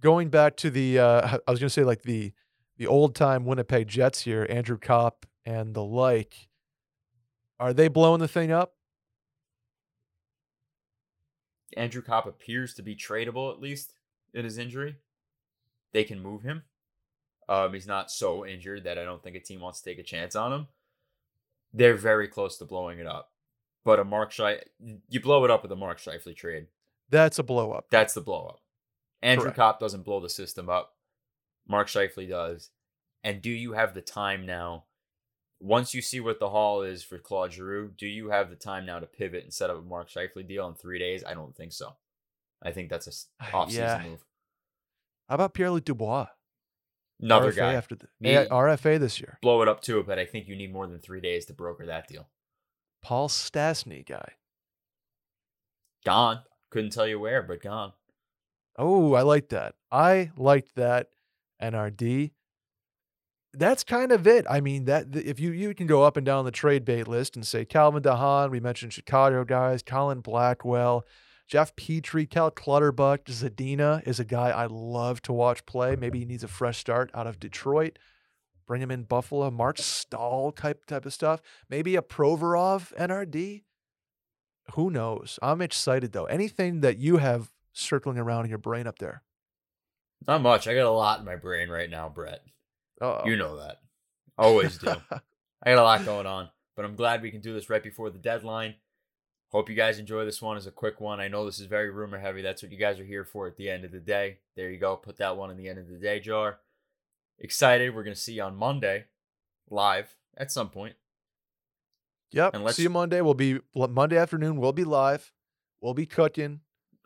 going 0.00 0.28
back 0.28 0.56
to 0.56 0.70
the, 0.70 0.98
uh, 0.98 1.38
I 1.46 1.50
was 1.50 1.60
going 1.60 1.68
to 1.68 1.70
say 1.70 1.84
like 1.84 2.02
the 2.02 2.32
the 2.76 2.86
old 2.88 3.14
time 3.14 3.44
Winnipeg 3.44 3.86
Jets 3.86 4.22
here, 4.22 4.46
Andrew 4.50 4.78
Copp 4.78 5.26
and 5.44 5.74
the 5.74 5.82
like. 5.82 6.48
Are 7.60 7.72
they 7.72 7.86
blowing 7.86 8.20
the 8.20 8.28
thing 8.28 8.50
up? 8.50 8.73
Andrew 11.76 12.02
Copp 12.02 12.26
appears 12.26 12.74
to 12.74 12.82
be 12.82 12.96
tradable 12.96 13.52
at 13.52 13.60
least 13.60 13.92
in 14.32 14.44
his 14.44 14.58
injury. 14.58 14.96
They 15.92 16.04
can 16.04 16.20
move 16.20 16.42
him. 16.42 16.62
Um, 17.48 17.74
he's 17.74 17.86
not 17.86 18.10
so 18.10 18.46
injured 18.46 18.84
that 18.84 18.98
I 18.98 19.04
don't 19.04 19.22
think 19.22 19.36
a 19.36 19.40
team 19.40 19.60
wants 19.60 19.80
to 19.80 19.90
take 19.90 19.98
a 19.98 20.02
chance 20.02 20.34
on 20.34 20.52
him. 20.52 20.66
They're 21.72 21.96
very 21.96 22.28
close 22.28 22.56
to 22.58 22.64
blowing 22.64 22.98
it 22.98 23.06
up. 23.06 23.30
But 23.84 24.00
a 24.00 24.04
Mark 24.04 24.32
Scheif, 24.32 24.62
you 25.08 25.20
blow 25.20 25.44
it 25.44 25.50
up 25.50 25.62
with 25.62 25.72
a 25.72 25.76
Mark 25.76 25.98
Scheifele 25.98 26.34
trade. 26.34 26.68
That's 27.10 27.38
a 27.38 27.42
blow 27.42 27.72
up. 27.72 27.86
That's 27.90 28.14
the 28.14 28.22
blow 28.22 28.46
up. 28.46 28.60
Andrew 29.22 29.44
Correct. 29.44 29.56
Copp 29.56 29.80
doesn't 29.80 30.04
blow 30.04 30.20
the 30.20 30.30
system 30.30 30.70
up. 30.70 30.94
Mark 31.68 31.88
Scheifele 31.88 32.28
does. 32.28 32.70
And 33.22 33.42
do 33.42 33.50
you 33.50 33.72
have 33.72 33.94
the 33.94 34.00
time 34.00 34.46
now? 34.46 34.84
Once 35.64 35.94
you 35.94 36.02
see 36.02 36.20
what 36.20 36.38
the 36.40 36.50
haul 36.50 36.82
is 36.82 37.02
for 37.02 37.16
Claude 37.16 37.50
Giroux, 37.50 37.90
do 37.96 38.06
you 38.06 38.28
have 38.28 38.50
the 38.50 38.54
time 38.56 38.84
now 38.84 38.98
to 38.98 39.06
pivot 39.06 39.44
and 39.44 39.52
set 39.52 39.70
up 39.70 39.78
a 39.78 39.80
Mark 39.80 40.10
Scheifele 40.10 40.46
deal 40.46 40.68
in 40.68 40.74
three 40.74 40.98
days? 40.98 41.24
I 41.24 41.32
don't 41.32 41.56
think 41.56 41.72
so. 41.72 41.96
I 42.62 42.70
think 42.70 42.90
that's 42.90 43.06
a 43.40 43.44
uh, 43.44 43.56
off-season 43.56 43.82
Yeah. 43.82 44.06
move. 44.10 44.24
How 45.26 45.36
about 45.36 45.54
Pierre 45.54 45.70
Luc 45.70 45.86
Dubois? 45.86 46.26
Another 47.18 47.50
RFA 47.50 47.56
guy. 47.56 47.72
after 47.72 47.94
the 47.96 48.08
RFA 48.50 49.00
this 49.00 49.18
year. 49.18 49.38
Blow 49.40 49.62
it 49.62 49.68
up 49.68 49.80
too, 49.80 50.02
but 50.06 50.18
I 50.18 50.26
think 50.26 50.48
you 50.48 50.54
need 50.54 50.70
more 50.70 50.86
than 50.86 50.98
three 50.98 51.22
days 51.22 51.46
to 51.46 51.54
broker 51.54 51.86
that 51.86 52.08
deal. 52.08 52.28
Paul 53.02 53.30
Stastny 53.30 54.04
guy. 54.04 54.32
Gone. 56.04 56.40
Couldn't 56.68 56.90
tell 56.90 57.06
you 57.06 57.18
where, 57.18 57.42
but 57.42 57.62
gone. 57.62 57.94
Oh, 58.76 59.14
I 59.14 59.22
like 59.22 59.48
that. 59.48 59.76
I 59.90 60.30
liked 60.36 60.74
that. 60.74 61.08
NRD. 61.62 62.32
That's 63.56 63.84
kind 63.84 64.12
of 64.12 64.26
it. 64.26 64.46
I 64.48 64.60
mean, 64.60 64.84
that 64.86 65.14
if 65.14 65.38
you 65.38 65.50
you 65.50 65.74
can 65.74 65.86
go 65.86 66.02
up 66.02 66.16
and 66.16 66.26
down 66.26 66.44
the 66.44 66.50
trade 66.50 66.84
bait 66.84 67.06
list 67.06 67.36
and 67.36 67.46
say 67.46 67.64
Calvin 67.64 68.02
DeHaan, 68.02 68.50
we 68.50 68.60
mentioned 68.60 68.92
Chicago 68.92 69.44
guys, 69.44 69.82
Colin 69.82 70.20
Blackwell, 70.20 71.06
Jeff 71.46 71.74
Petry, 71.76 72.28
Cal 72.28 72.50
Clutterbuck, 72.50 73.24
Zadina 73.24 74.06
is 74.06 74.18
a 74.18 74.24
guy 74.24 74.50
I 74.50 74.66
love 74.66 75.22
to 75.22 75.32
watch 75.32 75.66
play. 75.66 75.96
Maybe 75.96 76.18
he 76.20 76.24
needs 76.24 76.44
a 76.44 76.48
fresh 76.48 76.78
start 76.78 77.10
out 77.14 77.26
of 77.26 77.38
Detroit. 77.38 77.98
Bring 78.66 78.80
him 78.80 78.90
in 78.90 79.02
Buffalo, 79.02 79.50
Marc 79.50 79.78
Staal 79.78 80.52
type 80.52 80.86
type 80.86 81.04
of 81.04 81.12
stuff. 81.12 81.40
Maybe 81.68 81.96
a 81.96 82.02
Provorov 82.02 82.94
NRD. 82.96 83.62
Who 84.72 84.90
knows? 84.90 85.38
I'm 85.42 85.60
excited 85.60 86.12
though. 86.12 86.24
Anything 86.24 86.80
that 86.80 86.98
you 86.98 87.18
have 87.18 87.50
circling 87.72 88.18
around 88.18 88.44
in 88.44 88.50
your 88.50 88.58
brain 88.58 88.86
up 88.86 88.98
there. 88.98 89.22
Not 90.26 90.40
much. 90.40 90.66
I 90.66 90.74
got 90.74 90.86
a 90.86 90.90
lot 90.90 91.18
in 91.18 91.26
my 91.26 91.36
brain 91.36 91.68
right 91.68 91.90
now, 91.90 92.08
Brett. 92.08 92.40
Uh-oh. 93.00 93.26
You 93.26 93.36
know 93.36 93.56
that. 93.58 93.80
Always 94.38 94.78
do. 94.78 94.88
I 95.62 95.70
got 95.74 95.78
a 95.78 95.82
lot 95.82 96.04
going 96.04 96.26
on, 96.26 96.48
but 96.76 96.84
I'm 96.84 96.94
glad 96.96 97.22
we 97.22 97.30
can 97.30 97.40
do 97.40 97.52
this 97.54 97.70
right 97.70 97.82
before 97.82 98.10
the 98.10 98.18
deadline. 98.18 98.74
Hope 99.50 99.68
you 99.68 99.74
guys 99.76 99.98
enjoy 100.00 100.24
this 100.24 100.42
one 100.42 100.56
as 100.56 100.66
a 100.66 100.70
quick 100.72 101.00
one. 101.00 101.20
I 101.20 101.28
know 101.28 101.46
this 101.46 101.60
is 101.60 101.66
very 101.66 101.90
rumor 101.90 102.18
heavy. 102.18 102.42
That's 102.42 102.62
what 102.62 102.72
you 102.72 102.78
guys 102.78 102.98
are 102.98 103.04
here 103.04 103.24
for 103.24 103.46
at 103.46 103.56
the 103.56 103.70
end 103.70 103.84
of 103.84 103.92
the 103.92 104.00
day. 104.00 104.38
There 104.56 104.68
you 104.70 104.78
go. 104.78 104.96
Put 104.96 105.18
that 105.18 105.36
one 105.36 105.50
in 105.50 105.56
the 105.56 105.68
end 105.68 105.78
of 105.78 105.88
the 105.88 105.96
day 105.98 106.18
jar. 106.18 106.58
Excited. 107.38 107.94
We're 107.94 108.02
going 108.02 108.14
to 108.16 108.20
see 108.20 108.34
you 108.34 108.42
on 108.42 108.56
Monday 108.56 109.04
live 109.70 110.16
at 110.36 110.50
some 110.50 110.70
point. 110.70 110.96
Yep. 112.32 112.54
And 112.54 112.64
let's- 112.64 112.76
See 112.76 112.82
you 112.82 112.90
Monday. 112.90 113.20
We'll 113.20 113.34
be 113.34 113.60
Monday 113.74 114.16
afternoon. 114.16 114.56
We'll 114.56 114.72
be 114.72 114.84
live. 114.84 115.32
We'll 115.80 115.94
be 115.94 116.06
cooking, 116.06 116.60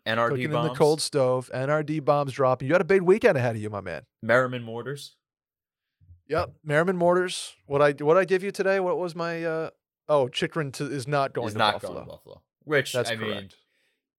NRD 0.07 0.29
cooking 0.29 0.51
bombs. 0.51 0.67
in 0.67 0.73
the 0.73 0.77
cold 0.77 1.01
stove. 1.01 1.51
NRD 1.53 2.03
bombs 2.03 2.31
dropping. 2.33 2.67
You 2.67 2.71
got 2.73 2.81
a 2.81 2.85
big 2.85 3.01
weekend 3.03 3.37
ahead 3.37 3.55
of 3.57 3.61
you, 3.61 3.69
my 3.69 3.81
man. 3.81 4.03
Merriman 4.23 4.63
Mortars. 4.63 5.15
Yep. 6.29 6.51
Merriman 6.63 6.95
Mortars. 6.97 7.55
What 7.65 7.81
I 7.81 7.91
what 8.03 8.17
I 8.17 8.25
give 8.25 8.43
you 8.43 8.51
today? 8.51 8.79
What 8.79 8.97
was 8.97 9.15
my? 9.15 9.43
uh 9.43 9.69
Oh, 10.07 10.27
Chychrun 10.27 10.71
to, 10.73 10.85
is 10.91 11.07
not 11.07 11.33
going 11.33 11.47
is 11.49 11.53
to 11.53 11.59
not 11.59 11.73
Buffalo. 11.73 11.93
going 11.93 12.05
to 12.05 12.11
Buffalo. 12.11 12.41
Which 12.63 12.93
That's 12.93 13.11
I 13.11 13.15
correct. 13.15 13.31
mean, 13.31 13.49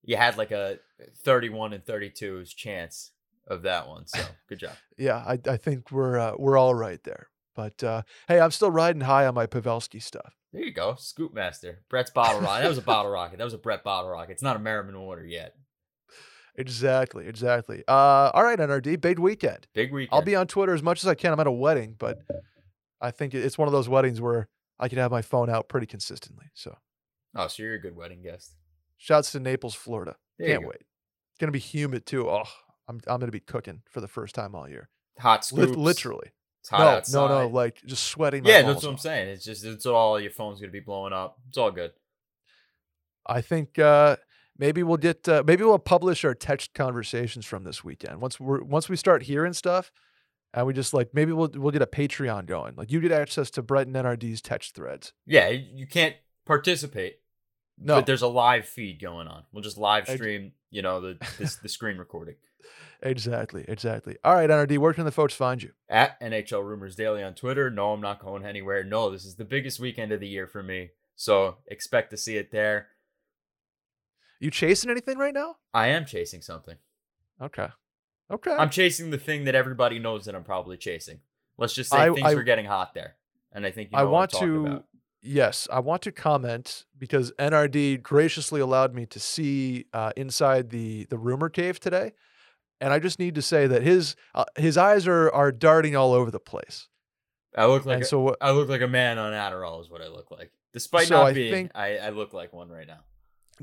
you 0.04 0.16
had 0.16 0.38
like 0.38 0.52
a 0.52 0.78
31 1.24 1.72
and 1.72 1.84
32's 1.84 2.54
chance 2.54 3.10
of 3.48 3.62
that 3.62 3.88
one. 3.88 4.06
So 4.06 4.20
good 4.48 4.60
job. 4.60 4.72
yeah, 4.96 5.16
I 5.16 5.38
I 5.48 5.56
think 5.56 5.90
we're 5.90 6.18
uh, 6.18 6.34
we're 6.38 6.56
all 6.58 6.74
right 6.74 7.02
there. 7.04 7.28
But 7.56 7.82
uh, 7.82 8.02
hey, 8.28 8.40
I'm 8.40 8.52
still 8.52 8.70
riding 8.70 9.02
high 9.02 9.26
on 9.26 9.34
my 9.34 9.46
Pavelski 9.46 10.00
stuff. 10.00 10.36
There 10.52 10.62
you 10.62 10.72
go, 10.72 10.94
Scoop 10.96 11.34
Master. 11.34 11.80
Brett's 11.88 12.10
bottle 12.10 12.40
rocket. 12.40 12.62
That 12.62 12.68
was 12.68 12.78
a 12.78 12.82
bottle 12.82 13.10
rocket. 13.10 13.38
That 13.38 13.44
was 13.44 13.54
a 13.54 13.58
Brett 13.58 13.82
bottle 13.84 14.10
rocket. 14.10 14.32
It's 14.32 14.42
not 14.42 14.56
a 14.56 14.60
Merriman 14.60 14.94
order 14.94 15.24
yet. 15.26 15.54
Exactly, 16.60 17.26
exactly. 17.26 17.82
Uh, 17.88 18.30
all 18.34 18.44
right, 18.44 18.58
NRD, 18.58 19.00
big 19.00 19.18
weekend. 19.18 19.66
Big 19.74 19.92
weekend. 19.92 20.14
I'll 20.14 20.22
be 20.22 20.36
on 20.36 20.46
Twitter 20.46 20.74
as 20.74 20.82
much 20.82 21.02
as 21.02 21.08
I 21.08 21.14
can. 21.14 21.32
I'm 21.32 21.40
at 21.40 21.46
a 21.46 21.50
wedding, 21.52 21.96
but 21.98 22.18
I 23.00 23.10
think 23.10 23.34
it's 23.34 23.56
one 23.58 23.66
of 23.68 23.72
those 23.72 23.88
weddings 23.88 24.20
where 24.20 24.48
I 24.78 24.88
can 24.88 24.98
have 24.98 25.10
my 25.10 25.22
phone 25.22 25.48
out 25.50 25.68
pretty 25.68 25.86
consistently. 25.86 26.46
So, 26.54 26.76
Oh, 27.34 27.46
so 27.46 27.62
you're 27.62 27.74
a 27.74 27.80
good 27.80 27.96
wedding 27.96 28.22
guest. 28.22 28.52
shouts 28.98 29.32
to 29.32 29.40
Naples, 29.40 29.74
Florida. 29.74 30.16
There 30.38 30.48
Can't 30.48 30.66
wait. 30.66 30.76
It's 31.30 31.38
gonna 31.38 31.52
be 31.52 31.58
humid 31.58 32.04
too. 32.06 32.28
Oh, 32.28 32.42
I'm 32.88 33.00
I'm 33.06 33.20
gonna 33.20 33.30
be 33.32 33.40
cooking 33.40 33.82
for 33.88 34.00
the 34.00 34.08
first 34.08 34.34
time 34.34 34.54
all 34.54 34.68
year. 34.68 34.88
Hot 35.18 35.44
scoops. 35.44 35.76
literally. 35.76 36.32
It's 36.60 36.68
hot 36.68 36.80
no, 36.80 36.86
outside. 36.88 37.28
no, 37.28 37.28
no, 37.42 37.48
like 37.48 37.80
just 37.86 38.04
sweating. 38.04 38.42
My 38.42 38.50
yeah, 38.50 38.62
that's 38.62 38.82
what 38.82 38.88
I'm 38.88 38.94
off. 38.94 39.00
saying. 39.00 39.28
It's 39.28 39.44
just 39.44 39.64
it's 39.64 39.86
all 39.86 40.20
your 40.20 40.30
phone's 40.30 40.60
gonna 40.60 40.72
be 40.72 40.80
blowing 40.80 41.12
up. 41.12 41.38
It's 41.48 41.56
all 41.56 41.70
good. 41.70 41.92
I 43.26 43.40
think 43.42 43.78
uh, 43.78 44.16
maybe 44.60 44.82
we'll 44.82 44.98
get 44.98 45.28
uh, 45.28 45.42
maybe 45.44 45.64
we'll 45.64 45.78
publish 45.78 46.24
our 46.24 46.34
text 46.34 46.74
conversations 46.74 47.46
from 47.46 47.64
this 47.64 47.82
weekend 47.82 48.20
once 48.20 48.38
we 48.38 48.58
are 48.58 48.62
once 48.62 48.88
we 48.88 48.96
start 48.96 49.24
hearing 49.24 49.54
stuff, 49.54 49.90
and 50.54 50.66
we 50.66 50.74
just 50.74 50.94
like 50.94 51.12
maybe 51.12 51.32
we'll 51.32 51.50
we'll 51.54 51.72
get 51.72 51.82
a 51.82 51.86
Patreon 51.86 52.46
going. 52.46 52.76
Like 52.76 52.92
you 52.92 53.00
get 53.00 53.10
access 53.10 53.50
to 53.52 53.62
Brett 53.62 53.88
and 53.88 53.96
NRD's 53.96 54.40
text 54.40 54.76
threads. 54.76 55.12
Yeah, 55.26 55.48
you 55.48 55.86
can't 55.86 56.14
participate. 56.46 57.16
No, 57.82 57.96
But 57.96 58.06
there's 58.06 58.22
a 58.22 58.28
live 58.28 58.66
feed 58.66 59.00
going 59.00 59.26
on. 59.26 59.44
We'll 59.52 59.62
just 59.62 59.78
live 59.78 60.04
Ex- 60.06 60.20
stream, 60.20 60.52
you 60.70 60.82
know, 60.82 61.00
the 61.00 61.16
this, 61.38 61.56
the 61.56 61.68
screen 61.68 61.96
recording. 61.96 62.34
exactly, 63.02 63.64
exactly. 63.66 64.18
All 64.22 64.34
right, 64.34 64.50
NRD, 64.50 64.76
where 64.76 64.92
can 64.92 65.06
the 65.06 65.10
folks 65.10 65.32
find 65.32 65.62
you? 65.62 65.72
At 65.88 66.20
NHL 66.20 66.62
Rumors 66.62 66.94
Daily 66.94 67.22
on 67.22 67.34
Twitter. 67.34 67.70
No, 67.70 67.94
I'm 67.94 68.02
not 68.02 68.22
going 68.22 68.44
anywhere. 68.44 68.84
No, 68.84 69.10
this 69.10 69.24
is 69.24 69.36
the 69.36 69.46
biggest 69.46 69.80
weekend 69.80 70.12
of 70.12 70.20
the 70.20 70.28
year 70.28 70.46
for 70.46 70.62
me. 70.62 70.90
So 71.16 71.56
expect 71.66 72.10
to 72.10 72.18
see 72.18 72.36
it 72.36 72.50
there. 72.50 72.88
You 74.40 74.50
chasing 74.50 74.90
anything 74.90 75.18
right 75.18 75.34
now? 75.34 75.56
I 75.74 75.88
am 75.88 76.04
chasing 76.06 76.40
something. 76.42 76.76
Okay, 77.40 77.68
okay. 78.30 78.52
I'm 78.52 78.70
chasing 78.70 79.10
the 79.10 79.18
thing 79.18 79.44
that 79.44 79.54
everybody 79.54 79.98
knows 79.98 80.24
that 80.24 80.34
I'm 80.34 80.44
probably 80.44 80.76
chasing. 80.76 81.20
Let's 81.58 81.74
just 81.74 81.90
say 81.90 81.98
I- 81.98 82.12
things 82.12 82.26
I- 82.26 82.32
are 82.34 82.42
getting 82.42 82.66
hot 82.66 82.94
there. 82.94 83.16
And 83.52 83.66
I 83.66 83.70
think 83.70 83.90
you 83.90 83.96
know 83.98 84.02
I 84.02 84.06
want 84.06 84.30
to. 84.32 84.66
about. 84.66 84.84
Yes, 85.22 85.68
I 85.70 85.80
want 85.80 86.00
to 86.02 86.12
comment 86.12 86.86
because 86.96 87.30
NRD 87.38 88.02
graciously 88.02 88.60
allowed 88.60 88.94
me 88.94 89.04
to 89.06 89.20
see 89.20 89.84
uh, 89.92 90.12
inside 90.16 90.70
the 90.70 91.04
the 91.10 91.18
rumor 91.18 91.48
cave 91.50 91.78
today, 91.80 92.12
and 92.80 92.92
I 92.92 93.00
just 93.00 93.18
need 93.18 93.34
to 93.34 93.42
say 93.42 93.66
that 93.66 93.82
his 93.82 94.16
uh, 94.34 94.44
his 94.56 94.78
eyes 94.78 95.06
are 95.08 95.30
are 95.32 95.52
darting 95.52 95.94
all 95.96 96.12
over 96.14 96.30
the 96.30 96.38
place. 96.40 96.88
I 97.56 97.66
look 97.66 97.84
like 97.84 97.94
and 97.96 98.02
a, 98.04 98.06
so 98.06 98.36
I 98.40 98.52
look 98.52 98.68
like 98.70 98.80
a 98.82 98.88
man 98.88 99.18
on 99.18 99.32
Adderall 99.32 99.80
is 99.82 99.90
what 99.90 100.00
I 100.00 100.06
look 100.08 100.30
like. 100.30 100.52
Despite 100.72 101.08
So 101.08 101.16
not 101.16 101.26
I 101.26 101.32
being, 101.32 101.52
think- 101.52 101.72
I, 101.74 101.98
I 101.98 102.10
look 102.10 102.32
like 102.32 102.52
one 102.52 102.68
right 102.70 102.86
now. 102.86 103.00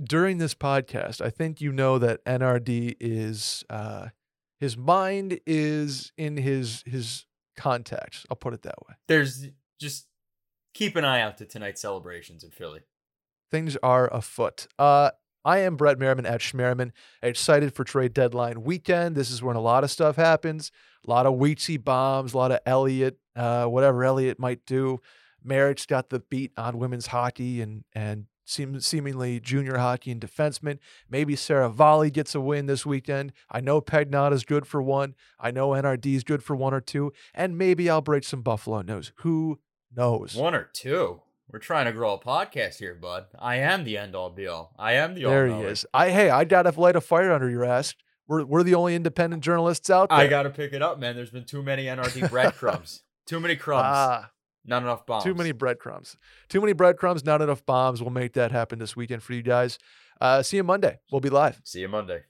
During 0.01 0.37
this 0.37 0.53
podcast, 0.53 1.21
I 1.21 1.29
think 1.29 1.59
you 1.61 1.71
know 1.71 1.97
that 1.97 2.23
NRD 2.25 2.95
is 2.99 3.63
uh, 3.69 4.07
his 4.59 4.77
mind 4.77 5.39
is 5.45 6.11
in 6.17 6.37
his 6.37 6.83
his 6.85 7.25
contacts. 7.55 8.25
I'll 8.29 8.37
put 8.37 8.53
it 8.53 8.61
that 8.63 8.75
way. 8.87 8.95
There's 9.07 9.47
just 9.79 10.07
keep 10.73 10.95
an 10.95 11.05
eye 11.05 11.21
out 11.21 11.37
to 11.39 11.45
tonight's 11.45 11.81
celebrations 11.81 12.43
in 12.43 12.51
Philly. 12.51 12.81
things 13.51 13.77
are 13.81 14.07
afoot. 14.13 14.67
Uh, 14.77 15.11
I 15.45 15.59
am 15.59 15.77
Brett 15.77 15.97
Merriman 15.97 16.25
at 16.25 16.41
Schmerriman. 16.41 16.91
Excited 17.23 17.73
for 17.73 17.83
trade 17.85 18.13
deadline 18.13 18.63
weekend. 18.63 19.15
This 19.15 19.31
is 19.31 19.41
when 19.41 19.55
a 19.55 19.61
lot 19.61 19.83
of 19.85 19.89
stuff 19.89 20.17
happens. 20.17 20.71
A 21.07 21.09
lot 21.09 21.25
of 21.25 21.35
Weetsy 21.35 21.81
bombs, 21.81 22.33
a 22.33 22.37
lot 22.37 22.51
of 22.51 22.59
Elliotte, 22.65 23.17
uh, 23.35 23.65
whatever 23.65 24.03
Elliotte 24.03 24.39
might 24.39 24.65
do. 24.65 24.99
Merritt's 25.43 25.85
got 25.85 26.09
the 26.09 26.19
beat 26.19 26.51
on 26.57 26.77
women's 26.77 27.07
hockey 27.07 27.61
and 27.61 27.85
and 27.93 28.25
seem, 28.47 28.79
seemingly 28.79 29.39
junior 29.39 29.77
hockey 29.77 30.11
and 30.11 30.21
defensemen. 30.21 30.79
Maybe 31.09 31.35
Sarah 31.35 31.69
Volley 31.69 32.09
gets 32.09 32.33
a 32.33 32.41
win 32.41 32.65
this 32.65 32.85
weekend. 32.85 33.33
I 33.51 33.59
know 33.61 33.81
Pegnaut 33.81 34.33
is 34.33 34.43
good 34.43 34.65
for 34.65 34.81
one. 34.81 35.15
I 35.39 35.51
know 35.51 35.69
NRD 35.69 36.15
is 36.15 36.23
good 36.23 36.41
for 36.43 36.55
one 36.55 36.73
or 36.73 36.81
two. 36.81 37.13
And 37.33 37.57
maybe 37.57 37.89
I'll 37.89 38.01
break 38.01 38.23
some 38.23 38.41
Buffalo 38.41 38.81
news. 38.81 39.11
Who 39.17 39.59
knows? 39.95 40.35
One 40.35 40.55
or 40.55 40.69
two. 40.73 41.21
We're 41.49 41.59
trying 41.59 41.85
to 41.85 41.93
grow 41.93 42.13
a 42.13 42.19
podcast 42.19 42.79
here, 42.79 42.93
bud. 42.93 43.27
I 43.39 43.55
am 43.57 43.85
the 43.85 43.97
end 43.97 44.15
all 44.15 44.29
be 44.29 44.47
all. 44.47 44.73
I 44.77 44.93
am 44.93 45.13
the 45.13 45.25
all. 45.25 45.31
There 45.31 45.47
he 45.47 45.61
is. 45.61 45.85
I 45.93 46.09
hey, 46.09 46.29
I 46.29 46.43
got 46.43 46.63
to 46.63 46.77
light 46.79 46.97
a 46.97 47.01
fire 47.01 47.31
under 47.31 47.49
your 47.49 47.63
ass. 47.63 47.95
We're 48.27 48.43
we're 48.43 48.63
the 48.63 48.75
only 48.75 48.95
independent 48.95 49.43
journalists 49.43 49.89
out 49.89 50.09
there. 50.09 50.17
I 50.17 50.27
got 50.27 50.43
to 50.43 50.49
pick 50.49 50.73
it 50.73 50.81
up, 50.81 50.99
man. 50.99 51.15
There's 51.15 51.31
been 51.31 51.45
too 51.45 51.63
many 51.63 51.85
NRD 51.85 52.29
breadcrumbs. 52.31 53.03
too 53.25 53.39
many 53.39 53.55
crumbs. 53.55 53.85
ah, 53.85 54.31
not 54.68 54.84
enough 54.84 55.05
bombs. 55.05 55.24
too 55.24 55.34
many 55.34 55.51
breadcrumbs. 55.51 56.18
Too 56.49 56.61
many 56.61 56.74
breadcrumbs. 56.74 57.26
Not 57.26 57.41
enough 57.41 57.65
bombs. 57.65 58.01
We'll 58.01 58.11
make 58.11 58.34
that 58.34 58.51
happen 58.51 58.80
this 58.80 58.95
weekend 58.95 59.24
for 59.24 59.34
you 59.34 59.41
guys. 59.41 59.80
Uh, 60.22 60.43
see 60.43 60.57
you 60.57 60.63
Monday. 60.63 60.99
We'll 61.11 61.22
be 61.22 61.30
live. 61.30 61.61
See 61.63 61.82
you 61.82 61.88
Monday. 61.88 62.24